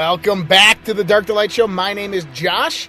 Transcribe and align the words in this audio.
Welcome 0.00 0.46
back 0.46 0.82
to 0.84 0.94
the 0.94 1.04
Dark 1.04 1.26
to 1.26 1.34
Light 1.34 1.52
Show. 1.52 1.66
My 1.66 1.92
name 1.92 2.14
is 2.14 2.24
Josh. 2.32 2.88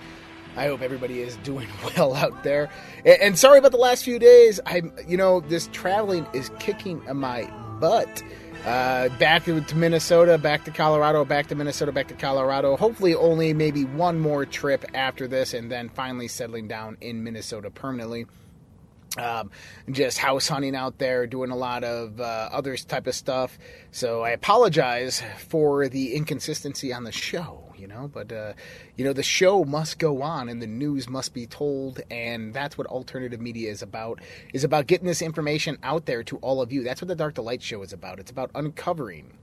I 0.55 0.67
hope 0.67 0.81
everybody 0.81 1.19
is 1.19 1.35
doing 1.43 1.67
well 1.97 2.15
out 2.15 2.41
there. 2.45 2.69
And, 3.05 3.37
sorry 3.37 3.59
about 3.59 3.73
the 3.73 3.77
last 3.77 4.05
few 4.05 4.17
days. 4.17 4.61
I, 4.65 4.83
you 5.05 5.17
know, 5.17 5.41
this 5.41 5.67
traveling 5.73 6.25
is 6.31 6.49
kicking 6.59 7.03
my 7.13 7.51
butt. 7.81 8.23
Uh, 8.65 9.09
back 9.19 9.43
to 9.43 9.75
Minnesota, 9.75 10.37
back 10.37 10.63
to 10.63 10.71
Colorado, 10.71 11.25
back 11.25 11.47
to 11.47 11.55
Minnesota, 11.55 11.91
back 11.91 12.07
to 12.07 12.13
Colorado. 12.13 12.77
Hopefully, 12.77 13.13
only 13.13 13.53
maybe 13.53 13.83
one 13.83 14.17
more 14.17 14.45
trip 14.45 14.85
after 14.93 15.27
this, 15.27 15.53
and 15.53 15.69
then 15.69 15.89
finally 15.89 16.29
settling 16.29 16.69
down 16.69 16.95
in 17.01 17.25
Minnesota 17.25 17.69
permanently. 17.69 18.25
Um, 19.17 19.51
just 19.91 20.19
house 20.19 20.47
hunting 20.47 20.73
out 20.73 20.97
there, 20.97 21.27
doing 21.27 21.51
a 21.51 21.55
lot 21.55 21.83
of 21.83 22.21
uh, 22.21 22.49
other 22.49 22.77
type 22.77 23.07
of 23.07 23.15
stuff. 23.15 23.59
So 23.91 24.21
I 24.21 24.29
apologize 24.29 25.21
for 25.49 25.89
the 25.89 26.15
inconsistency 26.15 26.93
on 26.93 27.03
the 27.03 27.11
show, 27.11 27.73
you 27.77 27.87
know, 27.87 28.09
but 28.13 28.31
uh, 28.31 28.53
you 28.95 29.03
know 29.03 29.11
the 29.11 29.21
show 29.21 29.65
must 29.65 29.99
go 29.99 30.21
on 30.21 30.47
and 30.47 30.61
the 30.61 30.67
news 30.67 31.09
must 31.09 31.33
be 31.33 31.45
told, 31.45 31.99
and 32.09 32.53
that's 32.53 32.77
what 32.77 32.87
alternative 32.87 33.41
media 33.41 33.69
is 33.69 33.81
about. 33.81 34.21
Is 34.53 34.63
about 34.63 34.87
getting 34.87 35.07
this 35.07 35.21
information 35.21 35.77
out 35.83 36.05
there 36.05 36.23
to 36.23 36.37
all 36.37 36.61
of 36.61 36.71
you. 36.71 36.81
That's 36.81 37.01
what 37.01 37.09
the 37.09 37.15
Dark 37.15 37.35
to 37.35 37.41
Light 37.41 37.61
show 37.61 37.81
is 37.81 37.91
about. 37.91 38.17
It's 38.17 38.31
about 38.31 38.49
uncovering 38.55 39.33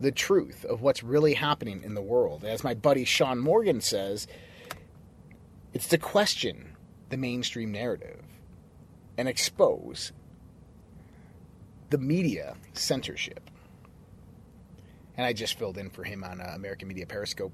the 0.00 0.12
truth 0.12 0.64
of 0.64 0.80
what's 0.80 1.02
really 1.02 1.34
happening 1.34 1.82
in 1.84 1.94
the 1.94 2.02
world. 2.02 2.42
As 2.42 2.64
my 2.64 2.72
buddy 2.72 3.04
Sean 3.04 3.38
Morgan 3.38 3.82
says, 3.82 4.26
it's 5.74 5.88
to 5.88 5.98
question 5.98 6.76
the 7.10 7.18
mainstream 7.18 7.70
narrative 7.70 8.21
and 9.16 9.28
expose 9.28 10.12
the 11.90 11.98
media 11.98 12.56
censorship. 12.72 13.50
And 15.16 15.26
I 15.26 15.32
just 15.32 15.58
filled 15.58 15.76
in 15.76 15.90
for 15.90 16.04
him 16.04 16.24
on 16.24 16.40
uh, 16.40 16.52
American 16.54 16.88
Media 16.88 17.06
Periscope. 17.06 17.52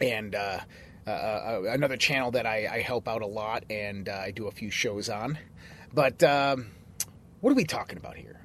And 0.00 0.34
uh, 0.34 0.60
uh, 1.06 1.10
uh, 1.10 1.62
another 1.70 1.96
channel 1.96 2.30
that 2.30 2.46
I, 2.46 2.68
I, 2.70 2.80
help 2.80 3.08
out 3.08 3.22
a 3.22 3.26
lot 3.26 3.64
and 3.68 4.08
uh, 4.08 4.12
I 4.12 4.30
do 4.30 4.46
a 4.46 4.52
few 4.52 4.70
shows 4.70 5.08
on. 5.08 5.36
But 5.92 6.22
um, 6.22 6.70
what 7.40 7.50
are 7.50 7.56
we 7.56 7.64
talking 7.64 7.98
about 7.98 8.16
here? 8.16 8.40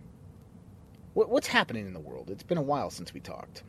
What, 1.13 1.29
what's 1.29 1.47
happening 1.47 1.85
in 1.85 1.93
the 1.93 1.99
world? 1.99 2.31
It's 2.31 2.43
been 2.43 2.57
a 2.57 2.63
while 2.63 2.89
since 2.89 3.13
we 3.13 3.19
talked. 3.19 3.61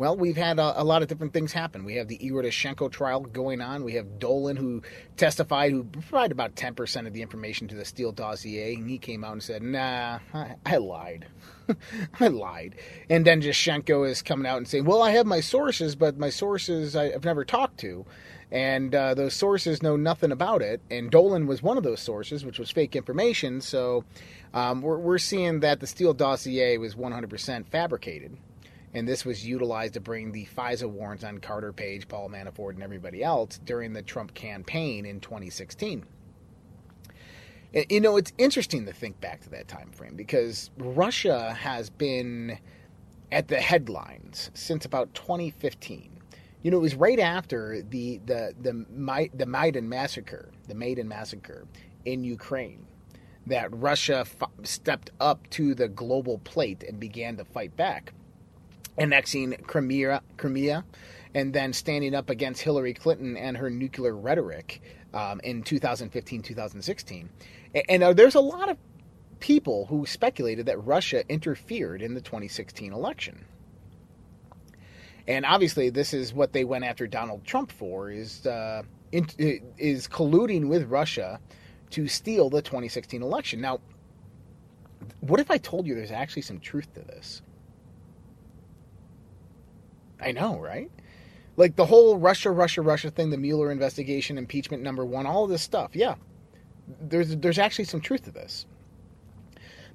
Well, 0.00 0.16
we've 0.16 0.34
had 0.34 0.58
a, 0.58 0.80
a, 0.80 0.82
lot 0.82 1.02
of 1.02 1.08
different 1.08 1.34
things 1.34 1.52
happen. 1.52 1.84
We 1.84 1.96
have 1.96 2.08
the 2.08 2.24
Igor 2.24 2.42
Danchenko 2.42 2.90
trial 2.90 3.20
going 3.20 3.60
on. 3.60 3.84
We 3.84 3.92
have 3.96 4.18
Dolan, 4.18 4.56
who 4.56 4.80
testified, 5.18 5.72
who 5.72 5.84
provided 5.84 6.32
about 6.32 6.54
10% 6.54 7.06
of 7.06 7.12
the 7.12 7.20
information 7.20 7.68
to 7.68 7.74
the 7.74 7.84
Steele 7.84 8.10
dossier, 8.10 8.76
and 8.76 8.88
he 8.88 8.96
came 8.96 9.24
out 9.24 9.32
and 9.32 9.42
said, 9.42 9.62
nah, 9.62 10.20
I, 10.32 10.54
I 10.64 10.78
lied. 10.78 11.26
I 12.20 12.28
lied. 12.28 12.76
And 13.10 13.26
then 13.26 13.42
Danchenko 13.42 14.08
is 14.08 14.22
coming 14.22 14.46
out 14.46 14.56
and 14.56 14.66
saying, 14.66 14.86
well, 14.86 15.02
I 15.02 15.10
have 15.10 15.26
my 15.26 15.40
sources, 15.40 15.94
but 15.94 16.16
my 16.16 16.30
sources 16.30 16.96
I, 16.96 17.10
have 17.10 17.26
never 17.26 17.44
talked 17.44 17.78
to. 17.80 18.06
And 18.50 18.94
uh, 18.94 19.12
those 19.12 19.34
sources 19.34 19.82
know 19.82 19.96
nothing 19.96 20.32
about 20.32 20.62
it. 20.62 20.80
And 20.90 21.10
Dolan 21.10 21.46
was 21.46 21.62
one 21.62 21.76
of 21.76 21.84
those 21.84 22.00
sources, 22.00 22.42
which 22.42 22.58
was 22.58 22.70
fake 22.70 22.96
information. 22.96 23.60
So 23.60 24.04
um, 24.54 24.80
we're, 24.80 24.96
we're 24.96 25.18
seeing 25.18 25.60
that 25.60 25.80
the 25.80 25.86
Steele 25.86 26.14
dossier 26.14 26.78
was 26.78 26.94
100% 26.94 27.66
fabricated 27.66 28.38
and 28.94 29.06
this 29.06 29.24
was 29.24 29.46
utilized 29.46 29.94
to 29.94 30.00
bring 30.00 30.32
the 30.32 30.46
FISA 30.46 30.88
warrants 30.88 31.24
on 31.24 31.38
Carter 31.38 31.72
Page, 31.72 32.08
Paul 32.08 32.28
Manafort, 32.28 32.74
and 32.74 32.82
everybody 32.82 33.22
else 33.22 33.60
during 33.64 33.92
the 33.92 34.02
Trump 34.02 34.34
campaign 34.34 35.06
in 35.06 35.20
2016. 35.20 36.04
You 37.88 38.00
know, 38.00 38.16
it's 38.16 38.32
interesting 38.36 38.84
to 38.86 38.92
think 38.92 39.20
back 39.20 39.42
to 39.42 39.50
that 39.50 39.68
time 39.68 39.92
frame 39.92 40.16
because 40.16 40.70
Russia 40.76 41.52
has 41.52 41.88
been 41.88 42.58
at 43.30 43.46
the 43.46 43.60
headlines 43.60 44.50
since 44.54 44.84
about 44.84 45.14
2015. 45.14 46.10
You 46.62 46.70
know, 46.72 46.78
it 46.78 46.80
was 46.80 46.96
right 46.96 47.20
after 47.20 47.82
the 47.82 48.20
the 48.26 48.54
the 48.60 49.28
the 49.32 49.46
Maidan 49.46 49.88
massacre, 49.88 50.50
the 50.66 50.74
Maidan 50.74 51.06
massacre 51.06 51.66
in 52.04 52.24
Ukraine, 52.24 52.86
that 53.46 53.68
Russia 53.72 54.26
f- 54.26 54.50
stepped 54.64 55.10
up 55.20 55.48
to 55.50 55.74
the 55.74 55.88
global 55.88 56.38
plate 56.38 56.82
and 56.82 56.98
began 56.98 57.36
to 57.36 57.44
fight 57.44 57.76
back 57.76 58.12
annexing 58.98 59.56
Crimea, 59.66 60.22
Crimea, 60.36 60.84
and 61.34 61.52
then 61.52 61.72
standing 61.72 62.14
up 62.14 62.30
against 62.30 62.62
Hillary 62.62 62.94
Clinton 62.94 63.36
and 63.36 63.56
her 63.56 63.70
nuclear 63.70 64.16
rhetoric 64.16 64.82
um, 65.14 65.40
in 65.42 65.62
2015, 65.62 66.42
2016. 66.42 67.30
And, 67.88 68.02
uh, 68.02 68.12
there's 68.12 68.34
a 68.34 68.40
lot 68.40 68.68
of 68.68 68.76
people 69.38 69.86
who 69.86 70.06
speculated 70.06 70.66
that 70.66 70.84
Russia 70.84 71.24
interfered 71.28 72.02
in 72.02 72.14
the 72.14 72.20
2016 72.20 72.92
election. 72.92 73.44
And 75.26 75.46
obviously, 75.46 75.90
this 75.90 76.12
is 76.12 76.34
what 76.34 76.52
they 76.52 76.64
went 76.64 76.84
after 76.84 77.06
Donald 77.06 77.44
Trump 77.44 77.70
for: 77.70 78.10
is 78.10 78.46
uh, 78.46 78.82
in, 79.12 79.28
is 79.78 80.08
colluding 80.08 80.68
with 80.68 80.88
Russia 80.88 81.38
to 81.90 82.08
steal 82.08 82.50
the 82.50 82.62
2016 82.62 83.22
election. 83.22 83.60
Now, 83.60 83.80
what 85.20 85.38
if 85.38 85.50
I 85.50 85.58
told 85.58 85.86
you 85.86 85.94
there's 85.94 86.10
actually 86.10 86.42
some 86.42 86.58
truth 86.58 86.92
to 86.94 87.00
this? 87.00 87.42
I 90.20 90.32
know, 90.32 90.58
right? 90.58 90.90
Like 91.56 91.76
the 91.76 91.86
whole 91.86 92.18
Russia, 92.18 92.50
Russia, 92.50 92.82
Russia 92.82 93.10
thing, 93.10 93.30
the 93.30 93.36
Mueller 93.36 93.70
investigation, 93.70 94.38
impeachment 94.38 94.82
number 94.82 95.04
one, 95.04 95.26
all 95.26 95.44
of 95.44 95.50
this 95.50 95.62
stuff. 95.62 95.90
Yeah, 95.94 96.14
there's 97.00 97.36
there's 97.36 97.58
actually 97.58 97.84
some 97.84 98.00
truth 98.00 98.24
to 98.24 98.30
this. 98.30 98.66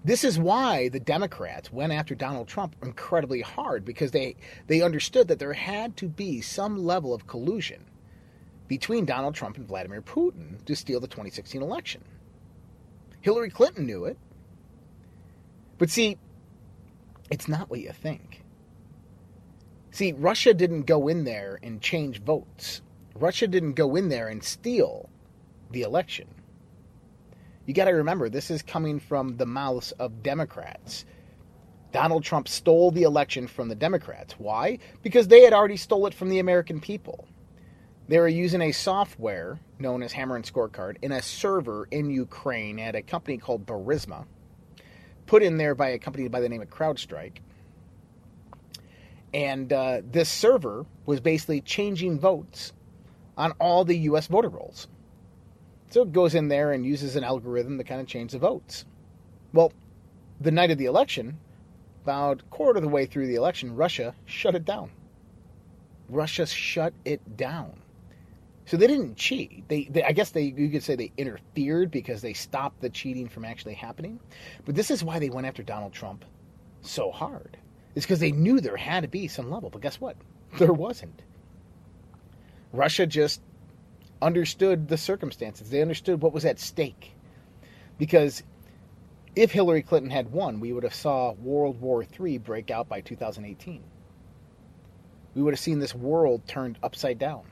This 0.04 0.24
is 0.24 0.38
why 0.38 0.90
the 0.90 1.00
Democrats 1.00 1.74
went 1.74 1.92
after 1.92 2.14
Donald 2.14 2.48
Trump 2.48 2.76
incredibly 2.84 3.42
hard 3.42 3.84
because 3.84 4.12
they 4.12 4.36
they 4.68 4.82
understood 4.82 5.28
that 5.30 5.40
there 5.40 5.54
had 5.54 5.98
to 5.98 6.08
be 6.08 6.42
some 6.42 6.86
level 6.86 7.14
of 7.14 7.26
collusion 7.26 7.86
between 8.68 9.06
Donald 9.06 9.36
Trump 9.36 9.58
and 9.58 9.68
Vladimir 9.68 10.02
Putin 10.02 10.64
to 10.66 10.76
steal 10.76 11.00
the 11.00 11.08
2016 11.08 11.62
election. 11.62 12.04
Hillary 13.22 13.50
Clinton 13.50 13.88
knew 13.88 14.06
it. 14.06 14.18
But 15.78 15.90
see, 15.90 16.18
it's 17.32 17.48
not 17.48 17.70
what 17.70 17.80
you 17.80 17.92
think. 17.92 18.45
See, 19.96 20.12
Russia 20.12 20.54
didn't 20.54 20.82
go 20.82 21.08
in 21.08 21.24
there 21.24 21.58
and 21.64 21.82
change 21.82 22.22
votes. 22.22 22.82
Russia 23.16 23.48
didn't 23.48 23.76
go 23.76 23.96
in 23.96 24.10
there 24.10 24.28
and 24.28 24.44
steal 24.44 25.10
the 25.72 25.84
election. 25.84 26.28
You 27.66 27.74
got 27.74 27.86
to 27.86 27.92
remember, 27.92 28.28
this 28.28 28.52
is 28.52 28.62
coming 28.62 29.00
from 29.00 29.38
the 29.38 29.46
mouths 29.46 29.94
of 29.94 30.22
Democrats. 30.22 31.06
Donald 31.94 32.26
Trump 32.26 32.50
stole 32.50 32.92
the 32.92 33.04
election 33.04 33.48
from 33.48 33.70
the 33.70 33.76
Democrats. 33.76 34.34
Why? 34.38 34.80
Because 35.02 35.30
they 35.30 35.44
had 35.44 35.54
already 35.54 35.78
stole 35.78 36.08
it 36.08 36.14
from 36.14 36.28
the 36.28 36.40
American 36.40 36.82
people. 36.82 37.26
They 38.10 38.20
were 38.20 38.28
using 38.28 38.64
a 38.64 38.74
software 38.74 39.62
known 39.80 40.04
as 40.04 40.12
Hammer 40.12 40.36
and 40.36 40.44
Scorecard 40.44 40.98
in 41.04 41.14
a 41.14 41.22
server 41.22 41.88
in 41.90 42.10
Ukraine 42.10 42.80
at 42.80 42.96
a 42.96 43.02
company 43.02 43.38
called 43.38 43.66
Burisma, 43.66 44.26
put 45.26 45.42
in 45.42 45.56
there 45.56 45.74
by 45.74 45.92
a 45.92 46.00
company 46.00 46.28
by 46.28 46.42
the 46.42 46.50
name 46.50 46.62
of 46.62 46.70
CrowdStrike 46.70 47.38
and 49.34 49.72
uh, 49.74 50.02
this 50.10 50.30
server 50.30 50.86
was 51.06 51.20
basically 51.20 51.62
changing 51.62 52.20
votes 52.20 52.74
on 53.38 53.52
all 53.60 53.84
the 53.84 53.98
U.S. 54.00 54.28
voter 54.28 54.50
rolls. 54.50 54.88
So 55.90 56.02
it 56.02 56.12
goes 56.12 56.36
in 56.36 56.48
there 56.48 56.72
and 56.72 56.86
uses 56.86 57.16
an 57.16 57.24
algorithm 57.24 57.78
to 57.78 57.84
kind 57.84 58.02
of 58.02 58.08
change 58.08 58.32
the 58.32 58.40
votes. 58.40 58.86
Well, 59.54 59.72
the 60.40 60.52
night 60.52 60.72
of 60.72 60.78
the 60.78 60.86
election, 60.86 61.38
about 62.04 62.50
quarter 62.50 62.78
of 62.78 62.84
the 62.84 62.90
way 62.90 63.06
through 63.06 63.28
the 63.28 63.36
election, 63.36 63.76
Russia 63.76 64.16
shut 64.26 64.56
it 64.56 64.66
down. 64.66 64.92
Russia 66.10 66.46
shut 66.46 66.94
it 67.04 67.38
down. 67.38 67.74
So 68.66 68.78
they 68.78 68.88
didn't 68.88 69.16
cheat. 69.16 69.68
They, 69.68 69.84
they, 69.86 70.04
I 70.04 70.12
guess 70.12 70.32
they 70.32 70.54
you 70.56 70.70
could 70.70 70.84
say 70.84 70.96
they 70.96 71.12
interfered 71.18 71.92
because 71.92 72.22
they 72.22 72.34
stopped 72.34 72.82
the 72.82 72.90
cheating 72.90 73.30
from 73.30 73.46
actually 73.46 73.76
happening. 73.76 74.20
But 74.66 74.76
this 74.76 74.90
is 74.90 75.04
why 75.04 75.20
they 75.20 75.30
went 75.30 75.48
after 75.48 75.62
Donald 75.62 75.94
Trump 75.94 76.26
so 76.82 77.12
hard 77.12 77.58
is 77.96 78.04
because 78.06 78.20
they 78.20 78.32
knew 78.32 78.62
there 78.62 78.78
had 78.78 79.02
to 79.02 79.10
be 79.10 79.28
some 79.28 79.52
level. 79.52 79.70
But 79.72 79.82
guess 79.82 80.02
what? 80.02 80.18
There 80.60 80.74
wasn't. 80.74 81.22
Russia 82.74 83.06
just 83.08 83.42
understood 84.22 84.88
the 84.90 84.98
circumstances. 84.98 85.70
They 85.70 85.82
understood 85.82 86.22
what 86.22 86.34
was 86.34 86.46
at 86.46 86.60
stake. 86.60 87.14
Because 87.98 88.44
if 89.36 89.52
Hillary 89.52 89.84
Clinton 89.84 90.12
had 90.12 90.32
won, 90.32 90.60
we 90.62 90.74
would 90.74 90.84
have 90.84 90.96
saw 90.96 91.34
World 91.34 91.82
War 91.82 92.06
III 92.20 92.40
break 92.40 92.72
out 92.72 92.90
by 92.90 93.02
2018. 93.02 93.84
we 95.36 95.42
would 95.44 95.54
have 95.54 95.60
seen 95.60 95.80
this 95.80 95.96
world 95.96 96.48
turned 96.48 96.78
upside 96.84 97.20
down. 97.20 97.44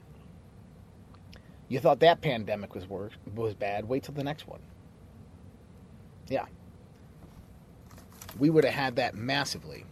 You 1.69 1.79
thought 1.79 2.01
that 2.01 2.21
pandemic 2.21 2.75
was 2.75 2.85
was 3.35 3.53
bad. 3.55 3.87
Wait 3.87 4.03
till 4.03 4.15
the 4.15 4.23
next 4.23 4.47
one. 4.47 4.61
Yeah, 6.27 6.45
we 8.39 8.49
would 8.49 8.65
have 8.65 8.73
had 8.73 8.95
that 8.97 9.15
massively. 9.15 9.85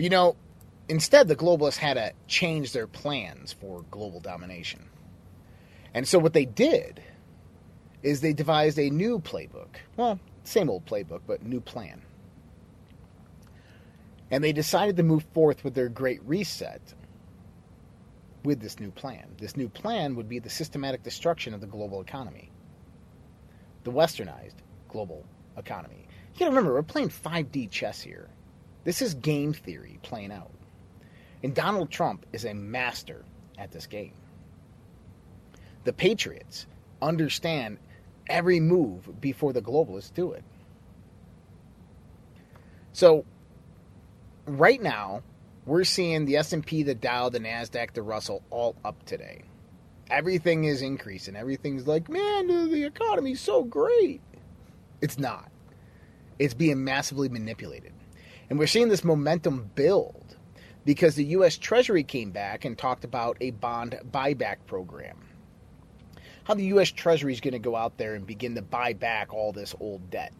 You 0.00 0.08
know, 0.08 0.36
instead, 0.88 1.28
the 1.28 1.36
globalists 1.36 1.76
had 1.76 1.94
to 1.94 2.14
change 2.26 2.72
their 2.72 2.86
plans 2.86 3.52
for 3.52 3.84
global 3.90 4.18
domination. 4.18 4.88
And 5.92 6.08
so, 6.08 6.18
what 6.18 6.32
they 6.32 6.46
did 6.46 7.02
is 8.02 8.22
they 8.22 8.32
devised 8.32 8.78
a 8.78 8.88
new 8.88 9.18
playbook. 9.18 9.76
Well, 9.98 10.18
same 10.42 10.70
old 10.70 10.86
playbook, 10.86 11.20
but 11.26 11.42
new 11.42 11.60
plan. 11.60 12.00
And 14.30 14.42
they 14.42 14.52
decided 14.52 14.96
to 14.96 15.02
move 15.02 15.26
forth 15.34 15.64
with 15.64 15.74
their 15.74 15.90
great 15.90 16.22
reset 16.24 16.80
with 18.42 18.60
this 18.60 18.80
new 18.80 18.90
plan. 18.90 19.26
This 19.38 19.54
new 19.54 19.68
plan 19.68 20.14
would 20.14 20.30
be 20.30 20.38
the 20.38 20.48
systematic 20.48 21.02
destruction 21.02 21.52
of 21.52 21.60
the 21.60 21.66
global 21.66 22.00
economy, 22.00 22.50
the 23.84 23.92
westernized 23.92 24.54
global 24.88 25.26
economy. 25.58 26.06
You 26.32 26.38
gotta 26.38 26.52
remember, 26.52 26.72
we're 26.72 26.82
playing 26.84 27.10
5D 27.10 27.70
chess 27.70 28.00
here. 28.00 28.30
This 28.84 29.02
is 29.02 29.14
game 29.14 29.52
theory 29.52 29.98
playing 30.02 30.32
out. 30.32 30.50
And 31.42 31.54
Donald 31.54 31.90
Trump 31.90 32.26
is 32.32 32.44
a 32.44 32.54
master 32.54 33.24
at 33.58 33.70
this 33.72 33.86
game. 33.86 34.12
The 35.84 35.92
Patriots 35.92 36.66
understand 37.00 37.78
every 38.28 38.60
move 38.60 39.20
before 39.20 39.52
the 39.52 39.62
globalists 39.62 40.12
do 40.12 40.32
it. 40.32 40.44
So, 42.92 43.24
right 44.46 44.82
now, 44.82 45.22
we're 45.64 45.84
seeing 45.84 46.24
the 46.24 46.36
S&P, 46.36 46.82
the 46.82 46.94
Dow, 46.94 47.28
the 47.28 47.40
Nasdaq, 47.40 47.92
the 47.92 48.02
Russell 48.02 48.42
all 48.50 48.76
up 48.84 49.04
today. 49.04 49.42
Everything 50.10 50.64
is 50.64 50.82
increasing. 50.82 51.36
Everything's 51.36 51.86
like, 51.86 52.08
man, 52.08 52.48
the 52.48 52.84
economy's 52.84 53.40
so 53.40 53.62
great. 53.62 54.20
It's 55.00 55.18
not. 55.18 55.50
It's 56.38 56.54
being 56.54 56.82
massively 56.82 57.28
manipulated. 57.28 57.92
And 58.50 58.58
we're 58.58 58.66
seeing 58.66 58.88
this 58.88 59.04
momentum 59.04 59.70
build 59.76 60.36
because 60.84 61.14
the 61.14 61.24
US 61.26 61.56
Treasury 61.56 62.02
came 62.02 62.32
back 62.32 62.64
and 62.64 62.76
talked 62.76 63.04
about 63.04 63.36
a 63.40 63.52
bond 63.52 63.98
buyback 64.10 64.56
program. 64.66 65.16
How 66.44 66.54
the 66.54 66.64
US 66.64 66.90
Treasury 66.90 67.32
is 67.32 67.40
going 67.40 67.52
to 67.52 67.60
go 67.60 67.76
out 67.76 67.96
there 67.96 68.14
and 68.14 68.26
begin 68.26 68.56
to 68.56 68.62
buy 68.62 68.92
back 68.92 69.32
all 69.32 69.52
this 69.52 69.74
old 69.78 70.10
debt. 70.10 70.32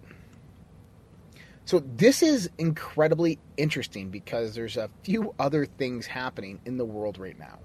So 1.67 1.79
this 1.79 2.21
is 2.21 2.51
incredibly 2.59 3.39
interesting 3.57 4.11
because 4.11 4.57
there's 4.57 4.77
a 4.77 4.91
few 5.05 5.33
other 5.39 5.65
things 5.65 6.07
happening 6.07 6.61
in 6.65 6.79
the 6.79 6.85
world 6.85 7.17
right 7.17 7.39
now 7.39 7.59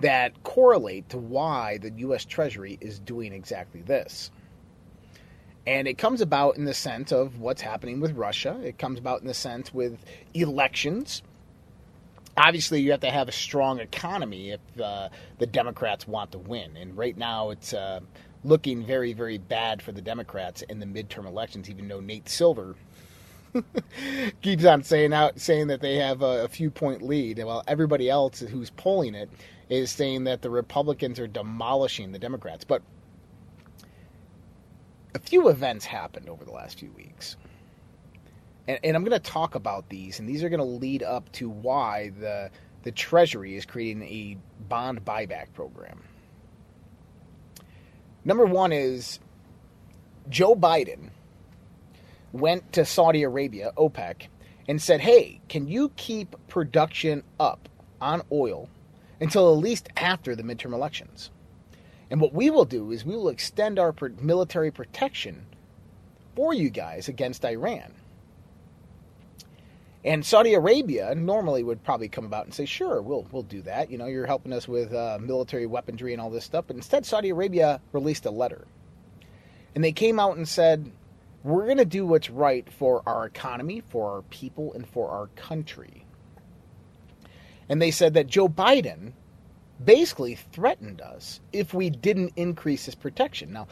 that 0.00 0.42
correlate 0.42 1.08
to 1.10 1.18
why 1.18 1.78
the 1.78 1.90
US 1.90 2.24
Treasury 2.24 2.76
is 2.80 2.98
doing 2.98 3.32
exactly 3.32 3.82
this. 3.82 4.30
And 5.66 5.86
it 5.86 5.98
comes 5.98 6.20
about 6.20 6.56
in 6.56 6.64
the 6.64 6.74
sense 6.74 7.12
of 7.12 7.38
what's 7.38 7.60
happening 7.62 8.00
with 8.00 8.12
Russia. 8.16 8.58
It 8.62 8.78
comes 8.78 8.98
about 8.98 9.20
in 9.20 9.26
the 9.26 9.34
sense 9.34 9.72
with 9.72 9.98
elections. 10.34 11.22
Obviously, 12.36 12.80
you 12.80 12.92
have 12.92 13.00
to 13.00 13.10
have 13.10 13.28
a 13.28 13.32
strong 13.32 13.80
economy 13.80 14.50
if 14.50 14.60
uh, 14.80 15.10
the 15.38 15.46
Democrats 15.46 16.08
want 16.08 16.32
to 16.32 16.38
win. 16.38 16.76
And 16.76 16.96
right 16.96 17.16
now, 17.16 17.50
it's 17.50 17.74
uh, 17.74 18.00
looking 18.44 18.84
very, 18.84 19.12
very 19.12 19.38
bad 19.38 19.82
for 19.82 19.92
the 19.92 20.00
Democrats 20.00 20.62
in 20.62 20.80
the 20.80 20.86
midterm 20.86 21.26
elections, 21.26 21.68
even 21.68 21.88
though 21.88 22.00
Nate 22.00 22.28
Silver 22.28 22.76
keeps 24.42 24.64
on 24.64 24.82
saying 24.82 25.12
out 25.12 25.40
saying 25.40 25.66
that 25.66 25.80
they 25.80 25.96
have 25.96 26.22
a, 26.22 26.44
a, 26.44 26.48
few 26.48 26.70
point 26.70 27.02
lead, 27.02 27.42
while 27.42 27.64
everybody 27.66 28.08
else 28.08 28.40
who's 28.40 28.70
polling 28.70 29.14
it 29.14 29.28
is 29.68 29.90
saying 29.90 30.24
that 30.24 30.42
the 30.42 30.50
Republicans 30.50 31.18
are 31.18 31.26
demolishing 31.26 32.12
the 32.12 32.18
Democrats. 32.18 32.64
But 32.64 32.82
a 35.14 35.18
few 35.18 35.48
events 35.48 35.84
happened 35.84 36.28
over 36.28 36.44
the 36.44 36.52
last 36.52 36.78
few 36.78 36.90
weeks. 36.92 37.36
And, 38.68 38.78
and 38.84 38.96
I'm 38.96 39.04
going 39.04 39.20
to 39.20 39.30
talk 39.30 39.54
about 39.54 39.88
these, 39.88 40.18
and 40.20 40.28
these 40.28 40.44
are 40.44 40.48
going 40.48 40.58
to 40.60 40.64
lead 40.64 41.02
up 41.02 41.30
to 41.32 41.48
why 41.48 42.12
the 42.18 42.50
the 42.82 42.92
Treasury 42.92 43.56
is 43.56 43.66
creating 43.66 44.02
a 44.04 44.38
bond 44.68 45.04
buyback 45.04 45.52
program. 45.52 46.02
Number 48.24 48.46
one 48.46 48.72
is 48.72 49.20
Joe 50.28 50.54
Biden 50.54 51.10
went 52.32 52.72
to 52.72 52.84
Saudi 52.84 53.22
Arabia, 53.22 53.72
OPEC, 53.76 54.28
and 54.68 54.80
said, 54.80 55.00
hey, 55.00 55.40
can 55.48 55.66
you 55.66 55.90
keep 55.96 56.36
production 56.48 57.22
up 57.38 57.68
on 58.00 58.22
oil 58.30 58.68
until 59.20 59.52
at 59.52 59.58
least 59.58 59.88
after 59.96 60.36
the 60.36 60.42
midterm 60.42 60.72
elections? 60.72 61.30
And 62.10 62.20
what 62.20 62.34
we 62.34 62.50
will 62.50 62.64
do 62.64 62.90
is 62.90 63.04
we 63.04 63.16
will 63.16 63.28
extend 63.28 63.78
our 63.78 63.94
military 64.20 64.72
protection 64.72 65.46
for 66.34 66.52
you 66.52 66.68
guys 66.68 67.08
against 67.08 67.44
Iran. 67.44 67.94
And 70.04 70.24
Saudi 70.24 70.54
Arabia 70.54 71.14
normally 71.14 71.62
would 71.62 71.84
probably 71.84 72.08
come 72.08 72.24
about 72.24 72.46
and 72.46 72.54
say, 72.54 72.64
"Sure, 72.64 73.02
we'll 73.02 73.26
we'll 73.30 73.42
do 73.42 73.60
that. 73.62 73.90
You 73.90 73.98
know, 73.98 74.06
you're 74.06 74.26
helping 74.26 74.52
us 74.52 74.66
with 74.66 74.94
uh, 74.94 75.18
military 75.20 75.66
weaponry 75.66 76.12
and 76.12 76.22
all 76.22 76.30
this 76.30 76.44
stuff." 76.44 76.64
But 76.66 76.76
instead, 76.76 77.04
Saudi 77.04 77.28
Arabia 77.28 77.80
released 77.92 78.24
a 78.24 78.30
letter, 78.30 78.66
and 79.74 79.84
they 79.84 79.92
came 79.92 80.18
out 80.18 80.38
and 80.38 80.48
said, 80.48 80.90
"We're 81.44 81.66
going 81.66 81.76
to 81.76 81.84
do 81.84 82.06
what's 82.06 82.30
right 82.30 82.66
for 82.72 83.02
our 83.04 83.26
economy, 83.26 83.82
for 83.90 84.10
our 84.10 84.22
people, 84.22 84.72
and 84.72 84.88
for 84.88 85.10
our 85.10 85.26
country." 85.36 86.06
And 87.68 87.80
they 87.80 87.90
said 87.90 88.14
that 88.14 88.26
Joe 88.26 88.48
Biden 88.48 89.12
basically 89.84 90.34
threatened 90.34 91.00
us 91.00 91.40
if 91.52 91.72
we 91.72 91.90
didn't 91.90 92.32
increase 92.36 92.84
his 92.84 92.94
protection. 92.94 93.52
Now, 93.52 93.68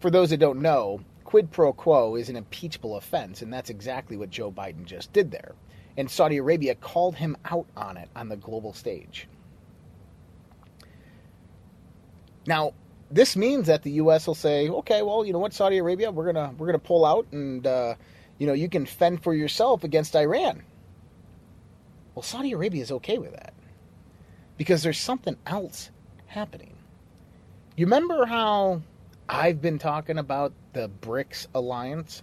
for 0.00 0.10
those 0.10 0.30
that 0.30 0.38
don't 0.38 0.60
know, 0.60 1.00
quid 1.24 1.50
pro 1.50 1.72
quo 1.72 2.16
is 2.16 2.28
an 2.28 2.36
impeachable 2.36 2.96
offense, 2.96 3.42
and 3.42 3.52
that's 3.52 3.70
exactly 3.70 4.16
what 4.16 4.30
Joe 4.30 4.52
Biden 4.52 4.84
just 4.84 5.12
did 5.12 5.30
there. 5.30 5.54
And 5.96 6.10
Saudi 6.10 6.36
Arabia 6.36 6.74
called 6.74 7.16
him 7.16 7.36
out 7.46 7.66
on 7.76 7.96
it 7.96 8.10
on 8.14 8.28
the 8.28 8.36
global 8.36 8.74
stage. 8.74 9.26
Now, 12.46 12.74
this 13.10 13.36
means 13.36 13.66
that 13.68 13.82
the 13.82 13.92
U.S. 13.92 14.26
will 14.26 14.34
say, 14.34 14.68
okay, 14.68 15.02
well, 15.02 15.24
you 15.24 15.32
know 15.32 15.38
what, 15.38 15.54
Saudi 15.54 15.78
Arabia, 15.78 16.10
we're 16.10 16.30
gonna 16.30 16.54
we're 16.58 16.66
gonna 16.66 16.78
pull 16.78 17.04
out, 17.06 17.26
and 17.32 17.66
uh, 17.66 17.94
you 18.38 18.46
know 18.46 18.52
you 18.52 18.68
can 18.68 18.84
fend 18.84 19.22
for 19.22 19.34
yourself 19.34 19.84
against 19.84 20.14
Iran. 20.14 20.62
Well, 22.14 22.22
Saudi 22.22 22.52
Arabia 22.52 22.82
is 22.82 22.92
okay 22.92 23.18
with 23.18 23.32
that 23.32 23.54
because 24.56 24.82
there's 24.82 24.98
something 24.98 25.36
else 25.46 25.90
happening. 26.26 26.74
You 27.76 27.86
remember 27.86 28.24
how 28.24 28.82
I've 29.28 29.60
been 29.60 29.78
talking 29.78 30.18
about 30.18 30.52
the 30.72 30.90
BRICS 31.00 31.46
alliance 31.54 32.22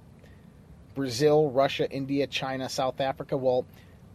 Brazil, 0.96 1.50
Russia, 1.50 1.90
India, 1.90 2.28
China, 2.28 2.70
South 2.70 3.02
Africa. 3.02 3.36
Well, 3.36 3.66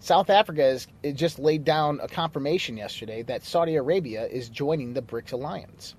South 0.01 0.31
Africa 0.31 0.63
has 0.63 0.87
just 1.15 1.41
laid 1.41 1.65
down 1.65 1.99
a 2.01 2.07
confirmation 2.07 2.77
yesterday 2.77 3.23
that 3.23 3.45
Saudi 3.45 3.75
Arabia 3.75 4.27
is 4.27 4.49
joining 4.49 4.95
the 4.95 5.03
BRICS 5.03 5.33
alliance. 5.33 5.97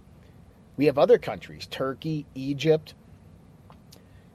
We 0.77 0.85
have 0.85 0.97
other 0.97 1.17
countries, 1.17 1.65
Turkey, 1.65 2.25
Egypt, 2.35 2.93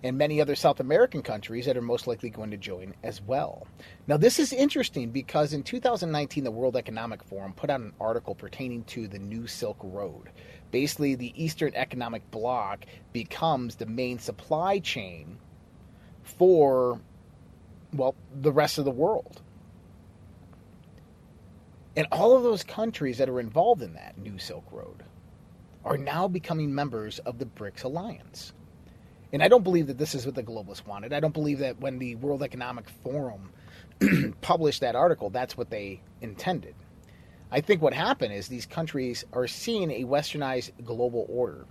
and 0.04 0.18
many 0.18 0.38
other 0.38 0.54
South 0.54 0.80
American 0.80 1.22
countries 1.22 1.64
that 1.64 1.78
are 1.78 1.82
most 1.82 2.06
likely 2.06 2.28
going 2.28 2.50
to 2.50 2.58
join 2.58 2.94
as 3.02 3.22
well. 3.22 3.66
Now, 4.06 4.18
this 4.18 4.38
is 4.38 4.52
interesting 4.52 5.10
because 5.10 5.54
in 5.54 5.62
2019, 5.62 6.44
the 6.44 6.50
World 6.50 6.76
Economic 6.76 7.24
Forum 7.24 7.54
put 7.54 7.70
out 7.70 7.80
an 7.80 7.94
article 7.98 8.34
pertaining 8.34 8.84
to 8.84 9.08
the 9.08 9.18
New 9.18 9.46
Silk 9.46 9.78
Road. 9.82 10.28
Basically, 10.70 11.14
the 11.14 11.32
Eastern 11.42 11.74
Economic 11.74 12.30
Bloc 12.30 12.84
becomes 13.14 13.76
the 13.76 13.86
main 13.86 14.18
supply 14.18 14.78
chain 14.78 15.38
for, 16.22 17.00
well, 17.94 18.14
the 18.42 18.52
rest 18.52 18.76
of 18.76 18.84
the 18.84 18.90
world. 18.90 19.40
And 21.96 22.06
all 22.12 22.36
of 22.36 22.42
those 22.42 22.62
countries 22.62 23.16
that 23.16 23.30
are 23.30 23.40
involved 23.40 23.80
in 23.80 23.94
that 23.94 24.18
New 24.18 24.38
Silk 24.38 24.66
Road 24.70 25.02
are 25.82 25.96
now 25.96 26.28
becoming 26.28 26.74
members 26.74 27.20
of 27.20 27.38
the 27.38 27.46
BRICS 27.46 27.84
alliance. 27.84 28.52
And 29.34 29.42
I 29.42 29.48
don't 29.48 29.64
believe 29.64 29.88
that 29.88 29.98
this 29.98 30.14
is 30.14 30.26
what 30.26 30.36
the 30.36 30.44
globalists 30.44 30.86
wanted. 30.86 31.12
I 31.12 31.18
don't 31.18 31.34
believe 31.34 31.58
that 31.58 31.80
when 31.80 31.98
the 31.98 32.14
World 32.14 32.40
Economic 32.40 32.88
Forum 32.88 33.50
published 34.42 34.80
that 34.82 34.94
article, 34.94 35.28
that's 35.28 35.56
what 35.56 35.70
they 35.70 36.00
intended. 36.20 36.76
I 37.50 37.60
think 37.60 37.82
what 37.82 37.94
happened 37.94 38.32
is 38.32 38.46
these 38.46 38.64
countries 38.64 39.24
are 39.32 39.48
seeing 39.48 39.90
a 39.90 40.04
westernized 40.04 40.70
global 40.84 41.26
order 41.28 41.66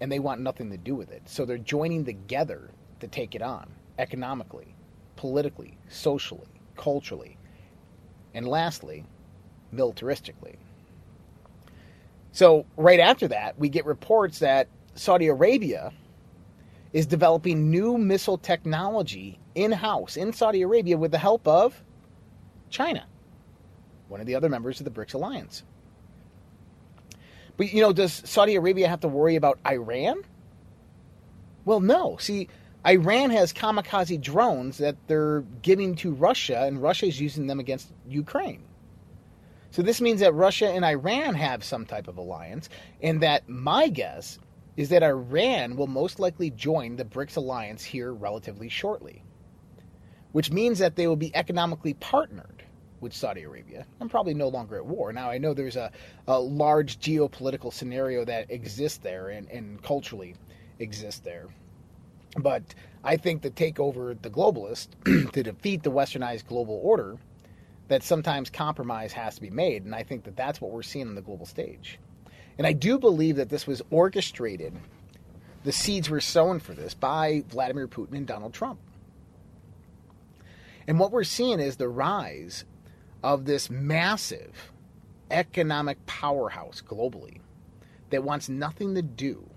and 0.00 0.10
they 0.10 0.18
want 0.18 0.40
nothing 0.40 0.68
to 0.70 0.76
do 0.76 0.96
with 0.96 1.12
it. 1.12 1.22
So 1.26 1.44
they're 1.44 1.58
joining 1.58 2.04
together 2.04 2.70
to 2.98 3.06
take 3.06 3.36
it 3.36 3.42
on 3.42 3.70
economically, 4.00 4.74
politically, 5.14 5.78
socially, 5.88 6.48
culturally, 6.76 7.36
and 8.34 8.48
lastly, 8.48 9.04
militaristically. 9.72 10.56
So, 12.32 12.66
right 12.76 12.98
after 12.98 13.28
that, 13.28 13.56
we 13.60 13.68
get 13.68 13.86
reports 13.86 14.40
that 14.40 14.66
Saudi 14.96 15.28
Arabia 15.28 15.92
is 16.92 17.06
developing 17.06 17.70
new 17.70 17.98
missile 17.98 18.38
technology 18.38 19.38
in 19.54 19.72
house 19.72 20.16
in 20.16 20.32
Saudi 20.32 20.62
Arabia 20.62 20.96
with 20.96 21.10
the 21.10 21.18
help 21.18 21.46
of 21.46 21.82
China, 22.70 23.06
one 24.08 24.20
of 24.20 24.26
the 24.26 24.34
other 24.34 24.48
members 24.48 24.80
of 24.80 24.84
the 24.84 24.90
BRICS 24.90 25.14
alliance. 25.14 25.62
But, 27.56 27.72
you 27.72 27.80
know, 27.80 27.92
does 27.92 28.22
Saudi 28.24 28.54
Arabia 28.54 28.88
have 28.88 29.00
to 29.00 29.08
worry 29.08 29.36
about 29.36 29.58
Iran? 29.66 30.22
Well, 31.64 31.80
no. 31.80 32.16
See, 32.18 32.48
Iran 32.86 33.30
has 33.30 33.52
kamikaze 33.52 34.20
drones 34.20 34.78
that 34.78 34.96
they're 35.06 35.40
giving 35.62 35.96
to 35.96 36.12
Russia, 36.12 36.64
and 36.64 36.80
Russia 36.80 37.06
is 37.06 37.20
using 37.20 37.46
them 37.46 37.58
against 37.58 37.92
Ukraine. 38.06 38.62
So 39.70 39.82
this 39.82 40.00
means 40.00 40.20
that 40.20 40.32
Russia 40.32 40.68
and 40.68 40.84
Iran 40.84 41.34
have 41.34 41.64
some 41.64 41.84
type 41.84 42.08
of 42.08 42.18
alliance, 42.18 42.68
and 43.02 43.22
that 43.22 43.48
my 43.48 43.88
guess 43.88 44.38
is 44.76 44.90
that 44.90 45.02
Iran 45.02 45.76
will 45.76 45.86
most 45.86 46.18
likely 46.18 46.50
join 46.50 46.96
the 46.96 47.04
BRICS 47.04 47.36
alliance 47.36 47.82
here 47.82 48.12
relatively 48.12 48.68
shortly, 48.68 49.22
which 50.32 50.50
means 50.50 50.78
that 50.78 50.96
they 50.96 51.06
will 51.06 51.16
be 51.16 51.34
economically 51.34 51.94
partnered 51.94 52.62
with 53.00 53.12
Saudi 53.12 53.42
Arabia 53.42 53.86
and 54.00 54.10
probably 54.10 54.34
no 54.34 54.48
longer 54.48 54.76
at 54.76 54.86
war. 54.86 55.12
Now, 55.12 55.30
I 55.30 55.38
know 55.38 55.54
there's 55.54 55.76
a, 55.76 55.92
a 56.26 56.38
large 56.38 56.98
geopolitical 56.98 57.72
scenario 57.72 58.24
that 58.24 58.50
exists 58.50 58.98
there 58.98 59.28
and, 59.28 59.48
and 59.50 59.82
culturally 59.82 60.34
exists 60.78 61.20
there. 61.20 61.48
But 62.36 62.62
I 63.02 63.16
think 63.16 63.42
to 63.42 63.50
take 63.50 63.80
over 63.80 64.14
the 64.14 64.30
globalist, 64.30 64.88
to 65.32 65.42
defeat 65.42 65.82
the 65.82 65.90
westernized 65.90 66.46
global 66.46 66.80
order, 66.82 67.16
that 67.88 68.02
sometimes 68.02 68.50
compromise 68.50 69.12
has 69.12 69.36
to 69.36 69.40
be 69.40 69.50
made. 69.50 69.84
And 69.84 69.94
I 69.94 70.02
think 70.02 70.24
that 70.24 70.36
that's 70.36 70.60
what 70.60 70.70
we're 70.70 70.82
seeing 70.82 71.08
on 71.08 71.14
the 71.14 71.22
global 71.22 71.46
stage. 71.46 71.98
And 72.58 72.66
I 72.66 72.72
do 72.72 72.98
believe 72.98 73.36
that 73.36 73.50
this 73.50 73.66
was 73.66 73.82
orchestrated, 73.90 74.74
the 75.64 75.72
seeds 75.72 76.08
were 76.08 76.20
sown 76.20 76.60
for 76.60 76.72
this 76.72 76.94
by 76.94 77.44
Vladimir 77.48 77.88
Putin 77.88 78.14
and 78.14 78.26
Donald 78.26 78.54
Trump. 78.54 78.78
And 80.86 80.98
what 80.98 81.10
we're 81.10 81.24
seeing 81.24 81.60
is 81.60 81.76
the 81.76 81.88
rise 81.88 82.64
of 83.22 83.44
this 83.44 83.68
massive 83.68 84.72
economic 85.30 86.04
powerhouse 86.06 86.82
globally 86.86 87.38
that 88.10 88.22
wants 88.22 88.48
nothing 88.48 88.94
to 88.94 89.02
do 89.02 89.50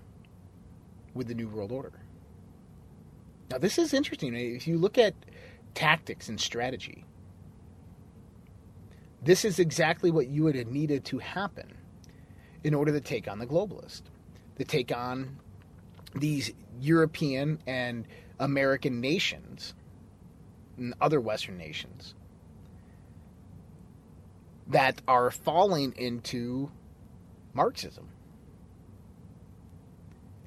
with 1.14 1.28
the 1.28 1.34
New 1.34 1.48
World 1.48 1.70
Order. 1.70 1.92
Now, 3.50 3.58
this 3.58 3.78
is 3.78 3.94
interesting. 3.94 4.34
If 4.34 4.66
you 4.66 4.78
look 4.78 4.98
at 4.98 5.14
tactics 5.74 6.28
and 6.28 6.40
strategy, 6.40 7.04
this 9.22 9.44
is 9.44 9.58
exactly 9.58 10.10
what 10.10 10.28
you 10.28 10.42
would 10.44 10.56
have 10.56 10.68
needed 10.68 11.04
to 11.06 11.18
happen 11.18 11.76
in 12.64 12.74
order 12.74 12.92
to 12.92 13.00
take 13.00 13.28
on 13.28 13.38
the 13.38 13.46
globalist, 13.46 14.02
to 14.58 14.64
take 14.64 14.94
on 14.94 15.38
these 16.14 16.52
European 16.80 17.58
and 17.66 18.06
American 18.38 19.00
nations 19.00 19.74
and 20.76 20.94
other 21.00 21.20
Western 21.20 21.56
nations 21.56 22.14
that 24.68 25.00
are 25.08 25.30
falling 25.30 25.92
into 25.96 26.70
Marxism. 27.54 28.08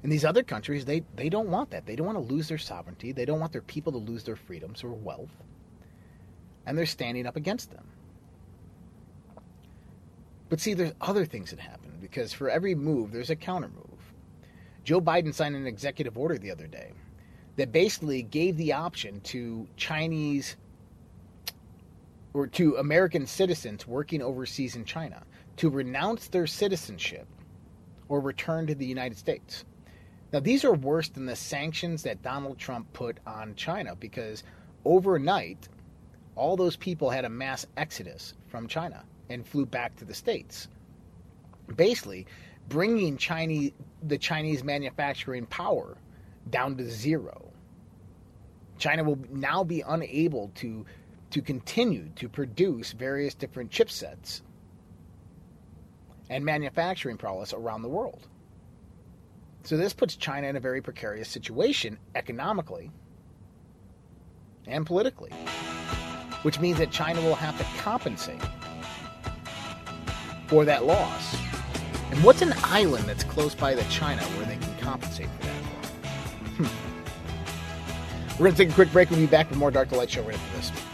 And 0.02 0.12
these 0.12 0.24
other 0.24 0.42
countries, 0.42 0.84
they, 0.84 1.02
they 1.16 1.28
don't 1.28 1.48
want 1.48 1.70
that. 1.70 1.86
They 1.86 1.96
don't 1.96 2.06
want 2.06 2.18
to 2.18 2.34
lose 2.34 2.48
their 2.48 2.58
sovereignty. 2.58 3.12
They 3.12 3.24
don't 3.24 3.40
want 3.40 3.52
their 3.52 3.62
people 3.62 3.92
to 3.92 3.98
lose 3.98 4.24
their 4.24 4.36
freedoms 4.36 4.84
or 4.84 4.90
wealth. 4.90 5.30
And 6.66 6.76
they're 6.76 6.86
standing 6.86 7.26
up 7.26 7.36
against 7.36 7.70
them. 7.70 7.86
But 10.48 10.60
see, 10.60 10.74
there's 10.74 10.92
other 11.00 11.24
things 11.24 11.50
that 11.50 11.58
happen 11.60 11.83
because 12.04 12.34
for 12.34 12.50
every 12.50 12.74
move, 12.74 13.12
there's 13.12 13.30
a 13.30 13.36
counter 13.36 13.68
move. 13.68 14.12
Joe 14.84 15.00
Biden 15.00 15.32
signed 15.32 15.56
an 15.56 15.66
executive 15.66 16.18
order 16.18 16.36
the 16.36 16.50
other 16.50 16.66
day 16.66 16.92
that 17.56 17.72
basically 17.72 18.22
gave 18.22 18.58
the 18.58 18.74
option 18.74 19.22
to 19.22 19.66
Chinese 19.78 20.56
or 22.34 22.46
to 22.46 22.76
American 22.76 23.26
citizens 23.26 23.86
working 23.86 24.20
overseas 24.20 24.76
in 24.76 24.84
China 24.84 25.22
to 25.56 25.70
renounce 25.70 26.28
their 26.28 26.46
citizenship 26.46 27.26
or 28.10 28.20
return 28.20 28.66
to 28.66 28.74
the 28.74 28.84
United 28.84 29.16
States. 29.16 29.64
Now, 30.30 30.40
these 30.40 30.62
are 30.62 30.74
worse 30.74 31.08
than 31.08 31.24
the 31.24 31.36
sanctions 31.36 32.02
that 32.02 32.20
Donald 32.20 32.58
Trump 32.58 32.92
put 32.92 33.16
on 33.26 33.54
China 33.54 33.96
because 33.96 34.44
overnight, 34.84 35.68
all 36.36 36.54
those 36.54 36.76
people 36.76 37.08
had 37.08 37.24
a 37.24 37.30
mass 37.30 37.66
exodus 37.78 38.34
from 38.48 38.68
China 38.68 39.04
and 39.30 39.46
flew 39.46 39.64
back 39.64 39.96
to 39.96 40.04
the 40.04 40.12
States. 40.12 40.68
Basically, 41.74 42.26
bringing 42.68 43.16
Chinese, 43.16 43.72
the 44.02 44.18
Chinese 44.18 44.64
manufacturing 44.64 45.46
power 45.46 45.96
down 46.50 46.76
to 46.76 46.90
zero. 46.90 47.52
China 48.78 49.04
will 49.04 49.18
now 49.30 49.64
be 49.64 49.82
unable 49.86 50.50
to 50.56 50.84
to 51.30 51.42
continue 51.42 52.08
to 52.14 52.28
produce 52.28 52.92
various 52.92 53.34
different 53.34 53.70
chipsets 53.70 54.42
and 56.30 56.44
manufacturing 56.44 57.16
prowess 57.16 57.52
around 57.52 57.82
the 57.82 57.88
world. 57.88 58.28
So 59.64 59.76
this 59.76 59.92
puts 59.92 60.14
China 60.14 60.46
in 60.46 60.56
a 60.56 60.60
very 60.60 60.80
precarious 60.80 61.28
situation 61.28 61.98
economically 62.14 62.90
and 64.66 64.86
politically, 64.86 65.32
which 66.42 66.60
means 66.60 66.78
that 66.78 66.92
China 66.92 67.20
will 67.22 67.34
have 67.34 67.58
to 67.58 67.64
compensate 67.82 68.40
for 70.46 70.64
that 70.64 70.84
loss. 70.84 71.36
And 72.10 72.22
what's 72.22 72.42
an 72.42 72.54
island 72.64 73.04
that's 73.04 73.24
close 73.24 73.54
by 73.54 73.74
to 73.74 73.84
China 73.88 74.22
where 74.22 74.46
they 74.46 74.56
can 74.56 74.74
compensate 74.78 75.28
for 75.38 75.46
that? 75.46 75.62
Hmm. 76.56 78.38
We're 78.38 78.46
going 78.46 78.52
to 78.52 78.64
take 78.64 78.70
a 78.70 78.74
quick 78.74 78.92
break. 78.92 79.10
We'll 79.10 79.20
be 79.20 79.26
back 79.26 79.48
with 79.50 79.58
more 79.58 79.70
Dark 79.70 79.88
to 79.90 79.96
Light 79.96 80.10
Show 80.10 80.22
right 80.22 80.34
after 80.34 80.56
this. 80.56 80.93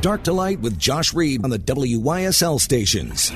Dark 0.00 0.22
to 0.24 0.32
Light 0.32 0.60
with 0.60 0.78
Josh 0.78 1.12
Reed 1.12 1.42
on 1.42 1.50
the 1.50 1.58
WYSL 1.58 2.60
stations. 2.60 3.32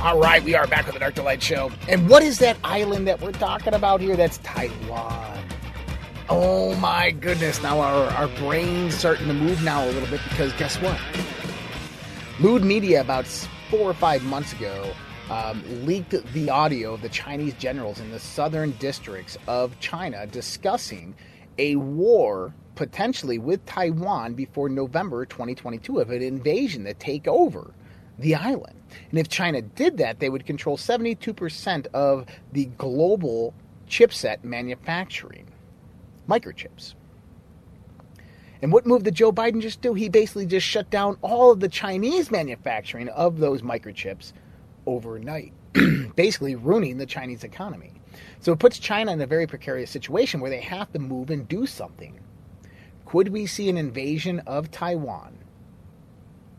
All 0.00 0.20
right, 0.20 0.40
we 0.44 0.54
are 0.54 0.66
back 0.68 0.86
with 0.86 0.94
the 0.94 1.00
Dark 1.00 1.16
to 1.16 1.22
Light 1.22 1.42
show. 1.42 1.72
And 1.88 2.08
what 2.08 2.22
is 2.22 2.38
that 2.38 2.56
island 2.62 3.08
that 3.08 3.20
we're 3.20 3.32
talking 3.32 3.74
about 3.74 4.00
here? 4.00 4.14
That's 4.14 4.38
Taiwan. 4.38 5.42
Oh 6.28 6.76
my 6.76 7.10
goodness. 7.10 7.60
Now 7.62 7.80
our, 7.80 8.04
our 8.10 8.28
brain's 8.28 8.96
starting 8.96 9.26
to 9.26 9.34
move 9.34 9.62
now 9.64 9.84
a 9.84 9.90
little 9.90 10.08
bit 10.08 10.20
because 10.28 10.52
guess 10.52 10.76
what? 10.76 11.00
Lude 12.38 12.62
Media, 12.62 13.00
about 13.00 13.26
four 13.70 13.90
or 13.90 13.94
five 13.94 14.22
months 14.22 14.52
ago, 14.52 14.92
um, 15.30 15.64
leaked 15.84 16.14
the 16.32 16.48
audio 16.48 16.94
of 16.94 17.02
the 17.02 17.08
Chinese 17.08 17.54
generals 17.54 17.98
in 17.98 18.10
the 18.12 18.20
southern 18.20 18.70
districts 18.72 19.36
of 19.48 19.78
China 19.80 20.26
discussing 20.28 21.14
a 21.58 21.74
war 21.76 22.54
potentially 22.78 23.38
with 23.38 23.66
Taiwan 23.66 24.34
before 24.34 24.68
November 24.68 25.26
2022 25.26 25.98
of 25.98 26.10
an 26.10 26.22
invasion 26.22 26.84
to 26.84 26.94
take 26.94 27.26
over 27.26 27.74
the 28.20 28.36
island. 28.36 28.80
And 29.10 29.18
if 29.18 29.28
China 29.28 29.60
did 29.60 29.98
that, 29.98 30.20
they 30.20 30.30
would 30.30 30.46
control 30.46 30.76
72% 30.76 31.88
of 31.88 32.26
the 32.52 32.66
global 32.78 33.52
chipset 33.88 34.44
manufacturing, 34.44 35.48
microchips. 36.28 36.94
And 38.62 38.70
what 38.70 38.86
move 38.86 39.02
did 39.02 39.16
Joe 39.16 39.32
Biden 39.32 39.60
just 39.60 39.80
do? 39.80 39.94
He 39.94 40.08
basically 40.08 40.46
just 40.46 40.64
shut 40.64 40.88
down 40.88 41.18
all 41.20 41.50
of 41.50 41.58
the 41.58 41.68
Chinese 41.68 42.30
manufacturing 42.30 43.08
of 43.08 43.38
those 43.38 43.62
microchips 43.62 44.32
overnight, 44.86 45.52
basically 46.14 46.54
ruining 46.54 46.98
the 46.98 47.06
Chinese 47.06 47.42
economy. 47.42 47.90
So 48.38 48.52
it 48.52 48.60
puts 48.60 48.78
China 48.78 49.10
in 49.10 49.20
a 49.20 49.26
very 49.26 49.48
precarious 49.48 49.90
situation 49.90 50.38
where 50.38 50.50
they 50.50 50.60
have 50.60 50.92
to 50.92 51.00
move 51.00 51.30
and 51.30 51.48
do 51.48 51.66
something. 51.66 52.20
Could 53.08 53.28
we 53.28 53.46
see 53.46 53.70
an 53.70 53.78
invasion 53.78 54.40
of 54.40 54.70
Taiwan 54.70 55.38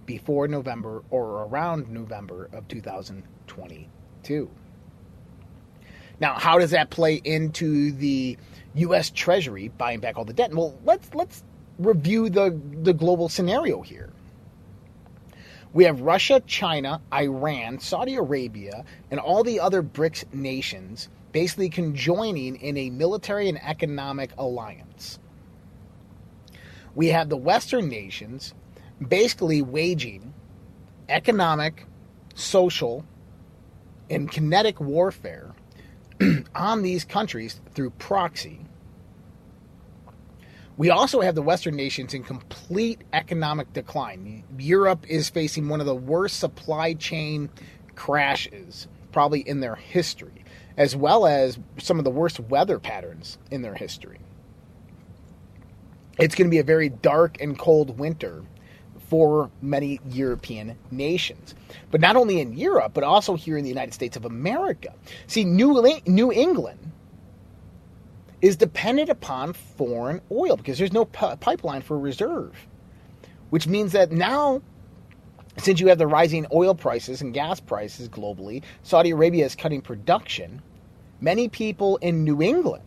before 0.08 0.48
November 0.48 1.04
or 1.12 1.44
around 1.44 1.92
November 1.92 2.50
of 2.52 2.68
2022? 2.68 4.50
Now, 6.20 6.34
how 6.34 6.58
does 6.58 6.72
that 6.72 6.90
play 6.90 7.22
into 7.24 7.92
the 7.92 8.36
U.S. 8.74 9.12
Treasury 9.12 9.68
buying 9.68 10.00
back 10.00 10.18
all 10.18 10.26
the 10.26 10.34
debt? 10.34 10.52
Well, 10.52 10.76
let's 10.86 11.14
let's 11.14 11.44
review 11.78 12.32
the 12.32 12.60
the 12.82 12.94
global 12.94 13.30
scenario 13.30 13.84
here. 13.84 14.10
We 15.72 15.84
have 15.84 16.02
Russia, 16.02 16.42
China, 16.48 17.00
Iran, 17.14 17.78
Saudi 17.78 18.16
Arabia, 18.16 18.86
and 19.12 19.20
all 19.20 19.44
the 19.44 19.60
other 19.60 19.84
BRICS 19.84 20.34
nations 20.34 21.10
basically 21.32 21.70
conjoining 21.70 22.56
in 22.56 22.76
a 22.76 22.90
military 22.90 23.50
and 23.50 23.62
economic 23.62 24.32
alliance. 24.40 25.20
We 26.96 27.08
have 27.08 27.30
the 27.30 27.38
Western 27.38 27.88
nations 27.88 28.54
basically 29.06 29.62
waging 29.62 30.34
economic, 31.08 31.86
social, 32.36 33.06
and 34.10 34.32
kinetic 34.32 34.80
warfare 34.80 35.54
on 36.56 36.82
these 36.82 37.06
countries 37.06 37.62
through 37.74 37.92
proxy. 37.92 38.60
We 40.78 40.90
also 40.90 41.20
have 41.22 41.36
the 41.36 41.42
Western 41.42 41.76
nations 41.76 42.14
in 42.14 42.24
complete 42.24 43.04
economic 43.12 43.74
decline. 43.74 44.44
Europe 44.58 45.06
is 45.10 45.30
facing 45.30 45.68
one 45.68 45.82
of 45.82 45.86
the 45.86 45.96
worst 45.96 46.40
supply 46.40 46.94
chain 46.94 47.50
crashes 47.96 48.88
probably 49.12 49.42
in 49.42 49.60
their 49.60 49.76
history, 49.76 50.46
as 50.78 50.96
well 50.96 51.26
as 51.26 51.60
some 51.78 52.00
of 52.00 52.06
the 52.06 52.12
worst 52.12 52.40
weather 52.40 52.80
patterns 52.80 53.38
in 53.52 53.62
their 53.62 53.74
history. 53.74 54.20
It's 56.20 56.36
going 56.36 56.48
to 56.48 56.52
be 56.52 56.60
a 56.60 56.64
very 56.64 56.90
dark 56.90 57.40
and 57.40 57.58
cold 57.58 57.98
winter 57.98 58.44
for 59.08 59.50
many 59.62 60.02
European 60.10 60.78
nations. 60.92 61.56
But 61.92 62.02
not 62.02 62.18
only 62.18 62.42
in 62.42 62.54
Europe, 62.54 62.92
but 62.94 63.06
also 63.06 63.36
here 63.36 63.58
in 63.58 63.64
the 63.64 63.70
United 63.70 63.94
States 63.94 64.18
of 64.18 64.26
America. 64.26 64.94
See, 65.28 65.46
New, 65.46 65.82
New 66.06 66.32
England 66.32 66.92
is 68.42 68.58
dependent 68.58 69.10
upon 69.10 69.54
foreign 69.54 70.22
oil 70.30 70.58
because 70.58 70.78
there's 70.78 70.94
no 70.94 71.06
p- 71.06 71.36
pipeline 71.40 71.82
for 71.82 71.98
reserve, 71.98 72.54
which 73.50 73.66
means 73.66 73.94
that 73.94 74.12
now, 74.12 74.62
since 75.58 75.80
you 75.80 75.88
have 75.88 75.98
the 75.98 76.08
rising 76.08 76.46
oil 76.54 76.76
prices 76.76 77.22
and 77.22 77.34
gas 77.34 77.62
prices 77.62 78.10
globally, 78.10 78.62
Saudi 78.84 79.12
Arabia 79.12 79.46
is 79.46 79.56
cutting 79.56 79.82
production. 79.82 80.62
Many 81.22 81.48
people 81.48 81.98
in 81.98 82.26
New 82.26 82.42
England, 82.42 82.84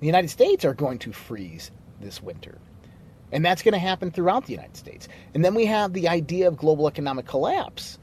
the 0.00 0.06
United 0.06 0.28
States, 0.28 0.64
are 0.64 0.74
going 0.74 0.98
to 1.00 1.12
freeze 1.12 1.70
this 2.04 2.22
winter. 2.22 2.58
And 3.32 3.44
that's 3.44 3.62
going 3.62 3.72
to 3.72 3.78
happen 3.78 4.12
throughout 4.12 4.46
the 4.46 4.52
United 4.52 4.76
States. 4.76 5.08
And 5.34 5.44
then 5.44 5.54
we 5.54 5.66
have 5.66 5.92
the 5.92 6.08
idea 6.08 6.46
of 6.46 6.56
global 6.56 6.86
economic 6.86 7.26
collapse. 7.26 7.98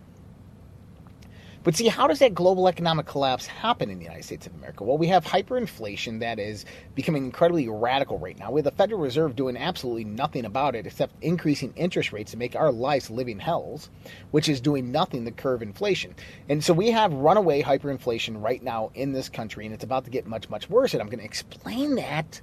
But 1.63 1.75
see, 1.75 1.87
how 1.87 2.07
does 2.07 2.17
that 2.19 2.33
global 2.33 2.67
economic 2.67 3.05
collapse 3.05 3.45
happen 3.45 3.91
in 3.91 3.99
the 3.99 4.03
United 4.03 4.23
States 4.23 4.47
of 4.47 4.55
America? 4.55 4.83
Well, 4.83 4.97
we 4.97 5.07
have 5.07 5.23
hyperinflation 5.23 6.19
that 6.21 6.39
is 6.39 6.65
becoming 6.95 7.23
incredibly 7.23 7.69
radical 7.69 8.17
right 8.17 8.37
now. 8.37 8.55
Have 8.55 8.63
the 8.63 8.71
Federal 8.71 8.99
Reserve 8.99 9.35
doing 9.35 9.55
absolutely 9.55 10.05
nothing 10.05 10.43
about 10.43 10.75
it 10.75 10.87
except 10.87 11.13
increasing 11.23 11.71
interest 11.75 12.11
rates 12.11 12.31
to 12.31 12.37
make 12.37 12.55
our 12.55 12.71
lives 12.71 13.11
living 13.11 13.37
hells, 13.37 13.91
which 14.31 14.49
is 14.49 14.59
doing 14.59 14.91
nothing 14.91 15.23
to 15.25 15.31
curb 15.31 15.61
inflation. 15.61 16.15
And 16.49 16.63
so 16.63 16.73
we 16.73 16.89
have 16.89 17.13
runaway 17.13 17.61
hyperinflation 17.61 18.41
right 18.41 18.63
now 18.63 18.89
in 18.95 19.11
this 19.11 19.29
country, 19.29 19.65
and 19.65 19.73
it's 19.73 19.83
about 19.83 20.05
to 20.05 20.11
get 20.11 20.25
much, 20.25 20.49
much 20.49 20.67
worse. 20.67 20.93
And 20.93 21.01
I'm 21.01 21.09
going 21.09 21.19
to 21.19 21.25
explain 21.25 21.93
that 21.95 22.41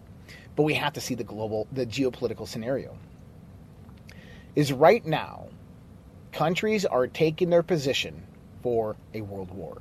but 0.59 0.65
we 0.65 0.75
have 0.75 0.93
to 0.93 1.01
see 1.01 1.15
the 1.15 1.23
global, 1.23 1.69
the 1.71 1.87
geopolitical 1.87 2.45
scenario. 2.45 2.99
Is 4.57 4.73
right 4.73 5.07
now, 5.07 5.47
countries 6.33 6.85
are 6.85 7.07
taking 7.07 7.49
their 7.49 7.63
position 7.63 8.25
for 8.61 8.97
a 9.15 9.21
world 9.21 9.53
war. 9.53 9.81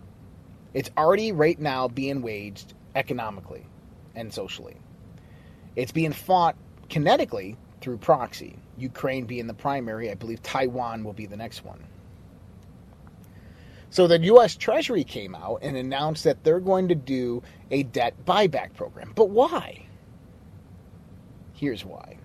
It's 0.75 0.91
already 0.95 1.31
right 1.31 1.59
now 1.59 1.87
being 1.87 2.21
waged 2.21 2.75
economically 2.93 3.65
and 4.13 4.31
socially. 4.31 4.77
It's 5.75 5.91
being 5.91 6.13
fought 6.13 6.55
kinetically 6.91 7.55
through 7.81 7.97
proxy. 7.97 8.59
Ukraine 8.77 9.25
being 9.25 9.47
the 9.47 9.55
primary, 9.55 10.11
I 10.11 10.13
believe 10.13 10.43
Taiwan 10.43 11.03
will 11.03 11.13
be 11.13 11.25
the 11.25 11.37
next 11.37 11.65
one. 11.65 11.83
So 13.89 14.05
the 14.05 14.19
US 14.19 14.55
Treasury 14.55 15.03
came 15.03 15.33
out 15.33 15.61
and 15.63 15.75
announced 15.75 16.23
that 16.25 16.43
they're 16.43 16.59
going 16.59 16.87
to 16.89 16.95
do 16.95 17.41
a 17.71 17.81
debt 17.81 18.13
buyback 18.27 18.75
program. 18.75 19.13
But 19.15 19.31
why? 19.31 19.86
Here's 21.57 21.83
why. 21.83 22.17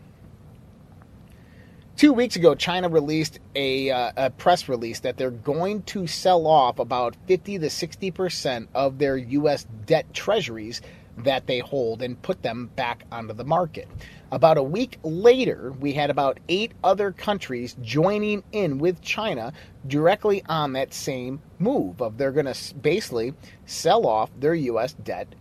Two 1.96 2.12
weeks 2.12 2.36
ago, 2.36 2.54
China 2.54 2.90
released 2.90 3.40
a, 3.54 3.90
uh, 3.90 4.12
a, 4.16 4.30
press 4.30 4.68
release 4.68 5.00
that 5.00 5.16
they're 5.16 5.30
going 5.30 5.82
to 5.84 6.06
sell 6.06 6.46
off 6.46 6.78
about 6.78 7.16
50 7.26 7.60
to 7.60 7.70
60 7.70 8.10
percent 8.10 8.68
of 8.74 8.98
their 8.98 9.16
U.S. 9.16 9.66
debt 9.86 10.12
treasuries 10.12 10.82
that 11.16 11.46
they 11.46 11.60
hold 11.60 12.02
and 12.02 12.20
put 12.20 12.42
them 12.42 12.70
back 12.76 13.04
onto 13.10 13.32
the 13.32 13.44
market. 13.44 13.88
About 14.30 14.58
a 14.58 14.62
week 14.62 14.98
later, 15.02 15.72
we 15.80 15.94
had 15.94 16.10
about 16.10 16.38
eight 16.50 16.72
other 16.84 17.10
countries 17.10 17.74
joining 17.80 18.42
in 18.52 18.76
with 18.76 19.00
China 19.00 19.54
directly 19.86 20.42
on 20.46 20.74
that 20.74 20.92
same 20.92 21.40
move 21.58 22.02
of 22.02 22.18
they're 22.18 22.32
going 22.32 22.52
to 22.52 22.74
basically 22.74 23.32
sell 23.64 24.06
off 24.06 24.30
their 24.38 24.54
U.S. 24.54 24.92
debt 24.92 25.34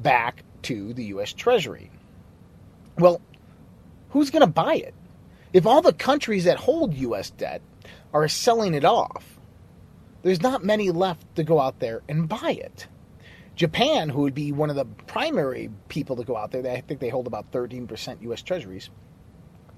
back 0.00 0.44
to 0.62 0.92
the 0.92 1.04
U.S. 1.06 1.32
Treasury. 1.32 1.91
Well, 2.98 3.20
who's 4.10 4.30
going 4.30 4.40
to 4.40 4.46
buy 4.46 4.74
it? 4.74 4.94
If 5.52 5.66
all 5.66 5.82
the 5.82 5.92
countries 5.92 6.44
that 6.44 6.58
hold 6.58 6.94
U.S. 6.94 7.30
debt 7.30 7.62
are 8.12 8.28
selling 8.28 8.74
it 8.74 8.84
off, 8.84 9.38
there's 10.22 10.42
not 10.42 10.64
many 10.64 10.90
left 10.90 11.34
to 11.36 11.44
go 11.44 11.60
out 11.60 11.80
there 11.80 12.02
and 12.08 12.28
buy 12.28 12.56
it. 12.58 12.86
Japan, 13.54 14.08
who 14.08 14.22
would 14.22 14.34
be 14.34 14.52
one 14.52 14.70
of 14.70 14.76
the 14.76 14.84
primary 14.84 15.70
people 15.88 16.16
to 16.16 16.24
go 16.24 16.36
out 16.36 16.52
there, 16.52 16.66
I 16.66 16.80
think 16.80 17.00
they 17.00 17.10
hold 17.10 17.26
about 17.26 17.50
13% 17.52 18.22
U.S. 18.22 18.42
treasuries, 18.42 18.88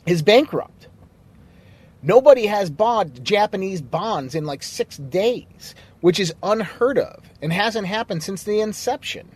is 0.07 0.23
bankrupt. 0.23 0.89
Nobody 2.03 2.47
has 2.47 2.71
bought 2.71 3.23
Japanese 3.23 3.81
bonds 3.81 4.35
in 4.35 4.45
like 4.45 4.63
six 4.63 4.99
days, 4.99 5.75
which 6.03 6.21
is 6.21 6.35
unheard 6.43 6.99
of 6.99 7.25
and 7.41 7.53
hasn't 7.53 7.87
happened 7.87 8.23
since 8.23 8.43
the 8.43 8.61
inception. 8.61 9.29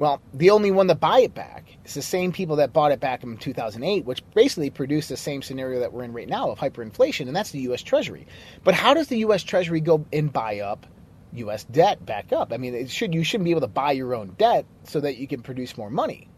Well, 0.00 0.22
the 0.32 0.48
only 0.48 0.70
one 0.70 0.88
to 0.88 0.94
buy 0.94 1.20
it 1.20 1.34
back 1.34 1.76
is 1.84 1.92
the 1.92 2.00
same 2.00 2.32
people 2.32 2.56
that 2.56 2.72
bought 2.72 2.90
it 2.90 3.00
back 3.00 3.22
in 3.22 3.36
2008, 3.36 4.06
which 4.06 4.22
basically 4.32 4.70
produced 4.70 5.10
the 5.10 5.16
same 5.18 5.42
scenario 5.42 5.78
that 5.80 5.92
we're 5.92 6.04
in 6.04 6.14
right 6.14 6.26
now 6.26 6.50
of 6.50 6.58
hyperinflation, 6.58 7.26
and 7.26 7.36
that's 7.36 7.50
the 7.50 7.60
U.S. 7.60 7.82
Treasury. 7.82 8.26
But 8.64 8.72
how 8.72 8.94
does 8.94 9.08
the 9.08 9.18
U.S. 9.18 9.42
Treasury 9.42 9.80
go 9.80 10.06
and 10.10 10.32
buy 10.32 10.60
up 10.60 10.86
U.S. 11.34 11.64
debt 11.64 12.06
back 12.06 12.32
up? 12.32 12.50
I 12.50 12.56
mean, 12.56 12.74
it 12.74 12.88
should 12.88 13.12
you 13.12 13.22
shouldn't 13.22 13.44
be 13.44 13.50
able 13.50 13.60
to 13.60 13.66
buy 13.66 13.92
your 13.92 14.14
own 14.14 14.34
debt 14.38 14.64
so 14.84 15.00
that 15.00 15.18
you 15.18 15.28
can 15.28 15.42
produce 15.42 15.76
more 15.76 15.90
money. 15.90 16.28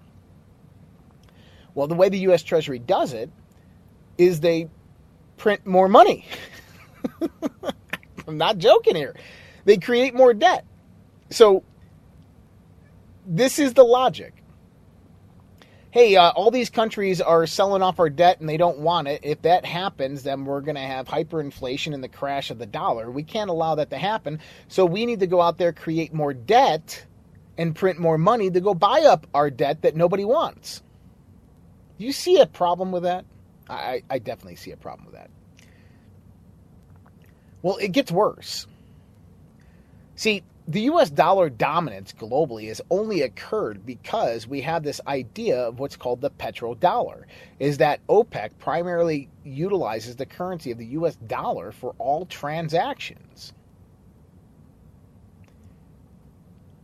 Well, 1.76 1.86
the 1.86 1.94
way 1.94 2.08
the 2.08 2.18
U.S. 2.18 2.42
Treasury 2.42 2.80
does 2.80 3.12
it 3.12 3.30
is 4.18 4.40
they 4.40 4.70
print 5.36 5.64
more 5.64 5.86
money. 5.86 6.26
I'm 8.26 8.38
not 8.38 8.58
joking 8.58 8.96
here. 8.96 9.14
They 9.66 9.76
create 9.76 10.16
more 10.16 10.34
debt. 10.34 10.64
So 11.30 11.62
this 13.26 13.58
is 13.58 13.74
the 13.74 13.84
logic. 13.84 14.42
Hey, 15.90 16.16
uh, 16.16 16.30
all 16.30 16.50
these 16.50 16.70
countries 16.70 17.20
are 17.20 17.46
selling 17.46 17.82
off 17.82 18.00
our 18.00 18.08
debt 18.08 18.40
and 18.40 18.48
they 18.48 18.56
don't 18.56 18.78
want 18.78 19.08
it. 19.08 19.20
If 19.22 19.42
that 19.42 19.66
happens, 19.66 20.22
then 20.22 20.46
we're 20.46 20.62
going 20.62 20.76
to 20.76 20.80
have 20.80 21.06
hyperinflation 21.06 21.92
and 21.92 22.02
the 22.02 22.08
crash 22.08 22.50
of 22.50 22.58
the 22.58 22.64
dollar. 22.64 23.10
We 23.10 23.22
can't 23.22 23.50
allow 23.50 23.74
that 23.74 23.90
to 23.90 23.98
happen. 23.98 24.40
So 24.68 24.86
we 24.86 25.04
need 25.04 25.20
to 25.20 25.26
go 25.26 25.42
out 25.42 25.58
there, 25.58 25.72
create 25.72 26.14
more 26.14 26.32
debt, 26.32 27.04
and 27.58 27.76
print 27.76 27.98
more 27.98 28.16
money 28.16 28.50
to 28.50 28.60
go 28.60 28.72
buy 28.72 29.00
up 29.02 29.26
our 29.34 29.50
debt 29.50 29.82
that 29.82 29.94
nobody 29.94 30.24
wants. 30.24 30.82
Do 31.98 32.06
you 32.06 32.12
see 32.12 32.40
a 32.40 32.46
problem 32.46 32.90
with 32.90 33.02
that? 33.02 33.26
I, 33.68 34.02
I 34.08 34.18
definitely 34.18 34.56
see 34.56 34.72
a 34.72 34.76
problem 34.78 35.04
with 35.04 35.14
that. 35.14 35.30
Well, 37.60 37.76
it 37.76 37.92
gets 37.92 38.10
worse. 38.10 38.66
See, 40.16 40.42
the 40.68 40.82
US 40.82 41.10
dollar 41.10 41.50
dominance 41.50 42.12
globally 42.12 42.68
has 42.68 42.80
only 42.90 43.22
occurred 43.22 43.84
because 43.84 44.46
we 44.46 44.60
have 44.60 44.82
this 44.82 45.00
idea 45.06 45.58
of 45.58 45.78
what's 45.78 45.96
called 45.96 46.20
the 46.20 46.30
petrodollar 46.30 47.24
is 47.58 47.78
that 47.78 48.06
OPEC 48.06 48.50
primarily 48.58 49.28
utilizes 49.44 50.16
the 50.16 50.26
currency 50.26 50.70
of 50.70 50.78
the 50.78 50.86
US 50.86 51.16
dollar 51.16 51.72
for 51.72 51.94
all 51.98 52.26
transactions. 52.26 53.52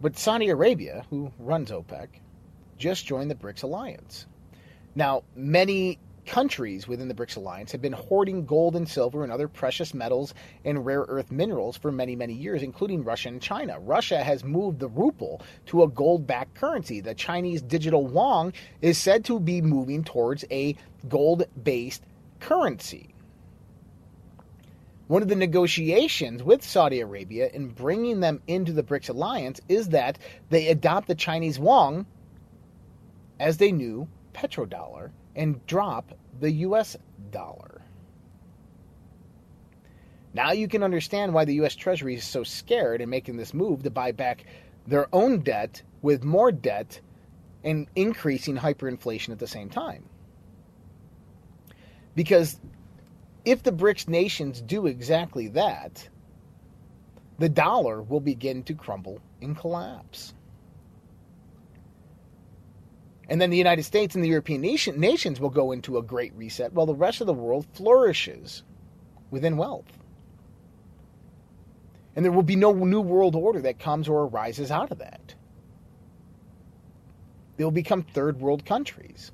But 0.01 0.17
Saudi 0.17 0.49
Arabia, 0.49 1.05
who 1.11 1.33
runs 1.39 1.71
OPEC, 1.71 2.09
just 2.79 3.07
joined 3.07 3.31
the 3.31 3.35
BRICS 3.35 3.65
alliance. 3.65 4.27
Now, 4.95 5.23
many 5.35 5.99
countries 6.29 6.87
within 6.87 7.09
the 7.09 7.15
BRICS 7.15 7.39
alliance 7.39 7.73
have 7.73 7.81
been 7.81 7.95
hoarding 7.95 8.45
gold 8.45 8.77
and 8.77 8.87
silver 8.87 9.23
and 9.23 9.33
other 9.33 9.49
precious 9.49 9.95
metals 9.95 10.35
and 10.63 10.85
rare 10.85 11.07
earth 11.09 11.33
minerals 11.33 11.79
for 11.79 11.91
many, 11.91 12.15
many 12.15 12.35
years, 12.35 12.63
including 12.63 13.03
Russia 13.03 13.29
and 13.29 13.41
China. 13.41 13.81
Russia 13.81 14.23
has 14.23 14.45
moved 14.45 14.79
the 14.79 14.89
ruble 14.89 15.41
to 15.67 15.83
a 15.83 15.89
gold 15.89 16.27
backed 16.27 16.55
currency. 16.55 17.01
The 17.01 17.15
Chinese 17.15 17.63
digital 17.63 18.11
yuan 18.11 18.53
is 18.83 18.99
said 18.99 19.25
to 19.25 19.41
be 19.41 19.63
moving 19.63 20.05
towards 20.05 20.45
a 20.51 20.77
gold 21.09 21.45
based 21.63 22.03
currency. 22.41 23.15
One 25.07 25.23
of 25.23 25.29
the 25.29 25.37
negotiations 25.37 26.43
with 26.43 26.63
Saudi 26.63 27.01
Arabia 27.01 27.49
in 27.55 27.69
bringing 27.69 28.21
them 28.21 28.43
into 28.47 28.73
the 28.73 28.83
BRICS 28.83 29.09
alliance 29.09 29.63
is 29.67 29.89
that 29.89 30.19
they 30.51 30.69
adopt 30.69 31.09
the 31.09 31.15
Chinese 31.15 31.57
yuan 31.57 32.05
as 33.41 33.57
their 33.57 33.73
new 33.73 34.07
petrodollar 34.35 35.11
and 35.39 35.65
drop 35.67 36.13
the 36.41 36.51
US 36.51 36.97
dollar. 37.31 37.81
Now 40.35 40.53
you 40.53 40.69
can 40.69 40.83
understand 40.83 41.33
why 41.33 41.47
the 41.47 41.55
US 41.63 41.75
Treasury 41.75 42.17
is 42.17 42.25
so 42.25 42.43
scared 42.43 43.01
in 43.01 43.09
making 43.09 43.37
this 43.39 43.55
move 43.55 43.83
to 43.85 43.91
buy 43.91 44.13
back 44.13 44.45
their 44.87 45.07
own 45.15 45.41
debt 45.41 45.83
with 46.03 46.25
more 46.25 46.53
debt 46.53 47.01
and 47.65 47.87
increasing 47.97 48.57
hyperinflation 48.57 49.31
at 49.31 49.39
the 49.39 49.47
same 49.47 49.71
time. 49.71 50.05
Because 52.15 52.61
if 53.45 53.63
the 53.63 53.73
BRICS 53.73 54.09
nations 54.09 54.61
do 54.61 54.87
exactly 54.87 55.49
that, 55.49 56.09
the 57.39 57.49
dollar 57.49 58.03
will 58.03 58.21
begin 58.21 58.65
to 58.65 58.75
crumble 58.75 59.21
and 59.41 59.57
collapse. 59.57 60.35
And 63.29 63.41
then 63.41 63.51
the 63.51 63.59
United 63.59 63.83
States 63.83 64.15
and 64.15 64.25
the 64.25 64.29
European 64.29 64.63
nation, 64.63 64.99
nations 64.99 65.39
will 65.39 65.51
go 65.51 65.73
into 65.73 65.99
a 65.99 66.03
great 66.03 66.33
reset 66.35 66.73
while 66.73 66.87
the 66.87 66.95
rest 66.95 67.21
of 67.21 67.27
the 67.27 67.35
world 67.35 67.67
flourishes 67.75 68.63
within 69.31 69.57
wealth. 69.57 69.99
And 72.17 72.25
there 72.25 72.33
will 72.33 72.43
be 72.43 72.57
no 72.57 72.73
new 72.73 73.01
world 73.01 73.37
order 73.37 73.61
that 73.61 73.79
comes 73.79 74.09
or 74.09 74.25
arises 74.25 74.71
out 74.71 74.91
of 74.91 74.99
that. 74.99 75.35
They 77.57 77.65
will 77.65 77.71
become 77.71 78.03
third 78.03 78.41
world 78.41 78.65
countries. 78.65 79.31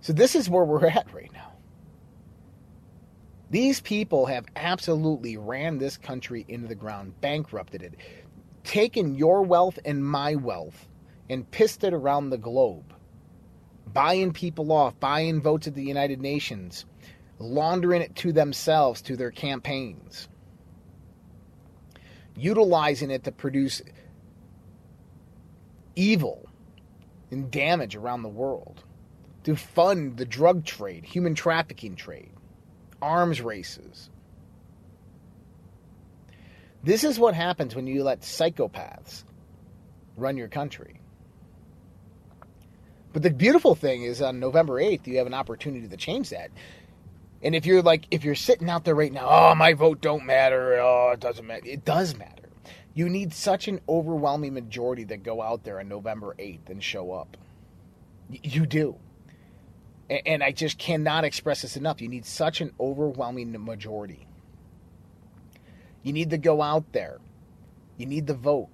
So, 0.00 0.12
this 0.12 0.34
is 0.34 0.48
where 0.48 0.64
we're 0.64 0.86
at 0.88 1.12
right 1.12 1.32
now. 1.32 1.52
These 3.50 3.80
people 3.82 4.26
have 4.26 4.46
absolutely 4.56 5.36
ran 5.36 5.78
this 5.78 5.98
country 5.98 6.46
into 6.48 6.68
the 6.68 6.74
ground, 6.74 7.20
bankrupted 7.20 7.82
it, 7.82 7.94
taken 8.64 9.14
your 9.14 9.42
wealth 9.42 9.78
and 9.84 10.04
my 10.04 10.34
wealth 10.34 10.88
and 11.28 11.50
pissed 11.50 11.84
it 11.84 11.94
around 11.94 12.30
the 12.30 12.38
globe, 12.38 12.92
buying 13.92 14.32
people 14.32 14.72
off, 14.72 14.98
buying 15.00 15.40
votes 15.40 15.66
at 15.66 15.74
the 15.74 15.84
United 15.84 16.20
Nations, 16.20 16.84
laundering 17.38 18.02
it 18.02 18.14
to 18.16 18.32
themselves, 18.32 19.02
to 19.02 19.16
their 19.16 19.30
campaigns, 19.30 20.28
utilizing 22.36 23.10
it 23.10 23.24
to 23.24 23.32
produce 23.32 23.82
evil 25.96 26.48
and 27.30 27.50
damage 27.50 27.96
around 27.96 28.22
the 28.22 28.28
world, 28.28 28.84
to 29.44 29.56
fund 29.56 30.16
the 30.16 30.24
drug 30.24 30.64
trade, 30.64 31.04
human 31.04 31.34
trafficking 31.34 31.96
trade, 31.96 32.30
arms 33.00 33.40
races, 33.40 34.10
this 36.82 37.04
is 37.04 37.18
what 37.18 37.34
happens 37.34 37.74
when 37.74 37.86
you 37.86 38.02
let 38.02 38.20
psychopaths 38.20 39.24
run 40.16 40.36
your 40.36 40.48
country. 40.48 41.00
But 43.12 43.22
the 43.22 43.30
beautiful 43.30 43.74
thing 43.74 44.02
is 44.02 44.22
on 44.22 44.40
November 44.40 44.80
8th, 44.80 45.06
you 45.06 45.18
have 45.18 45.26
an 45.26 45.34
opportunity 45.34 45.86
to 45.86 45.96
change 45.96 46.30
that. 46.30 46.50
And 47.42 47.54
if 47.54 47.66
you're 47.66 47.82
like, 47.82 48.06
if 48.10 48.24
you're 48.24 48.34
sitting 48.34 48.70
out 48.70 48.84
there 48.84 48.94
right 48.94 49.12
now, 49.12 49.26
oh, 49.28 49.54
my 49.54 49.74
vote 49.74 50.00
don't 50.00 50.24
matter, 50.24 50.80
oh, 50.80 51.10
it 51.12 51.20
doesn't 51.20 51.46
matter. 51.46 51.66
It 51.66 51.84
does 51.84 52.16
matter. 52.16 52.48
You 52.94 53.08
need 53.08 53.32
such 53.32 53.68
an 53.68 53.80
overwhelming 53.88 54.54
majority 54.54 55.04
that 55.04 55.22
go 55.22 55.42
out 55.42 55.64
there 55.64 55.80
on 55.80 55.88
November 55.88 56.34
8th 56.38 56.68
and 56.68 56.82
show 56.82 57.12
up. 57.12 57.36
You 58.30 58.66
do. 58.66 58.96
And 60.08 60.42
I 60.42 60.52
just 60.52 60.78
cannot 60.78 61.24
express 61.24 61.62
this 61.62 61.76
enough. 61.76 62.00
You 62.00 62.08
need 62.08 62.26
such 62.26 62.60
an 62.60 62.72
overwhelming 62.78 63.52
majority. 63.64 64.26
You 66.02 66.12
need 66.12 66.30
to 66.30 66.38
go 66.38 66.62
out 66.62 66.92
there. 66.92 67.18
You 67.96 68.06
need 68.06 68.26
to 68.26 68.34
vote. 68.34 68.68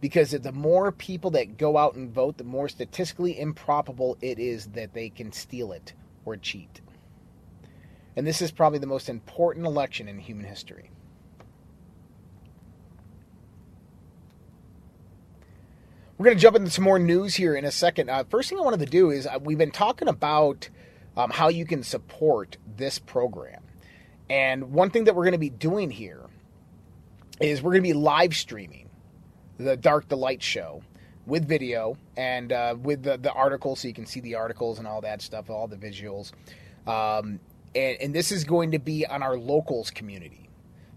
Because 0.00 0.30
the 0.30 0.52
more 0.52 0.92
people 0.92 1.30
that 1.32 1.56
go 1.56 1.76
out 1.76 1.94
and 1.94 2.12
vote, 2.12 2.36
the 2.36 2.44
more 2.44 2.68
statistically 2.68 3.38
improbable 3.40 4.16
it 4.20 4.38
is 4.38 4.66
that 4.68 4.92
they 4.92 5.08
can 5.08 5.32
steal 5.32 5.72
it 5.72 5.94
or 6.24 6.36
cheat. 6.36 6.80
And 8.14 8.26
this 8.26 8.40
is 8.40 8.50
probably 8.50 8.78
the 8.78 8.86
most 8.86 9.08
important 9.08 9.66
election 9.66 10.08
in 10.08 10.18
human 10.18 10.46
history. 10.46 10.90
We're 16.18 16.24
going 16.24 16.36
to 16.36 16.42
jump 16.42 16.56
into 16.56 16.70
some 16.70 16.84
more 16.84 16.98
news 16.98 17.34
here 17.34 17.54
in 17.54 17.66
a 17.66 17.70
second. 17.70 18.08
Uh, 18.08 18.24
first 18.24 18.48
thing 18.48 18.58
I 18.58 18.62
wanted 18.62 18.80
to 18.80 18.86
do 18.86 19.10
is 19.10 19.26
uh, 19.26 19.38
we've 19.42 19.58
been 19.58 19.70
talking 19.70 20.08
about 20.08 20.70
um, 21.14 21.30
how 21.30 21.48
you 21.48 21.66
can 21.66 21.82
support 21.82 22.56
this 22.76 22.98
program. 22.98 23.62
And 24.30 24.72
one 24.72 24.88
thing 24.90 25.04
that 25.04 25.14
we're 25.14 25.24
going 25.24 25.32
to 25.32 25.38
be 25.38 25.50
doing 25.50 25.90
here 25.90 26.25
is 27.40 27.62
we're 27.62 27.72
going 27.72 27.82
to 27.82 27.88
be 27.88 27.94
live 27.94 28.34
streaming 28.34 28.88
the 29.58 29.76
Dark 29.76 30.08
to 30.08 30.16
Light 30.16 30.42
show 30.42 30.82
with 31.26 31.46
video 31.46 31.96
and 32.16 32.52
uh, 32.52 32.76
with 32.80 33.02
the, 33.02 33.16
the 33.16 33.32
articles 33.32 33.80
so 33.80 33.88
you 33.88 33.94
can 33.94 34.06
see 34.06 34.20
the 34.20 34.34
articles 34.34 34.78
and 34.78 34.86
all 34.86 35.00
that 35.00 35.20
stuff, 35.20 35.50
all 35.50 35.66
the 35.66 35.76
visuals. 35.76 36.32
Um, 36.86 37.40
and, 37.74 37.96
and, 38.00 38.14
this 38.14 38.30
is 38.30 38.44
going 38.44 38.70
to 38.70 38.78
be 38.78 39.04
on 39.04 39.22
our 39.22 39.36
locals 39.36 39.90
community. 39.90 40.48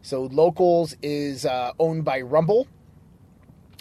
So 0.02 0.24
locals 0.24 0.96
is 1.02 1.46
uh, 1.46 1.72
owned 1.80 2.06
by 2.06 2.22
Rumble. 2.22 2.68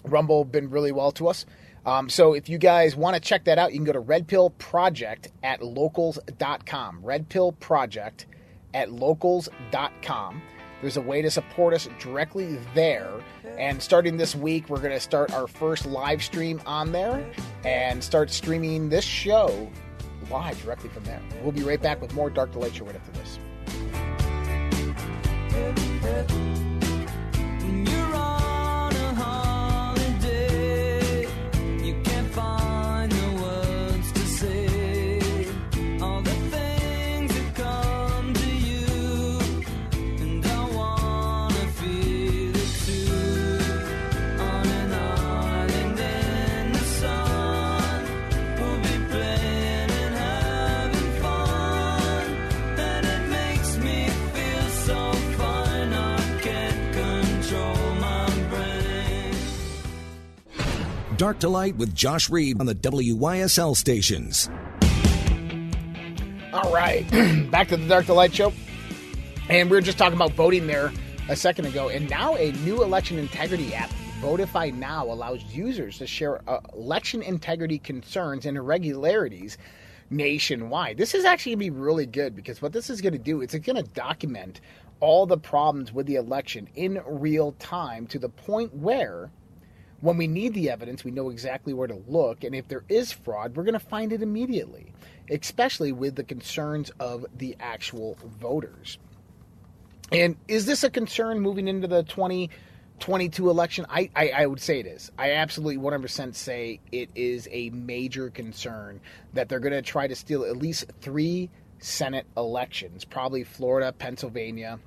Rumble 0.05 0.44
been 0.44 0.71
really 0.71 0.90
well 0.90 1.12
to 1.12 1.29
us. 1.29 1.44
Um, 1.85 2.09
so 2.09 2.33
if 2.33 2.49
you 2.49 2.59
guys 2.59 2.97
want 2.97 3.14
to 3.14 3.21
check 3.21 3.44
that 3.44 3.59
out, 3.59 3.73
you 3.73 3.79
can 3.79 3.85
go 3.85 3.92
to 3.92 4.01
Red 4.01 4.27
Pill 4.27 4.51
Project 4.51 5.31
at 5.42 5.62
locals.com. 5.62 7.01
Red 7.03 7.29
Pill 7.29 7.53
Project 7.53 8.27
at 8.75 8.90
locals.com. 8.90 10.42
There's 10.81 10.97
a 10.97 11.01
way 11.01 11.23
to 11.23 11.31
support 11.31 11.75
us 11.75 11.88
directly 11.99 12.59
there. 12.75 13.11
And 13.57 13.83
starting 13.83 14.17
this 14.17 14.35
week, 14.35 14.69
we're 14.69 14.79
going 14.79 14.93
to 14.93 15.01
start 15.01 15.33
our 15.33 15.47
first 15.47 15.87
live 15.87 16.23
stream 16.23 16.61
on 16.67 16.93
there 16.93 17.29
and 17.64 18.03
start 18.03 18.31
streaming 18.31 18.88
this 18.88 19.05
show 19.05 19.71
live 20.31 20.62
directly 20.62 20.91
from 20.91 21.05
there. 21.05 21.21
We'll 21.43 21.53
be 21.53 21.62
right 21.62 21.81
back 21.81 22.01
with 22.01 22.14
more 22.14 22.31
Dark 22.31 22.53
to 22.53 22.59
Light 22.59 22.75
Show 22.75 22.85
right 22.85 22.97
after 22.97 23.12
this. 23.12 23.38
Dark 61.18 61.40
to 61.40 61.48
Light 61.48 61.74
with 61.74 61.96
Josh 61.96 62.31
Reed 62.31 62.61
on 62.61 62.66
the 62.66 62.76
WYSL 62.76 63.76
stations. 63.76 64.48
All 66.52 66.72
right, 66.72 67.04
back 67.50 67.66
to 67.68 67.76
the 67.76 67.88
Dark 67.88 68.07
to 68.07 68.14
Light 68.14 68.33
show. 68.33 68.52
And 69.48 69.68
we 69.68 69.76
were 69.76 69.81
just 69.81 69.98
talking 69.98 70.14
about 70.14 70.35
voting 70.35 70.68
there 70.68 70.92
a 71.28 71.35
second 71.35 71.66
ago. 71.66 71.88
And 71.88 72.09
now 72.09 72.37
a 72.37 72.52
new 72.52 72.85
election 72.85 73.18
integrity 73.18 73.74
app, 73.74 73.90
Votify 74.20 74.72
Now, 74.72 75.07
allows 75.07 75.42
users 75.42 75.98
to 75.98 76.07
share 76.07 76.40
uh, 76.48 76.61
election 76.72 77.22
integrity 77.22 77.81
concerns 77.81 78.46
and 78.46 78.57
irregularities 78.57 79.59
nationwide. 80.11 80.98
This 80.98 81.16
is 81.16 81.24
actually 81.24 81.57
going 81.57 81.66
to 81.66 81.72
be 81.72 81.81
really 81.81 82.07
good 82.07 82.37
because 82.37 82.62
what 82.62 82.72
this 82.72 82.90
is 82.90 83.00
going 83.00 83.14
to 83.14 83.18
do 83.18 83.40
is 83.40 83.54
it's 83.54 83.66
going 83.66 83.74
to 83.74 83.90
document 83.90 84.61
all 85.00 85.26
the 85.26 85.37
problems 85.37 85.92
with 85.92 86.07
the 86.07 86.14
election 86.14 86.68
in 86.76 87.02
real 87.04 87.57
time 87.59 88.07
to 88.07 88.20
the 88.20 88.28
point 88.28 88.72
where 88.72 89.33
when 90.00 90.16
we 90.16 90.28
need 90.28 90.54
the 90.54 90.70
evidence, 90.70 91.04
we 91.04 91.11
know 91.11 91.30
exactly 91.30 91.72
where 91.72 91.88
to 91.88 92.00
look. 92.06 92.44
And 92.44 92.54
if 92.54 92.68
there 92.68 92.84
is 92.88 93.12
fraud, 93.12 93.56
we're 93.56 93.64
going 93.64 93.72
to 93.72 93.80
find 93.80 94.12
it 94.12 94.22
immediately, 94.22 94.92
especially 95.30 95.92
with 95.92 96.14
the 96.14 96.24
concerns 96.24 96.90
of 97.00 97.26
the 97.37 97.56
actual 97.58 98.16
voters. 98.40 98.98
And 100.12 100.37
is 100.46 100.66
this 100.66 100.84
a 100.84 100.90
concern 100.90 101.40
moving 101.40 101.68
into 101.68 101.88
the 101.88 102.02
2022 102.04 103.50
election? 103.50 103.87
I, 103.90 104.08
I, 104.14 104.28
I, 104.30 104.46
would 104.46 104.61
say 104.61 104.80
it 104.80 104.87
is. 104.87 105.11
I 105.18 105.32
absolutely 105.32 105.76
100% 105.76 106.34
say 106.34 106.80
it 106.92 107.11
is 107.14 107.48
a 107.50 107.70
major 107.70 108.30
concern 108.30 109.00
that 109.34 109.48
they're 109.48 109.61
going 109.61 109.74
to 109.74 109.82
try 109.82 110.06
to 110.06 110.14
steal 110.14 110.44
at 110.44 110.56
least 110.56 110.87
three 111.00 111.50
Senate 111.80 112.26
elections, 112.37 113.04
probably 113.04 113.44
Florida, 113.44 113.92
Pennsylvania, 113.92 114.78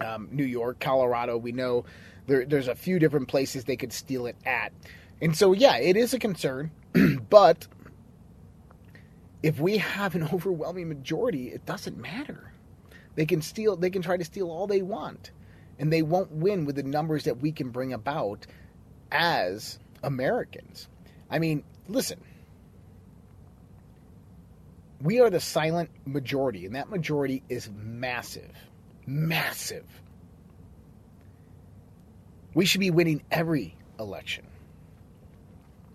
um, 0.00 0.28
New 0.30 0.44
York, 0.44 0.80
Colorado. 0.80 1.36
We 1.36 1.52
know 1.52 1.84
there, 2.26 2.44
there's 2.44 2.68
a 2.68 2.74
few 2.74 2.98
different 2.98 3.28
places 3.28 3.64
they 3.64 3.76
could 3.76 3.92
steal 3.92 4.26
it 4.26 4.36
at. 4.44 4.72
And 5.20 5.36
so, 5.36 5.52
yeah, 5.52 5.76
it 5.78 5.96
is 5.96 6.12
a 6.12 6.18
concern, 6.18 6.70
but 7.30 7.66
if 9.42 9.60
we 9.60 9.78
have 9.78 10.14
an 10.14 10.28
overwhelming 10.32 10.88
majority, 10.88 11.48
it 11.48 11.64
doesn't 11.66 11.96
matter. 11.96 12.52
They 13.14 13.26
can 13.26 13.40
steal, 13.40 13.76
they 13.76 13.90
can 13.90 14.02
try 14.02 14.16
to 14.16 14.24
steal 14.24 14.50
all 14.50 14.66
they 14.66 14.82
want, 14.82 15.30
and 15.78 15.92
they 15.92 16.02
won't 16.02 16.30
win 16.32 16.64
with 16.66 16.76
the 16.76 16.82
numbers 16.82 17.24
that 17.24 17.38
we 17.38 17.52
can 17.52 17.70
bring 17.70 17.92
about 17.92 18.46
as 19.10 19.78
Americans. 20.02 20.88
I 21.30 21.38
mean, 21.38 21.64
listen, 21.88 22.20
we 25.00 25.20
are 25.20 25.30
the 25.30 25.40
silent 25.40 25.90
majority, 26.04 26.66
and 26.66 26.74
that 26.74 26.90
majority 26.90 27.42
is 27.48 27.70
massive. 27.70 28.52
Massive. 29.06 29.84
We 32.56 32.64
should 32.64 32.80
be 32.80 32.90
winning 32.90 33.22
every 33.30 33.76
election. 34.00 34.46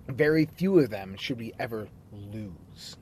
Very 0.07 0.45
few 0.45 0.77
of 0.77 0.91
them 0.91 1.15
should 1.17 1.39
we 1.39 1.53
ever 1.57 1.87
lose. 2.31 2.97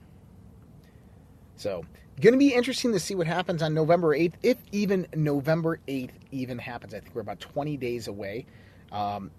So, 1.57 1.83
going 2.21 2.31
to 2.31 2.39
be 2.39 2.53
interesting 2.53 2.93
to 2.93 3.01
see 3.01 3.15
what 3.15 3.27
happens 3.27 3.61
on 3.61 3.73
November 3.73 4.17
8th, 4.17 4.35
if 4.43 4.55
even 4.71 5.07
November 5.13 5.81
8th 5.89 6.11
even 6.31 6.57
happens. 6.57 6.93
I 6.93 7.01
think 7.01 7.13
we're 7.13 7.19
about 7.19 7.41
20 7.41 7.75
days 7.75 8.07
away. 8.07 8.45
Um, 8.93 9.29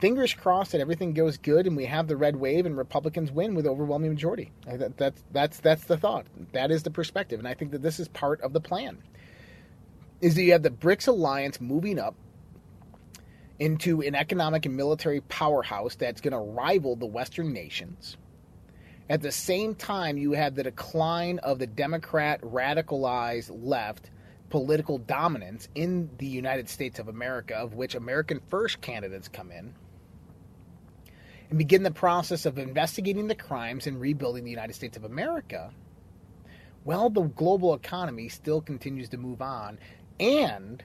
fingers 0.00 0.34
crossed 0.34 0.72
that 0.72 0.80
everything 0.80 1.12
goes 1.12 1.38
good 1.38 1.68
and 1.68 1.76
we 1.76 1.84
have 1.84 2.08
the 2.08 2.16
red 2.16 2.34
wave 2.34 2.66
and 2.66 2.76
Republicans 2.76 3.30
win 3.30 3.54
with 3.54 3.64
overwhelming 3.64 4.10
majority. 4.10 4.50
That's 4.66 5.22
that's 5.30 5.60
that's 5.60 5.84
the 5.84 5.96
thought. 5.96 6.26
That 6.50 6.72
is 6.72 6.82
the 6.82 6.90
perspective, 6.90 7.38
and 7.38 7.46
I 7.46 7.54
think 7.54 7.70
that 7.70 7.82
this 7.82 8.00
is 8.00 8.08
part 8.08 8.40
of 8.40 8.52
the 8.52 8.60
plan 8.60 8.98
is 10.20 10.34
that 10.34 10.42
you 10.42 10.50
have 10.50 10.64
the 10.64 10.70
BRICS 10.70 11.06
alliance 11.06 11.60
moving 11.60 11.96
up 12.00 12.16
into 13.58 14.02
an 14.02 14.14
economic 14.14 14.66
and 14.66 14.76
military 14.76 15.20
powerhouse 15.22 15.96
that's 15.96 16.20
going 16.20 16.32
to 16.32 16.38
rival 16.38 16.96
the 16.96 17.06
Western 17.06 17.52
nations. 17.52 18.16
At 19.10 19.22
the 19.22 19.32
same 19.32 19.74
time, 19.74 20.18
you 20.18 20.32
have 20.32 20.54
the 20.54 20.62
decline 20.62 21.38
of 21.38 21.58
the 21.58 21.66
Democrat 21.66 22.40
radicalized 22.42 23.50
left 23.50 24.10
political 24.50 24.98
dominance 24.98 25.68
in 25.74 26.10
the 26.18 26.26
United 26.26 26.68
States 26.68 26.98
of 26.98 27.08
America, 27.08 27.54
of 27.54 27.74
which 27.74 27.94
American 27.94 28.40
First 28.48 28.80
candidates 28.80 29.28
come 29.28 29.50
in, 29.50 29.74
and 31.50 31.58
begin 31.58 31.82
the 31.82 31.90
process 31.90 32.46
of 32.46 32.58
investigating 32.58 33.28
the 33.28 33.34
crimes 33.34 33.86
and 33.86 34.00
rebuilding 34.00 34.44
the 34.44 34.50
United 34.50 34.74
States 34.74 34.96
of 34.96 35.04
America. 35.04 35.70
Well, 36.84 37.10
the 37.10 37.22
global 37.22 37.74
economy 37.74 38.28
still 38.28 38.60
continues 38.60 39.08
to 39.10 39.18
move 39.18 39.42
on 39.42 39.78
and 40.20 40.82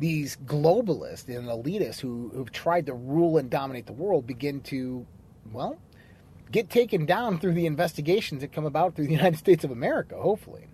these 0.00 0.36
globalists 0.46 1.28
and 1.28 1.46
elitists 1.46 2.00
who, 2.00 2.30
who've 2.34 2.50
tried 2.50 2.86
to 2.86 2.94
rule 2.94 3.38
and 3.38 3.50
dominate 3.50 3.86
the 3.86 3.92
world 3.92 4.26
begin 4.26 4.60
to, 4.62 5.06
well, 5.52 5.78
get 6.50 6.70
taken 6.70 7.06
down 7.06 7.38
through 7.38 7.52
the 7.52 7.66
investigations 7.66 8.40
that 8.40 8.52
come 8.52 8.64
about 8.64 8.96
through 8.96 9.06
the 9.06 9.12
United 9.20 9.38
States 9.38 9.62
of 9.62 9.70
America, 9.70 10.16
hopefully. 10.16 10.66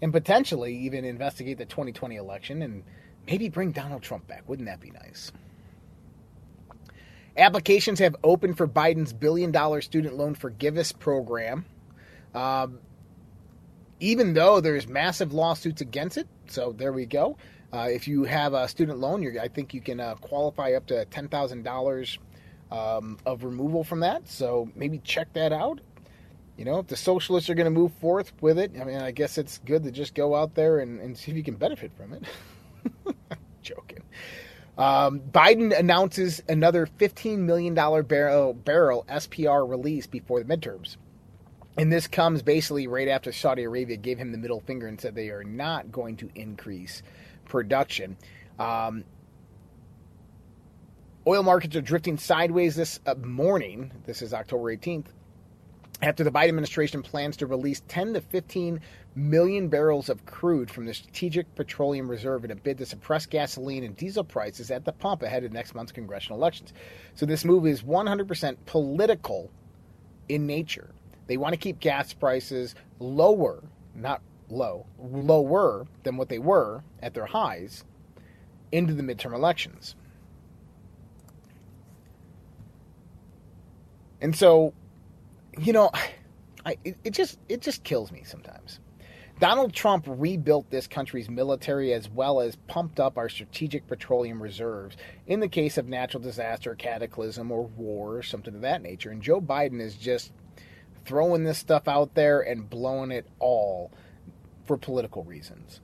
And 0.00 0.12
potentially 0.12 0.76
even 0.78 1.04
investigate 1.04 1.58
the 1.58 1.66
2020 1.66 2.16
election 2.16 2.62
and 2.62 2.84
maybe 3.26 3.48
bring 3.48 3.72
Donald 3.72 4.02
Trump 4.02 4.28
back. 4.28 4.48
Wouldn't 4.48 4.68
that 4.68 4.80
be 4.80 4.92
nice? 4.92 5.32
Applications 7.36 7.98
have 7.98 8.16
opened 8.22 8.56
for 8.56 8.68
Biden's 8.68 9.12
billion 9.12 9.50
dollar 9.50 9.80
student 9.80 10.16
loan 10.16 10.34
forgiveness 10.36 10.92
program. 10.92 11.66
Um, 12.32 12.78
even 14.00 14.34
though 14.34 14.60
there's 14.60 14.86
massive 14.86 15.32
lawsuits 15.32 15.80
against 15.80 16.16
it. 16.16 16.28
So 16.46 16.72
there 16.72 16.92
we 16.92 17.06
go. 17.06 17.36
Uh, 17.72 17.88
if 17.90 18.08
you 18.08 18.24
have 18.24 18.54
a 18.54 18.66
student 18.68 18.98
loan, 18.98 19.38
I 19.38 19.48
think 19.48 19.74
you 19.74 19.80
can 19.80 20.00
uh, 20.00 20.14
qualify 20.16 20.72
up 20.72 20.86
to 20.86 21.04
ten 21.06 21.28
thousand 21.28 21.58
um, 21.58 21.64
dollars 21.64 22.18
of 22.70 23.44
removal 23.44 23.84
from 23.84 24.00
that. 24.00 24.28
So 24.28 24.70
maybe 24.74 24.98
check 24.98 25.32
that 25.34 25.52
out. 25.52 25.80
You 26.56 26.64
know, 26.64 26.80
if 26.80 26.88
the 26.88 26.96
socialists 26.96 27.48
are 27.48 27.54
going 27.54 27.66
to 27.66 27.70
move 27.70 27.92
forth 27.94 28.32
with 28.40 28.58
it, 28.58 28.72
I 28.80 28.84
mean, 28.84 28.96
I 29.00 29.12
guess 29.12 29.38
it's 29.38 29.58
good 29.58 29.84
to 29.84 29.92
just 29.92 30.14
go 30.14 30.34
out 30.34 30.54
there 30.54 30.80
and, 30.80 31.00
and 31.00 31.16
see 31.16 31.30
if 31.30 31.36
you 31.36 31.44
can 31.44 31.54
benefit 31.54 31.92
from 31.96 32.14
it. 32.14 32.24
Joking. 33.62 34.02
Um, 34.76 35.20
Biden 35.20 35.76
announces 35.76 36.42
another 36.48 36.86
$15 36.86 37.38
million 37.38 37.74
barrel, 37.74 38.54
barrel 38.54 39.04
SPR 39.08 39.68
release 39.68 40.06
before 40.08 40.42
the 40.42 40.56
midterms. 40.56 40.96
And 41.76 41.92
this 41.92 42.08
comes 42.08 42.42
basically 42.42 42.88
right 42.88 43.06
after 43.06 43.30
Saudi 43.30 43.62
Arabia 43.62 43.96
gave 43.96 44.18
him 44.18 44.32
the 44.32 44.38
middle 44.38 44.60
finger 44.60 44.88
and 44.88 45.00
said 45.00 45.14
they 45.14 45.30
are 45.30 45.44
not 45.44 45.92
going 45.92 46.16
to 46.16 46.30
increase 46.34 47.02
production. 47.48 48.16
Um, 48.58 49.04
oil 51.26 51.42
markets 51.42 51.76
are 51.76 51.80
drifting 51.80 52.18
sideways 52.18 52.76
this 52.76 53.00
uh, 53.06 53.14
morning. 53.14 53.92
This 54.04 54.22
is 54.22 54.32
October 54.32 54.74
18th. 54.74 55.06
After 56.00 56.22
the 56.22 56.30
Biden 56.30 56.50
administration 56.50 57.02
plans 57.02 57.36
to 57.38 57.46
release 57.46 57.82
10 57.88 58.14
to 58.14 58.20
15 58.20 58.80
million 59.16 59.68
barrels 59.68 60.08
of 60.08 60.24
crude 60.26 60.70
from 60.70 60.86
the 60.86 60.94
Strategic 60.94 61.52
Petroleum 61.56 62.08
Reserve 62.08 62.44
in 62.44 62.52
a 62.52 62.54
bid 62.54 62.78
to 62.78 62.86
suppress 62.86 63.26
gasoline 63.26 63.82
and 63.82 63.96
diesel 63.96 64.22
prices 64.22 64.70
at 64.70 64.84
the 64.84 64.92
pump 64.92 65.24
ahead 65.24 65.42
of 65.42 65.52
next 65.52 65.74
month's 65.74 65.90
congressional 65.90 66.38
elections. 66.38 66.72
So, 67.16 67.26
this 67.26 67.44
move 67.44 67.66
is 67.66 67.82
100% 67.82 68.56
political 68.66 69.50
in 70.28 70.46
nature. 70.46 70.90
They 71.26 71.36
want 71.36 71.52
to 71.52 71.58
keep 71.58 71.80
gas 71.80 72.12
prices 72.12 72.76
lower, 73.00 73.64
not 73.94 74.22
low, 74.50 74.86
lower 74.98 75.86
than 76.02 76.16
what 76.16 76.28
they 76.28 76.38
were 76.38 76.82
at 77.02 77.14
their 77.14 77.26
highs 77.26 77.84
into 78.72 78.94
the 78.94 79.02
midterm 79.02 79.34
elections. 79.34 79.94
And 84.20 84.34
so, 84.34 84.74
you 85.58 85.72
know, 85.72 85.90
I, 86.64 86.76
it, 86.84 86.96
it 87.04 87.10
just 87.12 87.38
it 87.48 87.62
just 87.62 87.84
kills 87.84 88.10
me 88.10 88.24
sometimes. 88.24 88.80
Donald 89.40 89.72
Trump 89.72 90.04
rebuilt 90.08 90.68
this 90.68 90.88
country's 90.88 91.30
military 91.30 91.92
as 91.92 92.08
well 92.10 92.40
as 92.40 92.56
pumped 92.66 92.98
up 92.98 93.16
our 93.16 93.28
strategic 93.28 93.86
petroleum 93.86 94.42
reserves 94.42 94.96
in 95.28 95.38
the 95.38 95.48
case 95.48 95.78
of 95.78 95.86
natural 95.86 96.20
disaster, 96.20 96.74
cataclysm, 96.74 97.52
or 97.52 97.62
war, 97.68 98.16
or 98.16 98.22
something 98.24 98.56
of 98.56 98.62
that 98.62 98.82
nature. 98.82 99.10
And 99.10 99.22
Joe 99.22 99.40
Biden 99.40 99.80
is 99.80 99.94
just 99.94 100.32
throwing 101.04 101.44
this 101.44 101.58
stuff 101.58 101.86
out 101.86 102.14
there 102.14 102.40
and 102.40 102.68
blowing 102.68 103.12
it 103.12 103.28
all 103.38 103.92
for 104.68 104.76
political 104.76 105.24
reasons. 105.24 105.80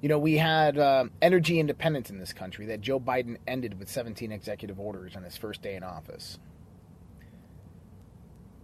You 0.00 0.08
know, 0.08 0.18
we 0.18 0.38
had 0.38 0.78
uh, 0.78 1.04
energy 1.20 1.60
independence 1.60 2.08
in 2.08 2.18
this 2.18 2.32
country 2.32 2.66
that 2.66 2.80
Joe 2.80 2.98
Biden 2.98 3.36
ended 3.46 3.78
with 3.78 3.90
17 3.90 4.32
executive 4.32 4.80
orders 4.80 5.14
on 5.14 5.22
his 5.22 5.36
first 5.36 5.60
day 5.60 5.74
in 5.74 5.82
office. 5.82 6.38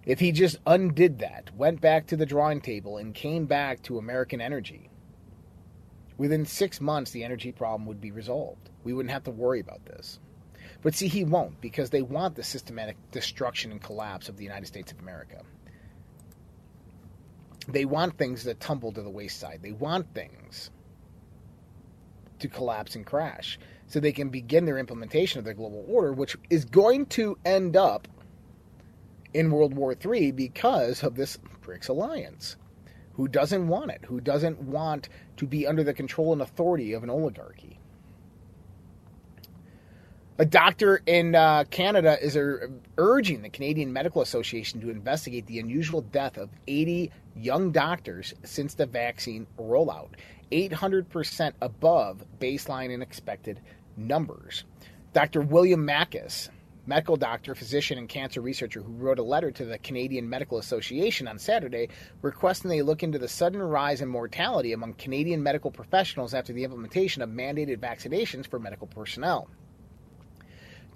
If 0.07 0.21
he 0.21 0.33
just 0.33 0.57
undid 0.67 1.19
that, 1.19 1.51
went 1.55 1.81
back 1.81 2.07
to 2.07 2.17
the 2.17 2.25
drawing 2.25 2.61
table, 2.61 2.97
and 2.97 3.13
came 3.13 3.45
back 3.45 3.83
to 3.83 3.99
American 3.99 4.41
energy, 4.41 4.89
within 6.17 6.47
six 6.47 6.81
months 6.81 7.11
the 7.11 7.25
energy 7.25 7.53
problem 7.53 7.87
would 7.87 8.01
be 8.01 8.13
resolved. 8.13 8.71
We 8.85 8.95
wouldn't 8.95 9.13
have 9.13 9.25
to 9.25 9.33
worry 9.33 9.61
about 9.61 9.85
this. 9.85 10.21
But 10.81 10.95
see, 10.95 11.09
he 11.09 11.25
won't 11.25 11.61
because 11.61 11.91
they 11.91 12.03
want 12.03 12.37
the 12.37 12.45
systematic 12.45 12.97
destruction 13.11 13.73
and 13.73 13.83
collapse 13.83 14.29
of 14.29 14.37
the 14.37 14.45
United 14.45 14.67
States 14.67 14.93
of 14.93 15.01
America. 15.01 15.43
They 17.69 17.85
want 17.85 18.17
things 18.17 18.45
to 18.45 18.55
tumble 18.55 18.93
to 18.93 19.03
the 19.03 19.11
wayside. 19.11 19.61
They 19.63 19.73
want 19.73 20.15
things 20.15 20.71
to 22.39 22.49
collapse 22.49 22.95
and 22.95 23.05
crash. 23.05 23.59
so 23.87 24.01
they 24.01 24.13
can 24.13 24.29
begin 24.31 24.65
their 24.65 24.79
implementation 24.79 25.39
of 25.39 25.45
their 25.45 25.55
global 25.55 25.85
order, 25.89 26.13
which 26.13 26.37
is 26.51 26.65
going 26.65 27.07
to 27.07 27.39
end 27.45 27.77
up 27.77 28.09
in 29.33 29.51
World 29.51 29.75
War 29.75 29.95
III 29.95 30.33
because 30.33 31.03
of 31.03 31.15
this 31.15 31.39
BRICS 31.63 31.89
alliance. 31.89 32.57
Who 33.15 33.29
doesn't 33.29 33.69
want 33.69 33.91
it? 33.91 34.05
Who 34.07 34.21
doesn't 34.21 34.61
want 34.61 35.09
to 35.37 35.47
be 35.47 35.67
under 35.67 35.85
the 35.85 35.95
control 35.95 36.33
and 36.33 36.43
authority 36.43 36.93
of 36.93 37.03
an 37.03 37.11
oligarchy? 37.11 37.76
A 40.39 40.45
doctor 40.45 41.01
in 41.07 41.35
uh, 41.35 41.65
Canada 41.71 42.23
is 42.23 42.37
uh, 42.37 42.67
urging 42.99 43.41
the 43.41 43.49
Canadian 43.49 43.91
Medical 43.91 44.21
Association 44.21 44.83
to 44.83 44.91
investigate 44.91 45.47
the 45.47 45.59
unusual 45.59 46.03
death 46.03 46.37
of 46.37 46.51
80 46.69 47.11
young 47.35 47.73
doctors 47.73 48.35
since 48.45 48.75
the 48.75 48.85
vaccine 48.85 49.47
rollout, 49.59 50.11
800% 50.53 51.55
above 51.63 52.23
baseline 52.39 52.93
and 52.93 53.03
expected 53.03 53.63
numbers. 53.97 54.65
Dr. 55.15 55.41
William 55.41 55.87
Makis, 55.87 56.51
medical 56.85 57.17
doctor, 57.17 57.55
physician, 57.55 57.97
and 57.97 58.07
cancer 58.07 58.43
researcher 58.43 58.83
who 58.83 58.93
wrote 58.93 59.19
a 59.19 59.23
letter 59.23 59.51
to 59.51 59.65
the 59.65 59.79
Canadian 59.79 60.29
Medical 60.29 60.59
Association 60.59 61.29
on 61.29 61.39
Saturday 61.39 61.89
requesting 62.21 62.69
they 62.69 62.83
look 62.83 63.03
into 63.03 63.19
the 63.19 63.27
sudden 63.27 63.63
rise 63.63 64.03
in 64.03 64.09
mortality 64.11 64.75
among 64.75 64.93
Canadian 64.93 65.43
medical 65.43 65.71
professionals 65.71 66.35
after 66.35 66.53
the 66.53 66.65
implementation 66.65 67.23
of 67.23 67.31
mandated 67.31 67.79
vaccinations 67.79 68.47
for 68.47 68.59
medical 68.59 68.87
personnel. 68.87 69.49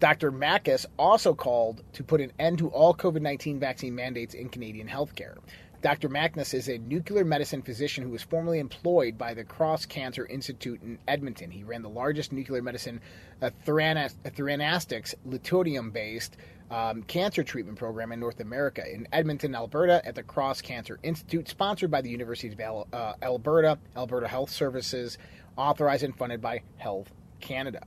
Dr. 0.01 0.33
Makis 0.33 0.87
also 0.99 1.35
called 1.35 1.83
to 1.93 2.03
put 2.03 2.23
an 2.23 2.33
end 2.39 2.57
to 2.59 2.69
all 2.69 2.95
COVID 2.95 3.21
19 3.21 3.61
vaccine 3.61 3.95
mandates 3.95 4.33
in 4.33 4.49
Canadian 4.49 4.89
healthcare. 4.89 5.37
Dr. 5.83 6.09
Makis 6.09 6.55
is 6.55 6.69
a 6.69 6.79
nuclear 6.79 7.25
medicine 7.25 7.61
physician 7.61 8.05
who 8.05 8.11
was 8.11 8.23
formerly 8.23 8.59
employed 8.59 9.19
by 9.19 9.35
the 9.35 9.45
Cross 9.45 9.87
Cancer 9.87 10.27
Institute 10.27 10.83
in 10.83 10.99
Edmonton. 11.07 11.51
He 11.51 11.65
ran 11.65 11.83
the 11.83 11.89
largest 11.89 12.33
nuclear 12.33 12.63
medicine 12.63 13.01
uh, 13.43 13.51
theranostics 13.67 15.15
lutetium 15.29 15.93
based 15.93 16.37
um, 16.71 17.03
cancer 17.03 17.43
treatment 17.43 17.79
program 17.79 18.13
in 18.13 18.21
North 18.21 18.41
America 18.41 18.83
in 18.91 19.07
Edmonton, 19.13 19.55
Alberta, 19.55 20.01
at 20.07 20.15
the 20.15 20.23
Cross 20.23 20.63
Cancer 20.63 20.99
Institute, 21.03 21.49
sponsored 21.49 21.91
by 21.91 22.01
the 22.01 22.11
University 22.11 22.49
of 22.51 22.87
uh, 22.93 23.15
Alberta, 23.23 23.79
Alberta 23.97 24.29
Health 24.29 24.51
Services, 24.51 25.19
authorized 25.57 26.05
and 26.05 26.17
funded 26.17 26.41
by 26.41 26.63
Health 26.77 27.11
Canada. 27.41 27.83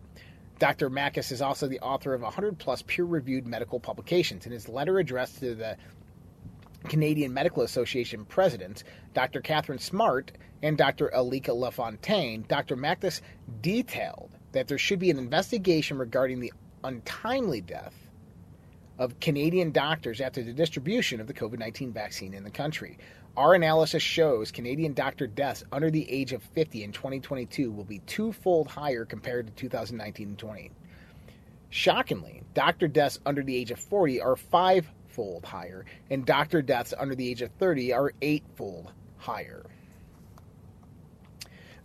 Dr. 0.63 0.89
Makis 0.89 1.33
is 1.33 1.41
also 1.41 1.67
the 1.67 1.81
author 1.81 2.13
of 2.13 2.21
100 2.21 2.57
plus 2.57 2.83
peer 2.83 3.03
reviewed 3.03 3.45
medical 3.45 3.81
publications. 3.81 4.45
In 4.45 4.53
his 4.53 4.69
letter 4.69 4.97
addressed 4.97 5.39
to 5.39 5.55
the 5.55 5.75
Canadian 6.85 7.33
Medical 7.33 7.63
Association 7.63 8.23
presidents, 8.23 8.85
Dr. 9.13 9.41
Katharine 9.41 9.77
Smart 9.77 10.31
and 10.61 10.77
Dr. 10.77 11.11
Alika 11.13 11.53
LaFontaine, 11.53 12.45
Dr. 12.47 12.77
Makis 12.77 13.19
detailed 13.59 14.31
that 14.53 14.69
there 14.69 14.77
should 14.77 14.99
be 14.99 15.11
an 15.11 15.17
investigation 15.17 15.97
regarding 15.97 16.39
the 16.39 16.53
untimely 16.85 17.59
death 17.59 17.93
of 18.97 19.19
Canadian 19.19 19.71
doctors 19.73 20.21
after 20.21 20.41
the 20.41 20.53
distribution 20.53 21.19
of 21.19 21.27
the 21.27 21.33
COVID 21.33 21.59
19 21.59 21.91
vaccine 21.91 22.33
in 22.33 22.45
the 22.45 22.49
country. 22.49 22.97
Our 23.35 23.55
analysis 23.55 24.03
shows 24.03 24.51
Canadian 24.51 24.93
doctor 24.93 25.25
deaths 25.25 25.63
under 25.71 25.89
the 25.89 26.07
age 26.07 26.33
of 26.33 26.43
50 26.43 26.83
in 26.83 26.91
2022 26.91 27.71
will 27.71 27.83
be 27.83 27.97
twofold 27.99 28.67
higher 28.67 29.05
compared 29.05 29.47
to 29.47 29.53
2019 29.53 30.27
and 30.27 30.37
20. 30.37 30.71
Shockingly, 31.71 32.43
doctor 32.53 32.87
deaths 32.87 33.19
under 33.25 33.41
the 33.41 33.55
age 33.55 33.71
of 33.71 33.79
40 33.79 34.21
are 34.21 34.35
fivefold 34.35 35.45
higher, 35.45 35.83
and 36.11 36.27
doctor 36.27 36.61
deaths 36.61 36.93
under 36.95 37.15
the 37.15 37.27
age 37.27 37.41
of 37.41 37.49
30 37.53 37.91
are 37.91 38.13
eightfold 38.21 38.91
higher. 39.17 39.63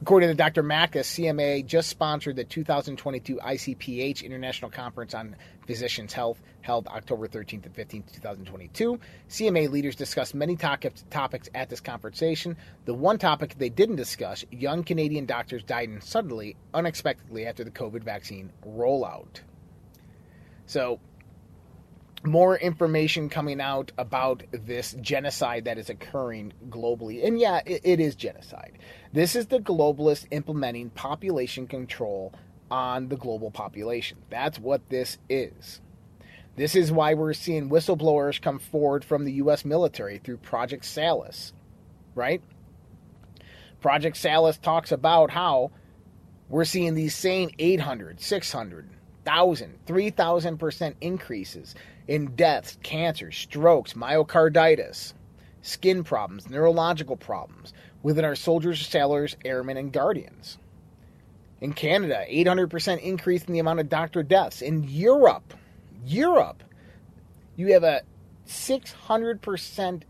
According 0.01 0.29
to 0.29 0.35
Dr. 0.37 0.63
Makis, 0.63 1.07
CMA 1.07 1.67
just 1.67 1.89
sponsored 1.89 2.37
the 2.37 2.45
2022 2.45 3.37
ICPH 3.37 4.23
International 4.25 4.71
Conference 4.71 5.13
on 5.13 5.35
Physicians' 5.67 6.13
Health, 6.13 6.41
held 6.61 6.87
October 6.87 7.27
13th 7.27 7.67
and 7.67 7.75
15th, 7.75 8.13
2022. 8.15 9.01
CMA 9.29 9.69
leaders 9.69 9.97
discussed 9.97 10.37
many 10.37 10.55
topics 10.55 11.49
at 11.53 11.69
this 11.69 11.81
conversation. 11.81 12.57
The 12.85 12.95
one 12.95 13.19
topic 13.19 13.57
they 13.59 13.71
didn't 13.71 13.97
discuss 13.97 14.45
young 14.53 14.85
Canadian 14.85 15.27
doctors 15.27 15.65
died 15.65 15.91
suddenly, 16.01 16.55
unexpectedly 16.73 17.47
after 17.47 17.65
the 17.65 17.71
COVID 17.73 18.05
vaccine 18.05 18.53
rollout. 18.65 19.41
So, 20.67 21.01
more 22.25 22.57
information 22.57 23.29
coming 23.29 23.61
out 23.61 23.93
about 23.99 24.43
this 24.51 24.95
genocide 25.01 25.65
that 25.65 25.79
is 25.79 25.91
occurring 25.91 26.53
globally. 26.69 27.27
And 27.27 27.39
yeah, 27.39 27.61
it, 27.65 27.83
it 27.85 28.01
is 28.01 28.15
genocide. 28.15 28.79
This 29.13 29.37
is 29.37 29.47
the 29.47 29.61
globalists 29.61 30.27
implementing 30.31 30.91
population 30.91 31.67
control 31.67 32.35
on 32.71 33.09
the 33.09 33.17
global 33.17 33.51
population. 33.51 34.19
That's 34.31 34.59
what 34.59 34.89
this 34.89 35.19
is. 35.29 35.81
This 36.57 36.75
is 36.75 36.91
why 36.91 37.15
we're 37.15 37.35
seeing 37.35 37.71
whistleblowers 37.71 38.43
come 38.43 38.59
forward 38.59 39.05
from 39.05 39.25
the 39.25 39.33
U.S. 39.35 39.65
military 39.65 40.19
through 40.19 40.39
Project 40.39 40.85
Salus, 40.85 41.53
right? 42.15 42.43
Project 43.81 44.17
Salus 44.17 44.59
talks 44.59 44.91
about 44.91 45.31
how 45.31 45.71
we're 46.49 46.65
seeing 46.65 46.95
these 46.95 47.15
same 47.15 47.51
800, 47.61 48.21
600, 48.21 48.91
1,000, 49.23 49.79
3,000% 49.87 50.95
increases 51.01 51.75
in 52.09 52.35
deaths, 52.35 52.79
cancer, 52.83 53.31
strokes, 53.31 53.93
myocarditis, 53.93 55.13
skin 55.63 56.03
problems, 56.03 56.49
neurological 56.49 57.17
problems 57.17 57.73
within 58.03 58.25
our 58.25 58.35
soldiers, 58.35 58.85
sailors, 58.87 59.37
airmen, 59.45 59.77
and 59.77 59.93
guardians. 59.93 60.59
In 61.61 61.73
Canada, 61.73 62.25
800% 62.31 63.01
increase 63.01 63.45
in 63.45 63.53
the 63.53 63.59
amount 63.59 63.81
of 63.81 63.89
doctor 63.89 64.23
deaths. 64.23 64.63
In 64.63 64.85
Europe, 64.85 65.55
Europe, 66.05 66.63
you 67.57 67.73
have 67.73 67.83
a 67.83 68.03
600% 68.47 70.03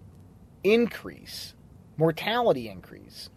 increase, 0.62 1.54
mortality 1.96 2.68
increase 2.68 3.30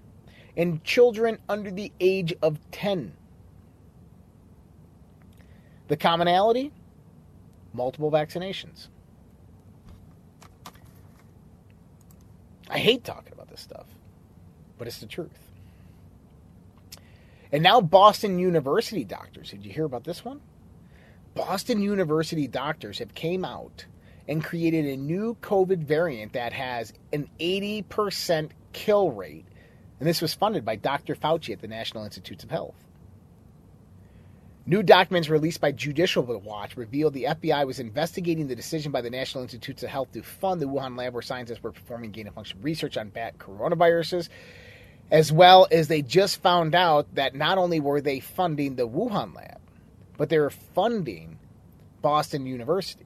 in 0.56 0.82
children 0.84 1.40
under 1.48 1.72
the 1.72 1.92
age 2.00 2.34
of 2.42 2.60
10. 2.72 3.14
The 5.88 5.98
commonality? 5.98 6.72
Multiple 7.74 8.12
vaccinations. 8.12 8.88
I 12.70 12.78
hate 12.78 13.04
talking 13.04 13.34
about 13.34 13.50
this 13.50 13.62
stuff, 13.62 13.86
but 14.78 14.88
it's 14.88 15.00
the 15.00 15.06
truth. 15.06 15.52
And 17.52 17.64
now, 17.64 17.82
Boston 17.82 18.40
University 18.40 19.04
doctors. 19.04 19.52
Did 19.52 19.66
you 19.66 19.74
hear 19.74 19.84
about 19.84 20.06
this 20.06 20.24
one? 20.24 20.40
Boston 21.34 21.82
University 21.82 22.48
doctors 22.48 23.00
have 23.00 23.14
came 23.14 23.44
out 23.44 23.86
and 24.28 24.44
created 24.44 24.86
a 24.86 24.98
new 24.98 25.36
COVID 25.42 25.80
variant 25.84 26.34
that 26.34 26.54
has 26.54 26.94
an 27.12 27.30
80% 27.40 28.52
kill 28.72 29.12
rate. 29.12 29.46
And 30.00 30.08
this 30.08 30.22
was 30.22 30.34
funded 30.34 30.64
by 30.64 30.78
Dr. 30.78 31.16
Fauci 31.16 31.52
at 31.52 31.60
the 31.60 31.68
National 31.68 32.06
Institutes 32.06 32.44
of 32.44 32.52
Health. 32.52 32.76
New 34.68 34.84
documents 34.84 35.28
released 35.28 35.60
by 35.60 35.72
Judicial 35.72 36.24
Watch 36.24 36.78
revealed 36.78 37.16
the 37.16 37.24
FBI 37.24 37.66
was 37.66 37.80
investigating 37.80 38.48
the 38.48 38.56
decision 38.56 38.92
by 38.92 39.02
the 39.02 39.10
National 39.10 39.42
Institutes 39.42 39.82
of 39.82 39.90
Health 39.90 40.12
to 40.12 40.22
fund 40.22 40.62
the 40.62 40.68
Wuhan 40.68 40.96
lab 40.96 41.14
where 41.14 41.24
scientists 41.24 41.64
were 41.64 41.72
performing 41.72 42.12
gain 42.12 42.28
of 42.28 42.36
function 42.36 42.62
research 42.62 42.96
on 42.96 43.10
bat 43.10 43.40
coronaviruses, 43.40 44.30
as 45.10 45.32
well 45.32 45.68
as 45.72 45.88
they 45.88 46.04
just 46.04 46.44
found 46.44 46.76
out 46.76 47.16
that 47.16 47.34
not 47.34 47.58
only 47.58 47.80
were 47.80 48.02
they 48.02 48.20
funding 48.20 48.76
the 48.76 48.88
Wuhan 48.88 49.36
lab, 49.36 49.60
but 50.16 50.30
they 50.30 50.38
were 50.38 50.52
funding 50.52 51.40
Boston 52.04 52.46
University. 52.46 53.06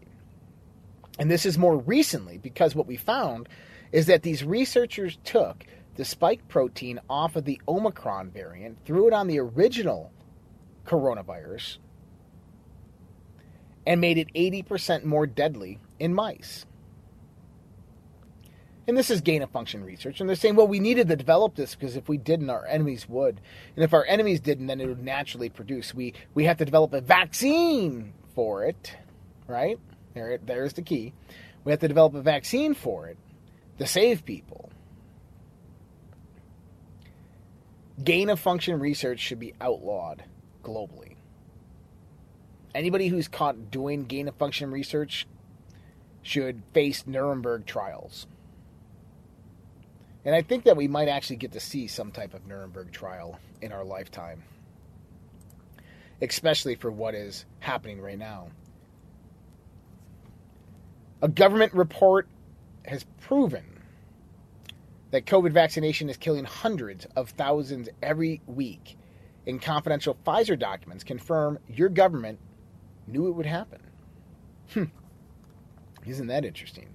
And 1.17 1.31
this 1.31 1.45
is 1.45 1.57
more 1.57 1.77
recently 1.77 2.37
because 2.37 2.75
what 2.75 2.87
we 2.87 2.97
found 2.97 3.47
is 3.93 4.07
that 4.07 4.23
these 4.23 4.43
researchers 4.43 5.17
took 5.23 5.65
the 5.95 6.03
spike 6.03 6.45
protein 6.49 6.99
off 7.09 7.37
of 7.37 7.45
the 7.45 7.61
Omicron 7.65 8.31
variant, 8.31 8.77
threw 8.83 9.07
it 9.07 9.13
on 9.13 9.27
the 9.27 9.39
original 9.39 10.11
coronavirus 10.85 11.77
and 13.85 14.01
made 14.01 14.17
it 14.17 14.33
80% 14.33 15.03
more 15.03 15.27
deadly 15.27 15.79
in 15.99 16.13
mice. 16.13 16.65
And 18.87 18.95
this 18.95 19.09
is 19.09 19.21
gain 19.21 19.41
of 19.41 19.49
function 19.49 19.83
research. 19.83 20.19
And 20.19 20.29
they're 20.29 20.35
saying, 20.35 20.55
well, 20.55 20.67
we 20.67 20.79
needed 20.79 21.07
to 21.07 21.15
develop 21.15 21.55
this 21.55 21.73
because 21.73 21.95
if 21.95 22.07
we 22.07 22.17
didn't, 22.17 22.51
our 22.51 22.65
enemies 22.67 23.09
would. 23.09 23.41
And 23.75 23.83
if 23.83 23.93
our 23.93 24.05
enemies 24.05 24.39
didn't, 24.39 24.67
then 24.67 24.79
it 24.79 24.87
would 24.87 25.03
naturally 25.03 25.49
produce. 25.49 25.93
We, 25.93 26.13
we 26.35 26.45
have 26.45 26.57
to 26.57 26.65
develop 26.65 26.93
a 26.93 27.01
vaccine 27.01 28.13
for 28.35 28.63
it, 28.65 28.95
right? 29.47 29.79
There, 30.13 30.37
there's 30.37 30.73
the 30.73 30.83
key. 30.83 31.13
We 31.63 31.71
have 31.71 31.79
to 31.79 31.87
develop 31.87 32.13
a 32.13 32.21
vaccine 32.21 32.75
for 32.75 33.07
it 33.07 33.17
to 33.79 33.87
save 33.87 34.23
people. 34.23 34.69
Gain 38.03 38.29
of 38.29 38.39
function 38.39 38.79
research 38.79 39.19
should 39.19 39.39
be 39.39 39.53
outlawed 39.59 40.23
globally. 40.65 41.15
Anybody 42.75 43.07
who's 43.09 43.29
caught 43.29 43.71
doing 43.71 44.05
gain 44.05 44.27
of 44.27 44.35
function 44.35 44.71
research 44.71 45.27
should 46.23 46.63
face 46.73 47.07
Nuremberg 47.07 47.65
trials. 47.65 48.27
And 50.25 50.35
I 50.35 50.41
think 50.43 50.65
that 50.65 50.77
we 50.77 50.87
might 50.87 51.07
actually 51.09 51.37
get 51.37 51.53
to 51.53 51.61
see 51.61 51.87
some 51.87 52.11
type 52.11 52.33
of 52.33 52.47
Nuremberg 52.47 52.91
trial 52.91 53.39
in 53.61 53.71
our 53.71 53.85
lifetime. 53.85 54.43
especially 56.21 56.75
for 56.75 56.91
what 56.91 57.15
is 57.15 57.45
happening 57.59 58.01
right 58.01 58.17
now. 58.17 58.47
A 61.21 61.27
government 61.27 61.73
report 61.73 62.27
has 62.85 63.05
proven 63.21 63.63
that 65.11 65.25
COVID 65.25 65.51
vaccination 65.51 66.09
is 66.09 66.17
killing 66.17 66.45
hundreds 66.45 67.07
of 67.15 67.31
thousands 67.31 67.89
every 68.03 68.41
week. 68.47 68.97
And 69.47 69.61
confidential 69.61 70.17
Pfizer 70.25 70.57
documents 70.57 71.03
confirm 71.03 71.59
your 71.67 71.89
government 71.89 72.39
knew 73.07 73.27
it 73.27 73.31
would 73.31 73.45
happen. 73.45 73.79
Hmm. 74.73 74.85
Isn't 76.05 76.27
that 76.27 76.45
interesting? 76.45 76.89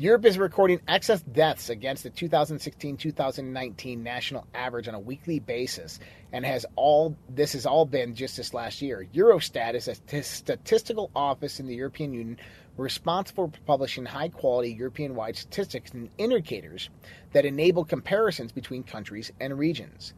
Europe 0.00 0.24
is 0.24 0.38
recording 0.38 0.80
excess 0.88 1.20
deaths 1.20 1.68
against 1.68 2.04
the 2.04 2.10
2016-2019 2.10 3.98
national 3.98 4.46
average 4.54 4.88
on 4.88 4.94
a 4.94 4.98
weekly 4.98 5.40
basis 5.40 6.00
and 6.32 6.42
has 6.46 6.64
all 6.74 7.14
this 7.28 7.52
has 7.52 7.66
all 7.66 7.84
been 7.84 8.14
just 8.14 8.38
this 8.38 8.54
last 8.54 8.80
year. 8.80 9.06
Eurostat 9.12 9.74
is 9.74 9.88
a 9.88 10.22
statistical 10.22 11.10
office 11.14 11.60
in 11.60 11.66
the 11.66 11.74
European 11.74 12.14
Union 12.14 12.38
responsible 12.78 13.48
for 13.50 13.60
publishing 13.66 14.06
high 14.06 14.30
quality 14.30 14.72
European 14.72 15.14
wide 15.14 15.36
statistics 15.36 15.90
and 15.90 16.08
indicators 16.16 16.88
that 17.34 17.44
enable 17.44 17.84
comparisons 17.84 18.52
between 18.52 18.82
countries 18.82 19.30
and 19.38 19.58
regions. 19.58 20.14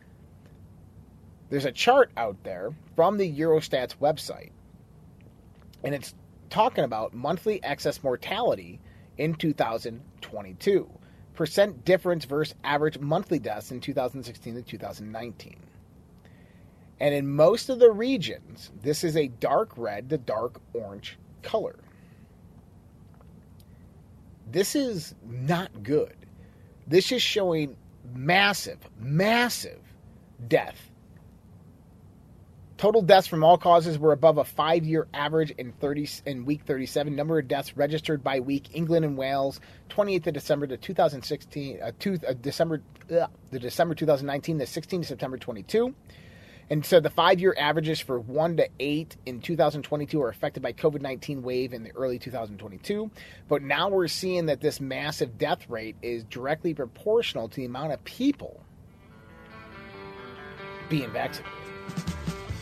There's 1.52 1.66
a 1.66 1.70
chart 1.70 2.10
out 2.16 2.42
there 2.44 2.70
from 2.96 3.18
the 3.18 3.30
Eurostat's 3.30 3.96
website, 4.00 4.52
and 5.84 5.94
it's 5.94 6.14
talking 6.48 6.82
about 6.82 7.12
monthly 7.12 7.62
excess 7.62 8.02
mortality 8.02 8.80
in 9.18 9.34
2022. 9.34 10.90
Percent 11.34 11.84
difference 11.84 12.24
versus 12.24 12.54
average 12.64 12.98
monthly 13.00 13.38
deaths 13.38 13.70
in 13.70 13.82
2016 13.82 14.54
to 14.54 14.62
2019. 14.62 15.56
And 17.00 17.14
in 17.14 17.28
most 17.28 17.68
of 17.68 17.80
the 17.80 17.90
regions, 17.92 18.70
this 18.80 19.04
is 19.04 19.14
a 19.14 19.28
dark 19.28 19.76
red 19.76 20.08
to 20.08 20.16
dark 20.16 20.58
orange 20.72 21.18
color. 21.42 21.76
This 24.50 24.74
is 24.74 25.14
not 25.22 25.82
good. 25.82 26.16
This 26.86 27.12
is 27.12 27.20
showing 27.20 27.76
massive, 28.14 28.78
massive 28.98 29.80
death 30.48 30.88
Total 32.82 33.00
deaths 33.00 33.28
from 33.28 33.44
all 33.44 33.56
causes 33.56 33.96
were 33.96 34.10
above 34.10 34.38
a 34.38 34.44
five-year 34.44 35.06
average 35.14 35.52
in 35.52 35.70
30 35.70 36.08
in 36.26 36.44
week 36.44 36.62
37. 36.62 37.14
Number 37.14 37.38
of 37.38 37.46
deaths 37.46 37.76
registered 37.76 38.24
by 38.24 38.40
week: 38.40 38.70
England 38.72 39.04
and 39.04 39.16
Wales, 39.16 39.60
28th 39.90 40.26
of 40.26 40.34
December 40.34 40.66
to 40.66 40.76
2016, 40.76 41.80
uh, 41.80 41.92
two, 42.00 42.18
uh, 42.26 42.32
December, 42.32 42.82
ugh, 43.16 43.30
the 43.52 43.60
December 43.60 43.94
2019, 43.94 44.58
the 44.58 44.64
16th 44.64 45.04
September 45.04 45.36
22. 45.36 45.94
And 46.70 46.84
so 46.84 46.98
the 46.98 47.08
five-year 47.08 47.54
averages 47.56 48.00
for 48.00 48.18
one 48.18 48.56
to 48.56 48.68
eight 48.80 49.14
in 49.26 49.40
2022 49.40 50.20
are 50.20 50.28
affected 50.28 50.60
by 50.60 50.72
COVID-19 50.72 51.42
wave 51.42 51.74
in 51.74 51.84
the 51.84 51.92
early 51.92 52.18
2022. 52.18 53.12
But 53.48 53.62
now 53.62 53.90
we're 53.90 54.08
seeing 54.08 54.46
that 54.46 54.60
this 54.60 54.80
massive 54.80 55.38
death 55.38 55.70
rate 55.70 55.94
is 56.02 56.24
directly 56.24 56.74
proportional 56.74 57.48
to 57.48 57.54
the 57.54 57.64
amount 57.64 57.92
of 57.92 58.02
people 58.02 58.60
being 60.88 61.12
vaccinated 61.12 61.62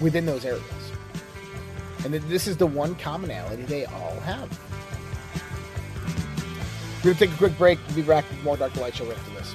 within 0.01 0.27
those 0.27 0.45
areas. 0.45 0.65
And 2.05 2.15
this 2.15 2.47
is 2.47 2.57
the 2.57 2.67
one 2.67 2.95
commonality 2.95 3.63
they 3.65 3.85
all 3.85 4.19
have. 4.21 4.49
We're 6.99 7.15
going 7.15 7.17
to 7.17 7.27
take 7.27 7.35
a 7.35 7.39
quick 7.39 7.57
break. 7.59 7.79
We'll 7.89 7.97
be 7.97 8.03
back 8.03 8.29
with 8.31 8.43
more 8.43 8.57
Dark 8.57 8.73
to 8.75 8.81
Light 8.81 8.95
Show 8.95 9.11
after 9.11 9.35
this. 9.35 9.55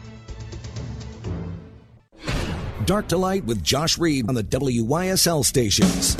Dark 2.85 3.07
to 3.09 3.17
Light 3.17 3.45
with 3.45 3.63
Josh 3.63 3.97
Reed 3.97 4.27
on 4.27 4.35
the 4.35 4.43
WYSL 4.43 5.45
stations. 5.45 6.17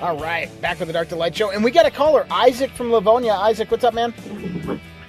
All 0.00 0.16
right, 0.18 0.48
back 0.60 0.78
with 0.78 0.88
the 0.88 0.92
Dark 0.92 1.08
to 1.08 1.16
Light 1.16 1.34
show, 1.34 1.50
and 1.50 1.64
we 1.64 1.70
got 1.70 1.86
a 1.86 1.90
caller, 1.90 2.26
Isaac 2.30 2.70
from 2.70 2.92
Livonia. 2.92 3.32
Isaac, 3.32 3.70
what's 3.70 3.84
up, 3.84 3.94
man? 3.94 4.12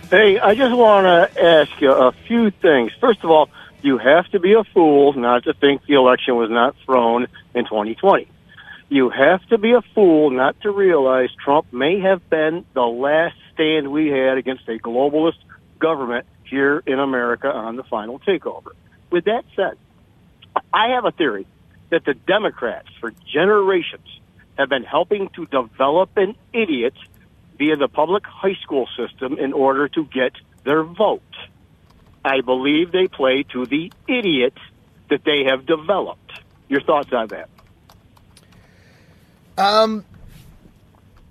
Hey, 0.09 0.39
I 0.39 0.55
just 0.55 0.75
want 0.75 1.05
to 1.05 1.43
ask 1.43 1.69
you 1.79 1.91
a 1.91 2.11
few 2.27 2.49
things. 2.49 2.91
First 2.99 3.23
of 3.23 3.29
all, 3.29 3.49
you 3.81 3.97
have 3.97 4.27
to 4.31 4.39
be 4.39 4.53
a 4.53 4.63
fool 4.63 5.13
not 5.13 5.43
to 5.43 5.53
think 5.53 5.85
the 5.85 5.93
election 5.93 6.35
was 6.35 6.49
not 6.49 6.75
thrown 6.85 7.27
in 7.53 7.65
2020. 7.65 8.27
You 8.89 9.09
have 9.11 9.45
to 9.49 9.59
be 9.59 9.73
a 9.73 9.81
fool 9.93 10.31
not 10.31 10.59
to 10.61 10.71
realize 10.71 11.29
Trump 11.43 11.71
may 11.71 11.99
have 11.99 12.27
been 12.29 12.65
the 12.73 12.81
last 12.81 13.35
stand 13.53 13.91
we 13.91 14.07
had 14.07 14.37
against 14.37 14.67
a 14.67 14.79
globalist 14.79 15.37
government 15.77 16.25
here 16.43 16.81
in 16.87 16.99
America 16.99 17.47
on 17.47 17.75
the 17.75 17.83
final 17.83 18.17
takeover. 18.19 18.71
With 19.11 19.25
that 19.25 19.45
said, 19.55 19.77
I 20.73 20.89
have 20.89 21.05
a 21.05 21.11
theory 21.11 21.45
that 21.89 22.05
the 22.05 22.13
Democrats 22.13 22.89
for 22.99 23.11
generations 23.31 24.07
have 24.57 24.69
been 24.69 24.83
helping 24.83 25.29
to 25.29 25.45
develop 25.45 26.15
an 26.17 26.35
idiot 26.53 26.93
via 27.57 27.75
the 27.75 27.87
public 27.87 28.25
high 28.25 28.55
school 28.61 28.87
system 28.97 29.37
in 29.37 29.53
order 29.53 29.87
to 29.89 30.05
get 30.05 30.33
their 30.63 30.83
vote. 30.83 31.21
I 32.23 32.41
believe 32.41 32.91
they 32.91 33.07
play 33.07 33.43
to 33.53 33.65
the 33.65 33.91
idiot 34.07 34.53
that 35.09 35.23
they 35.23 35.45
have 35.45 35.65
developed. 35.65 36.31
Your 36.67 36.81
thoughts 36.81 37.11
on 37.13 37.27
that? 37.29 37.49
Um, 39.57 40.05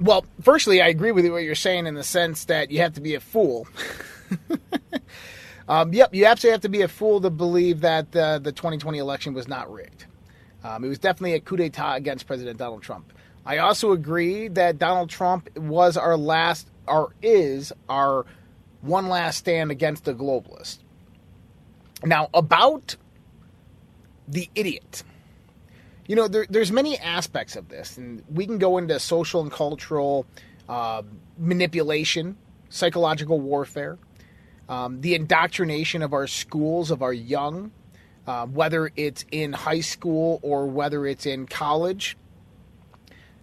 well, 0.01 0.25
firstly, 0.43 0.83
I 0.83 0.89
agree 0.89 1.13
with 1.13 1.27
what 1.29 1.43
you're 1.43 1.55
saying 1.55 1.87
in 1.87 1.95
the 1.95 2.05
sense 2.05 2.47
that 2.47 2.71
you 2.71 2.81
have 2.81 2.95
to 2.95 3.01
be 3.01 3.15
a 3.15 3.21
fool. 3.21 3.67
um, 5.69 5.93
yep, 5.93 6.15
you 6.15 6.25
absolutely 6.25 6.53
have 6.53 6.63
to 6.63 6.69
be 6.69 6.83
a 6.83 6.89
fool 6.89 7.21
to 7.21 7.31
believe 7.31 7.81
that 7.81 8.15
uh, 8.17 8.39
the 8.39 8.53
2020 8.53 8.99
election 8.99 9.35
was 9.35 9.47
not 9.47 9.71
rigged. 9.71 10.07
Um, 10.65 10.83
it 10.85 10.89
was 10.89 10.99
definitely 10.99 11.35
a 11.35 11.41
coup 11.41 11.57
d'etat 11.57 11.95
against 11.95 12.27
President 12.27 12.59
Donald 12.59 12.83
Trump. 12.83 13.13
I 13.45 13.59
also 13.59 13.93
agree 13.93 14.49
that 14.49 14.79
Donald 14.79 15.11
Trump 15.11 15.57
was 15.57 15.97
our 15.97 16.17
last, 16.17 16.69
or 16.87 17.15
is 17.23 17.73
our 17.89 18.27
one 18.81 19.09
last 19.09 19.39
stand 19.39 19.71
against 19.71 20.05
the 20.05 20.15
globalist. 20.15 20.79
Now, 22.05 22.29
about 22.33 22.97
the 24.29 24.49
idiot. 24.55 25.03
You 26.07 26.17
know, 26.17 26.29
there, 26.29 26.47
there's 26.49 26.73
many 26.73 26.99
aspects 26.99 27.57
of 27.57 27.69
this, 27.69 27.99
and 27.99 28.23
we 28.31 28.47
can 28.47 28.59
go 28.59 28.79
into 28.79 28.99
social 29.01 29.43
and 29.43 29.51
cultural 29.51 30.27
uh, 30.69 31.03
manipulation, 31.39 32.37
psychological 32.69 33.41
warfare, 33.41 33.99
um, 34.69 35.01
the 35.01 35.15
indoctrination 35.15 36.03
of 36.03 36.13
our 36.13 36.27
schools, 36.27 36.91
of 36.91 37.03
our 37.03 37.13
young, 37.13 37.73
uh, 38.27 38.47
whether 38.47 38.91
it's 38.97 39.25
in 39.31 39.53
high 39.53 39.81
school 39.81 40.39
or 40.43 40.67
whether 40.67 41.07
it's 41.07 41.27
in 41.27 41.47
college. 41.47 42.17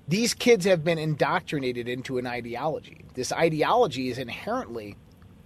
These 0.08 0.36
kids 0.36 0.66
have 0.66 0.84
been 0.84 1.00
indoctrinated 1.00 1.88
into 1.90 2.20
an 2.20 2.28
ideology. 2.28 3.06
This 3.16 3.32
ideology 3.32 4.10
is 4.10 4.20
inherently 4.20 4.96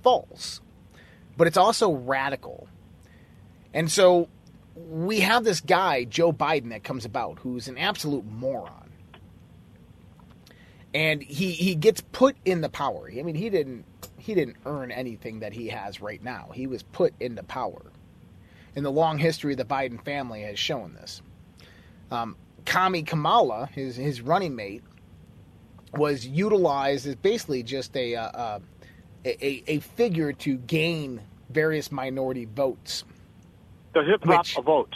false, 0.04 0.60
but 1.38 1.48
it's 1.48 1.56
also 1.56 1.94
radical. 1.94 2.68
And 3.74 3.90
so 3.90 4.28
we 4.76 5.22
have 5.22 5.46
this 5.46 5.62
guy, 5.62 6.04
Joe 6.04 6.34
Biden, 6.34 6.70
that 6.72 6.84
comes 6.84 7.06
about 7.06 7.40
who's 7.40 7.70
an 7.70 7.78
absolute 7.78 8.26
moron. 8.26 8.90
And 10.94 11.22
he, 11.22 11.52
he 11.52 11.76
gets 11.76 12.02
put 12.02 12.36
in 12.44 12.62
the 12.62 12.70
power. 12.70 13.10
I 13.18 13.22
mean, 13.22 13.36
he 13.36 13.50
didn't 13.50 13.86
he 14.20 14.34
didn't 14.34 14.57
earn 14.65 14.91
anything 14.91 15.39
that 15.39 15.53
he 15.53 15.67
has 15.70 16.01
right 16.01 16.24
now. 16.24 16.49
He 16.53 16.67
was 16.67 16.84
put 16.84 17.13
into 17.20 17.43
power. 17.43 17.82
And 18.76 18.86
the 18.86 18.91
long 18.91 19.17
history 19.17 19.53
of 19.53 19.57
the 19.57 19.65
Biden 19.65 20.03
family 20.03 20.41
has 20.43 20.59
shown 20.59 20.93
this. 20.93 21.22
Um, 22.11 22.36
Kami 22.65 23.03
Kamala, 23.03 23.67
his 23.67 23.95
his 23.95 24.22
running 24.22 24.55
mate, 24.55 24.84
was 25.93 26.26
utilized 26.26 27.07
as 27.07 27.15
basically 27.15 27.63
just 27.63 27.95
a, 27.97 28.15
uh, 28.15 28.59
a, 29.26 29.63
a 29.67 29.80
figure 29.80 30.34
to 30.34 30.57
gain 30.57 31.22
various 31.49 31.91
minority 31.91 32.45
votes 32.45 33.03
the 33.93 34.03
hip 34.03 34.24
hop 34.24 34.45
a 34.57 34.61
vote. 34.61 34.95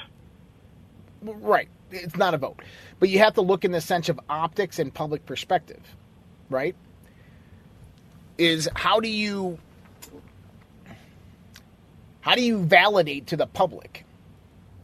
Right. 1.22 1.70
It's 1.92 2.18
not 2.18 2.34
a 2.34 2.38
vote. 2.38 2.62
But 3.00 3.10
you 3.10 3.20
have 3.20 3.34
to 3.36 3.42
look 3.42 3.66
in 3.66 3.72
the 3.72 3.82
sense 3.82 4.10
of 4.10 4.20
optics 4.30 4.80
and 4.80 4.94
public 4.94 5.26
perspective, 5.26 5.82
right? 6.50 6.76
Is 8.38 8.68
how 8.76 9.00
do 9.00 9.10
you 9.10 9.60
how 12.22 12.36
do 12.36 12.42
you 12.42 12.60
validate 12.60 13.28
to 13.28 13.38
the 13.38 13.46
public 13.46 14.06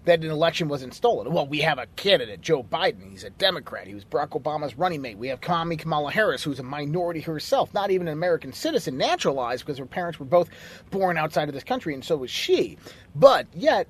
that 0.05 0.23
an 0.23 0.29
election 0.29 0.67
wasn't 0.67 0.93
stolen? 0.93 1.31
Well, 1.33 1.47
we 1.47 1.59
have 1.59 1.77
a 1.77 1.85
candidate, 1.95 2.41
Joe 2.41 2.63
Biden. 2.63 3.09
He's 3.09 3.23
a 3.23 3.29
Democrat. 3.29 3.87
He 3.87 3.95
was 3.95 4.03
Barack 4.03 4.29
Obama's 4.29 4.77
running 4.77 5.01
mate. 5.01 5.17
We 5.17 5.29
have 5.29 5.39
Kami 5.39 5.77
Kamala 5.77 6.11
Harris, 6.11 6.43
who's 6.43 6.59
a 6.59 6.63
minority 6.63 7.21
herself, 7.21 7.73
not 7.73 7.91
even 7.91 8.07
an 8.07 8.13
American 8.13 8.51
citizen, 8.51 8.97
naturalized 8.97 9.65
because 9.65 9.77
her 9.77 9.85
parents 9.85 10.19
were 10.19 10.25
both 10.25 10.49
born 10.89 11.17
outside 11.17 11.47
of 11.47 11.53
this 11.53 11.63
country, 11.63 11.93
and 11.93 12.03
so 12.03 12.17
was 12.17 12.31
she. 12.31 12.77
But 13.15 13.47
yet, 13.53 13.87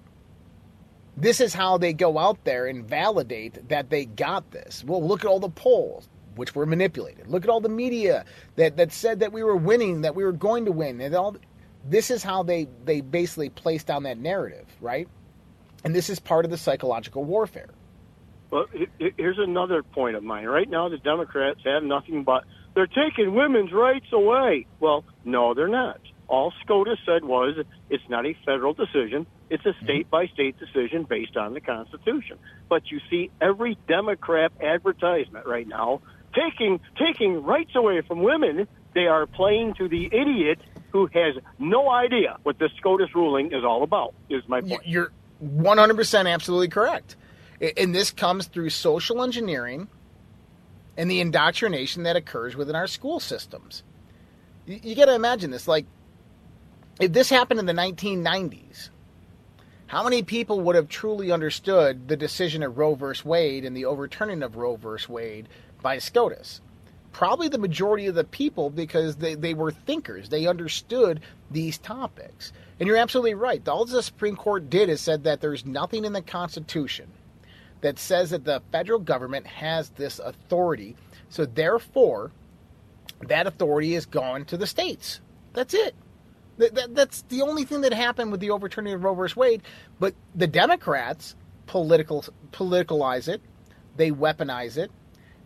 this 1.17 1.41
is 1.41 1.53
how 1.53 1.77
they 1.77 1.93
go 1.93 2.17
out 2.17 2.43
there 2.43 2.67
and 2.67 2.85
validate 2.85 3.67
that 3.69 3.89
they 3.89 4.05
got 4.05 4.51
this. 4.51 4.83
Well, 4.85 5.03
look 5.03 5.25
at 5.25 5.27
all 5.27 5.39
the 5.39 5.49
polls, 5.49 6.07
which 6.39 6.55
were 6.55 6.65
manipulated. 6.65 7.27
Look 7.27 7.43
at 7.43 7.49
all 7.49 7.61
the 7.61 7.69
media 7.69 8.25
that, 8.55 8.77
that 8.77 8.91
said 8.91 9.19
that 9.19 9.31
we 9.31 9.43
were 9.43 9.55
winning, 9.55 10.01
that 10.01 10.15
we 10.15 10.23
were 10.23 10.31
going 10.31 10.65
to 10.65 10.71
win. 10.71 10.99
And 11.01 11.13
all 11.13 11.35
this 11.85 12.09
is 12.09 12.23
how 12.23 12.43
they, 12.43 12.67
they 12.85 13.01
basically 13.01 13.49
place 13.49 13.83
down 13.83 14.03
that 14.03 14.17
narrative, 14.17 14.65
right? 14.81 15.07
And 15.83 15.93
this 15.93 16.09
is 16.09 16.19
part 16.19 16.45
of 16.45 16.51
the 16.51 16.57
psychological 16.57 17.23
warfare. 17.23 17.69
Well, 18.51 18.65
here's 19.17 19.37
another 19.37 19.83
point 19.83 20.15
of 20.15 20.23
mine. 20.23 20.45
Right 20.45 20.69
now, 20.69 20.89
the 20.89 20.97
Democrats 20.97 21.59
have 21.65 21.83
nothing 21.83 22.23
but 22.23 22.45
they're 22.73 22.87
taking 22.87 23.35
women's 23.35 23.71
rights 23.71 24.07
away. 24.11 24.65
Well, 24.79 25.03
no, 25.23 25.53
they're 25.53 25.67
not. 25.67 25.99
All 26.27 26.53
SCOTUS 26.63 26.99
said 27.05 27.23
was 27.25 27.55
it's 27.89 28.03
not 28.07 28.25
a 28.25 28.35
federal 28.45 28.73
decision. 28.73 29.25
It's 29.49 29.65
a 29.65 29.73
state 29.83 30.09
by 30.11 30.27
state 30.27 30.55
decision 30.59 31.03
based 31.03 31.35
on 31.35 31.53
the 31.53 31.61
Constitution. 31.61 32.37
But 32.69 32.91
you 32.91 32.99
see 33.09 33.31
every 33.41 33.77
Democrat 33.87 34.51
advertisement 34.61 35.47
right 35.47 35.67
now 35.67 36.01
taking 36.33 36.79
taking 36.97 37.43
rights 37.43 37.71
away 37.75 38.01
from 38.01 38.21
women. 38.21 38.67
They 38.93 39.07
are 39.07 39.25
playing 39.27 39.75
to 39.75 39.87
the 39.87 40.07
idiot 40.07 40.59
who 40.91 41.07
has 41.13 41.35
no 41.59 41.89
idea 41.89 42.37
what 42.43 42.57
the 42.57 42.69
SCOTUS 42.77 43.13
ruling 43.13 43.47
is 43.53 43.63
all 43.63 43.83
about. 43.83 44.13
Is 44.29 44.43
my 44.47 44.61
point. 44.61 44.87
You're 44.87 45.11
100% 45.43 46.31
absolutely 46.31 46.67
correct. 46.67 47.15
And 47.77 47.93
this 47.93 48.11
comes 48.11 48.47
through 48.47 48.69
social 48.69 49.21
engineering 49.21 49.87
and 50.97 51.09
the 51.09 51.21
indoctrination 51.21 52.03
that 52.03 52.15
occurs 52.15 52.55
within 52.55 52.75
our 52.75 52.87
school 52.87 53.19
systems. 53.19 53.83
You, 54.65 54.79
you 54.81 54.95
got 54.95 55.05
to 55.05 55.15
imagine 55.15 55.51
this. 55.51 55.67
Like, 55.67 55.85
if 56.99 57.13
this 57.13 57.29
happened 57.29 57.59
in 57.59 57.65
the 57.65 57.73
1990s, 57.73 58.89
how 59.87 60.03
many 60.03 60.23
people 60.23 60.61
would 60.61 60.75
have 60.75 60.87
truly 60.87 61.31
understood 61.31 62.07
the 62.07 62.17
decision 62.17 62.63
of 62.63 62.77
Roe 62.77 62.95
v. 62.95 63.05
Wade 63.23 63.65
and 63.65 63.75
the 63.75 63.85
overturning 63.85 64.43
of 64.43 64.55
Roe 64.55 64.75
v. 64.75 64.97
Wade 65.07 65.49
by 65.81 65.97
SCOTUS? 65.97 66.61
Probably 67.11 67.47
the 67.47 67.57
majority 67.57 68.07
of 68.07 68.15
the 68.15 68.23
people 68.23 68.69
because 68.69 69.15
they, 69.17 69.35
they 69.35 69.53
were 69.53 69.71
thinkers. 69.71 70.29
They 70.29 70.45
understood 70.47 71.21
these 71.49 71.77
topics. 71.77 72.53
And 72.79 72.87
you're 72.87 72.97
absolutely 72.97 73.33
right. 73.33 73.67
All 73.67 73.85
the 73.85 74.03
Supreme 74.03 74.35
Court 74.35 74.69
did 74.69 74.89
is 74.89 75.01
said 75.01 75.23
that 75.23 75.41
there's 75.41 75.65
nothing 75.65 76.05
in 76.05 76.13
the 76.13 76.21
Constitution 76.21 77.11
that 77.81 77.97
says 77.97 78.29
that 78.29 78.45
the 78.45 78.61
federal 78.71 78.99
government 78.99 79.47
has 79.47 79.89
this 79.89 80.19
authority. 80.19 80.95
So 81.29 81.45
therefore, 81.45 82.31
that 83.27 83.47
authority 83.47 83.95
is 83.95 84.05
gone 84.05 84.45
to 84.45 84.57
the 84.57 84.67
states. 84.67 85.19
That's 85.53 85.73
it. 85.73 85.95
That, 86.57 86.75
that, 86.75 86.95
that's 86.95 87.21
the 87.23 87.41
only 87.41 87.63
thing 87.63 87.81
that 87.81 87.93
happened 87.93 88.31
with 88.31 88.41
the 88.41 88.51
overturning 88.51 88.93
of 88.93 89.03
Roe 89.03 89.15
v. 89.15 89.33
Wade. 89.35 89.61
But 89.99 90.13
the 90.35 90.47
Democrats 90.47 91.35
political 91.67 92.25
politicalize 92.51 93.27
it, 93.27 93.41
they 93.95 94.11
weaponize 94.11 94.77
it, 94.77 94.91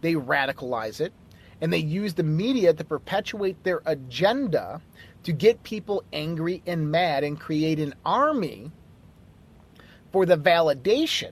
they 0.03 0.13
radicalize 0.13 1.01
it, 1.01 1.11
and 1.59 1.73
they 1.73 1.79
use 1.79 2.13
the 2.13 2.23
media 2.23 2.73
to 2.73 2.83
perpetuate 2.83 3.63
their 3.63 3.81
agenda 3.85 4.81
to 5.23 5.31
get 5.31 5.63
people 5.63 6.03
angry 6.13 6.61
and 6.67 6.91
mad 6.91 7.23
and 7.23 7.39
create 7.39 7.79
an 7.79 7.95
army 8.05 8.71
for 10.11 10.25
the 10.25 10.37
validation 10.37 11.31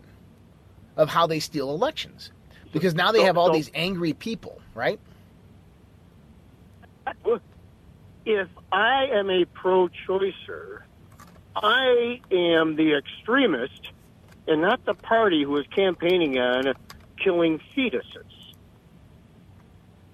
of 0.97 1.09
how 1.09 1.27
they 1.27 1.39
steal 1.39 1.69
elections. 1.69 2.31
Because 2.71 2.95
now 2.95 3.11
they 3.11 3.23
have 3.23 3.37
all 3.37 3.51
these 3.51 3.69
angry 3.75 4.13
people, 4.13 4.61
right? 4.73 4.99
if 8.25 8.47
I 8.71 9.07
am 9.11 9.29
a 9.29 9.45
pro 9.45 9.89
choicer, 10.07 10.83
I 11.55 12.21
am 12.31 12.75
the 12.77 12.93
extremist 12.97 13.89
and 14.47 14.61
not 14.61 14.85
the 14.85 14.93
party 14.93 15.43
who 15.43 15.57
is 15.57 15.65
campaigning 15.67 16.37
on 16.39 16.73
killing 17.17 17.59
fetuses. 17.75 18.40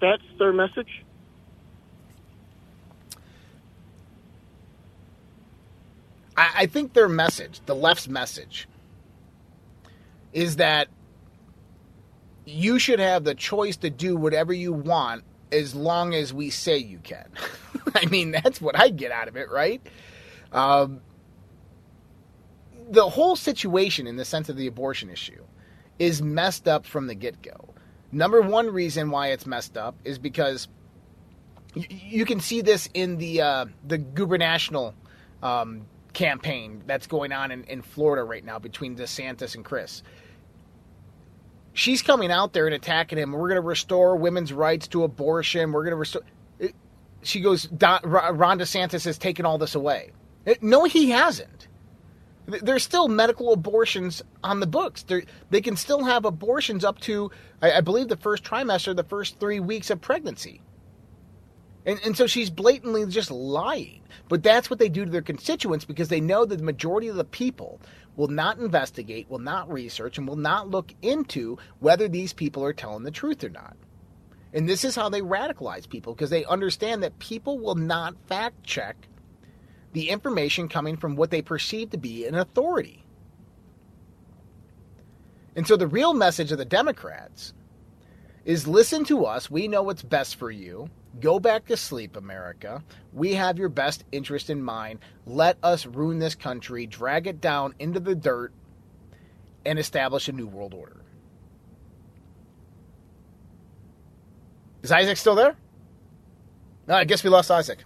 That's 0.00 0.22
their 0.38 0.52
message? 0.52 1.04
I, 6.40 6.66
think 6.66 6.92
their 6.92 7.08
message, 7.08 7.60
the 7.66 7.74
left's 7.74 8.08
message, 8.08 8.68
is 10.32 10.56
that 10.56 10.86
you 12.44 12.78
should 12.78 13.00
have 13.00 13.24
the 13.24 13.34
choice 13.34 13.76
to 13.78 13.90
do 13.90 14.16
whatever 14.16 14.52
you 14.52 14.72
want 14.72 15.24
as 15.50 15.74
long 15.74 16.14
as 16.14 16.32
we 16.32 16.50
say 16.50 16.78
you 16.78 16.98
can. 16.98 17.28
I 17.94 18.06
mean, 18.06 18.30
that's 18.30 18.60
what 18.60 18.78
I 18.78 18.88
get 18.90 19.10
out 19.10 19.26
of 19.26 19.36
it, 19.36 19.50
right? 19.50 19.82
Um, 20.52 21.00
the 22.88 23.08
whole 23.08 23.34
situation, 23.34 24.06
in 24.06 24.16
the 24.16 24.24
sense 24.24 24.48
of 24.48 24.56
the 24.56 24.68
abortion 24.68 25.10
issue, 25.10 25.42
is 25.98 26.22
messed 26.22 26.68
up 26.68 26.86
from 26.86 27.08
the 27.08 27.14
get 27.14 27.42
go. 27.42 27.67
Number 28.10 28.40
one 28.40 28.72
reason 28.72 29.10
why 29.10 29.28
it's 29.28 29.46
messed 29.46 29.76
up 29.76 29.96
is 30.04 30.18
because 30.18 30.68
you, 31.74 31.84
you 31.90 32.24
can 32.24 32.40
see 32.40 32.62
this 32.62 32.88
in 32.94 33.18
the 33.18 33.42
uh, 33.42 33.66
the 33.86 33.98
gubernatorial 33.98 34.94
um, 35.42 35.86
campaign 36.14 36.82
that's 36.86 37.06
going 37.06 37.32
on 37.32 37.50
in, 37.50 37.64
in 37.64 37.82
Florida 37.82 38.24
right 38.24 38.44
now 38.44 38.58
between 38.58 38.96
DeSantis 38.96 39.54
and 39.54 39.64
Crist. 39.64 40.02
she's 41.74 42.02
coming 42.02 42.30
out 42.32 42.52
there 42.52 42.66
and 42.66 42.74
attacking 42.74 43.18
him. 43.18 43.32
We're 43.32 43.48
going 43.48 43.60
to 43.62 43.66
restore 43.66 44.16
women's 44.16 44.52
rights 44.52 44.88
to 44.88 45.04
abortion. 45.04 45.72
We're 45.72 45.84
going 45.84 45.92
to 45.92 45.96
restore. 45.96 46.22
She 47.22 47.40
goes, 47.40 47.68
Ron 47.70 48.58
DeSantis 48.58 49.04
has 49.04 49.18
taken 49.18 49.46
all 49.46 49.58
this 49.58 49.74
away. 49.74 50.10
No, 50.60 50.84
he 50.84 51.10
hasn't. 51.10 51.67
There's 52.48 52.82
still 52.82 53.08
medical 53.08 53.52
abortions 53.52 54.22
on 54.42 54.60
the 54.60 54.66
books. 54.66 55.02
They're, 55.02 55.24
they 55.50 55.60
can 55.60 55.76
still 55.76 56.04
have 56.04 56.24
abortions 56.24 56.82
up 56.82 56.98
to, 57.00 57.30
I, 57.60 57.72
I 57.72 57.80
believe, 57.82 58.08
the 58.08 58.16
first 58.16 58.42
trimester, 58.42 58.96
the 58.96 59.04
first 59.04 59.38
three 59.38 59.60
weeks 59.60 59.90
of 59.90 60.00
pregnancy. 60.00 60.62
And, 61.84 62.00
and 62.04 62.16
so 62.16 62.26
she's 62.26 62.48
blatantly 62.48 63.04
just 63.06 63.30
lying. 63.30 64.00
But 64.28 64.42
that's 64.42 64.70
what 64.70 64.78
they 64.78 64.88
do 64.88 65.04
to 65.04 65.10
their 65.10 65.20
constituents 65.20 65.84
because 65.84 66.08
they 66.08 66.20
know 66.22 66.46
that 66.46 66.56
the 66.56 66.64
majority 66.64 67.08
of 67.08 67.16
the 67.16 67.24
people 67.24 67.80
will 68.16 68.28
not 68.28 68.58
investigate, 68.58 69.28
will 69.28 69.38
not 69.38 69.70
research, 69.70 70.16
and 70.16 70.26
will 70.26 70.36
not 70.36 70.70
look 70.70 70.94
into 71.02 71.58
whether 71.80 72.08
these 72.08 72.32
people 72.32 72.64
are 72.64 72.72
telling 72.72 73.04
the 73.04 73.10
truth 73.10 73.44
or 73.44 73.50
not. 73.50 73.76
And 74.54 74.66
this 74.66 74.84
is 74.84 74.96
how 74.96 75.10
they 75.10 75.20
radicalize 75.20 75.88
people 75.88 76.14
because 76.14 76.30
they 76.30 76.46
understand 76.46 77.02
that 77.02 77.18
people 77.18 77.58
will 77.58 77.74
not 77.74 78.16
fact 78.26 78.64
check 78.64 78.96
the 79.92 80.10
information 80.10 80.68
coming 80.68 80.96
from 80.96 81.16
what 81.16 81.30
they 81.30 81.42
perceive 81.42 81.90
to 81.90 81.98
be 81.98 82.26
an 82.26 82.34
authority. 82.34 83.04
And 85.56 85.66
so 85.66 85.76
the 85.76 85.86
real 85.86 86.14
message 86.14 86.52
of 86.52 86.58
the 86.58 86.64
Democrats 86.64 87.52
is 88.44 88.68
listen 88.68 89.04
to 89.04 89.24
us. 89.24 89.50
We 89.50 89.68
know 89.68 89.82
what's 89.82 90.02
best 90.02 90.36
for 90.36 90.50
you. 90.50 90.88
Go 91.20 91.40
back 91.40 91.66
to 91.66 91.76
sleep, 91.76 92.16
America. 92.16 92.82
We 93.12 93.34
have 93.34 93.58
your 93.58 93.68
best 93.68 94.04
interest 94.12 94.50
in 94.50 94.62
mind. 94.62 95.00
Let 95.26 95.58
us 95.62 95.84
ruin 95.84 96.18
this 96.18 96.34
country, 96.34 96.86
drag 96.86 97.26
it 97.26 97.40
down 97.40 97.74
into 97.78 97.98
the 97.98 98.14
dirt, 98.14 98.52
and 99.66 99.78
establish 99.78 100.28
a 100.28 100.32
new 100.32 100.46
world 100.46 100.74
order. 100.74 101.02
Is 104.82 104.92
Isaac 104.92 105.16
still 105.16 105.34
there? 105.34 105.56
No, 106.86 106.94
I 106.94 107.04
guess 107.04 107.24
we 107.24 107.30
lost 107.30 107.50
Isaac. 107.50 107.80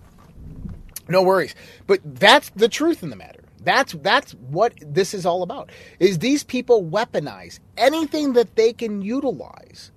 No 1.13 1.23
worries. 1.23 1.55
But 1.87 2.01
that's 2.03 2.49
the 2.57 2.71
truth 2.71 3.03
in 3.03 3.11
the 3.11 3.17
matter. 3.17 3.41
That's 3.61 3.93
that's 3.93 4.33
what 4.33 4.73
this 4.81 5.13
is 5.13 5.27
all 5.27 5.43
about. 5.43 5.71
Is 6.01 6.19
these 6.19 6.43
people 6.43 6.83
weaponize 6.83 7.61
anything 7.77 8.33
that 8.33 8.57
they 8.57 8.73
can 8.73 9.03
utilize 9.03 9.93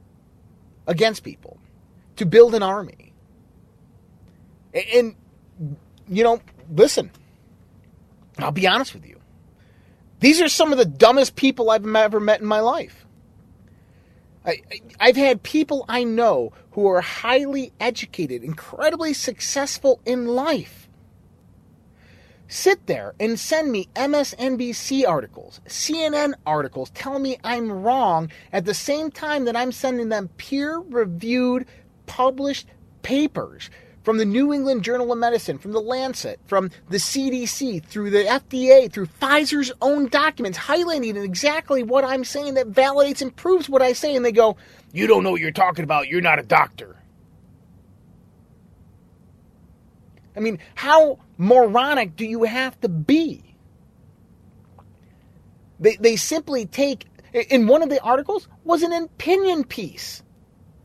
against 0.85 1.23
people 1.23 1.57
to 2.17 2.25
build 2.25 2.53
an 2.53 2.61
army. 2.61 3.13
And 4.93 5.15
you 6.09 6.23
know, 6.23 6.41
listen. 6.69 7.09
I'll 8.37 8.51
be 8.51 8.67
honest 8.67 8.93
with 8.93 9.07
you. 9.07 9.21
These 10.19 10.41
are 10.41 10.49
some 10.49 10.73
of 10.73 10.77
the 10.77 10.83
dumbest 10.83 11.37
people 11.37 11.69
I've 11.69 11.87
ever 11.87 12.19
met 12.19 12.41
in 12.41 12.45
my 12.45 12.59
life. 12.59 13.05
I, 14.45 14.61
have 14.99 15.15
had 15.15 15.41
people 15.43 15.85
I 15.87 16.03
know 16.03 16.51
who 16.71 16.85
are 16.87 16.99
highly 16.99 17.71
educated, 17.79 18.43
incredibly 18.43 19.13
successful 19.13 20.01
in 20.05 20.27
life 20.27 20.84
sit 22.47 22.85
there 22.87 23.13
and 23.19 23.39
send 23.39 23.71
me 23.71 23.89
MSNBC 23.95 25.07
articles, 25.07 25.61
CNN 25.67 26.33
articles 26.45 26.89
telling 26.91 27.23
me 27.23 27.37
I'm 27.43 27.71
wrong 27.71 28.29
at 28.51 28.65
the 28.65 28.73
same 28.73 29.11
time 29.11 29.45
that 29.45 29.55
I'm 29.55 29.71
sending 29.71 30.09
them 30.09 30.29
peer 30.37 30.79
reviewed, 30.79 31.65
published 32.05 32.67
papers 33.01 33.69
from 34.05 34.17
the 34.19 34.25
New 34.25 34.53
England 34.53 34.83
Journal 34.83 35.11
of 35.11 35.17
Medicine, 35.17 35.57
from 35.57 35.71
the 35.71 35.81
Lancet, 35.81 36.39
from 36.45 36.69
the 36.89 36.97
CDC, 36.97 37.83
through 37.83 38.11
the 38.11 38.23
FDA, 38.23 38.91
through 38.91 39.07
Pfizer's 39.07 39.71
own 39.81 40.07
documents, 40.07 40.59
highlighting 40.59 41.21
exactly 41.21 41.81
what 41.81 42.05
I'm 42.05 42.23
saying 42.23 42.53
that 42.53 42.71
validates 42.71 43.23
and 43.23 43.35
proves 43.35 43.67
what 43.67 43.81
I 43.81 43.93
say. 43.93 44.15
And 44.15 44.23
they 44.23 44.31
go, 44.31 44.57
You 44.93 45.07
don't 45.07 45.23
know 45.23 45.31
what 45.31 45.41
you're 45.41 45.51
talking 45.51 45.83
about. 45.83 46.07
You're 46.07 46.21
not 46.21 46.37
a 46.37 46.43
doctor. 46.43 46.95
I 50.37 50.39
mean, 50.39 50.59
how 50.75 51.19
moronic 51.37 52.15
do 52.15 52.25
you 52.25 52.43
have 52.43 52.79
to 52.81 52.89
be? 52.89 53.55
They, 55.79 55.97
they 55.97 56.15
simply 56.15 56.65
take, 56.65 57.05
in 57.33 57.67
one 57.67 57.81
of 57.81 57.89
the 57.89 58.01
articles, 58.01 58.47
was 58.63 58.81
an 58.81 58.93
opinion 58.93 59.63
piece 59.63 60.23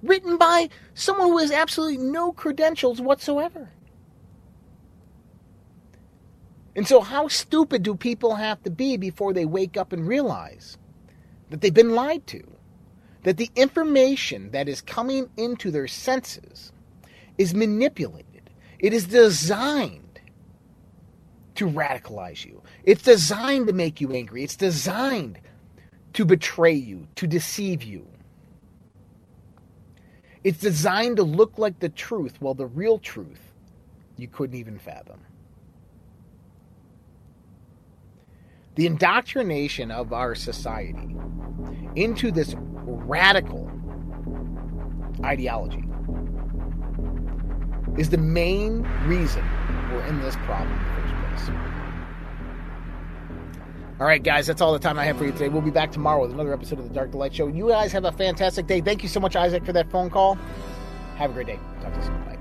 written 0.03 0.37
by 0.37 0.69
someone 0.95 1.29
who 1.29 1.39
has 1.39 1.53
absolutely 1.53 1.99
no 1.99 2.33
credentials 2.33 3.01
whatsoever. 3.01 3.71
And 6.75 6.87
so, 6.87 7.01
how 7.01 7.29
stupid 7.29 7.83
do 7.83 7.95
people 7.95 8.37
have 8.37 8.63
to 8.63 8.71
be 8.71 8.97
before 8.97 9.33
they 9.33 9.45
wake 9.45 9.77
up 9.77 9.93
and 9.93 10.07
realize 10.07 10.79
that 11.51 11.61
they've 11.61 11.75
been 11.75 11.95
lied 11.95 12.27
to? 12.29 12.43
That 13.25 13.37
the 13.37 13.51
information 13.55 14.51
that 14.53 14.69
is 14.69 14.81
coming 14.81 15.29
into 15.37 15.71
their 15.71 15.89
senses 15.89 16.73
is 17.37 17.55
manipulated 17.55 18.31
it 18.81 18.95
is 18.95 19.07
designed 19.07 20.00
to 21.61 21.67
radicalize 21.67 22.43
you. 22.43 22.63
It's 22.85 23.03
designed 23.03 23.67
to 23.67 23.75
make 23.75 24.01
you 24.01 24.13
angry. 24.13 24.43
It's 24.43 24.57
designed 24.57 25.39
to 26.15 26.25
betray 26.25 26.73
you, 26.73 27.07
to 27.17 27.27
deceive 27.27 27.83
you. 27.83 28.09
It's 30.43 30.57
designed 30.57 31.19
to 31.19 31.23
look 31.23 31.59
like 31.59 31.79
the 31.79 31.91
truth, 31.91 32.37
while 32.41 32.55
the 32.55 32.65
real 32.65 32.99
truth 32.99 33.53
you 34.17 34.27
couldn't 34.27 34.57
even 34.57 34.79
fathom. 34.79 35.21
The 38.77 38.87
indoctrination 38.87 39.91
of 39.91 40.15
our 40.15 40.35
society 40.35 41.15
into 41.95 42.31
this 42.31 42.55
radical 42.57 43.71
ideology 45.23 45.85
is 47.99 48.09
the 48.09 48.17
main 48.17 48.81
reason 49.05 49.45
we're 49.93 50.07
in 50.07 50.23
this 50.23 50.37
problem 50.37 51.00
All 54.01 54.07
right, 54.07 54.23
guys, 54.23 54.47
that's 54.47 54.63
all 54.63 54.73
the 54.73 54.79
time 54.79 54.99
I 54.99 55.05
have 55.05 55.19
for 55.19 55.27
you 55.27 55.33
today. 55.33 55.49
We'll 55.51 55.61
be 55.61 55.71
back 55.71 55.93
tomorrow 55.93 56.23
with 56.23 56.33
another 56.33 56.55
episode 56.55 56.79
of 56.79 56.89
the 56.89 56.95
Dark 56.95 57.11
to 57.13 57.19
Light 57.19 57.35
Show. 57.35 57.49
You 57.49 57.69
guys 57.69 57.93
have 57.93 58.07
a 58.07 58.13
fantastic 58.13 58.67
day. 58.67 58.81
Thank 58.81 59.03
you 59.03 59.11
so 59.11 59.21
much, 59.21 59.37
Isaac, 59.37 59.65
for 59.65 59.75
that 59.75 59.91
phone 59.91 60.09
call. 60.09 60.39
Have 61.17 61.33
a 61.33 61.35
great 61.35 61.49
day. 61.49 61.61
Talk 61.83 61.93
to 61.93 61.99
you 62.01 62.07
soon. 62.07 62.40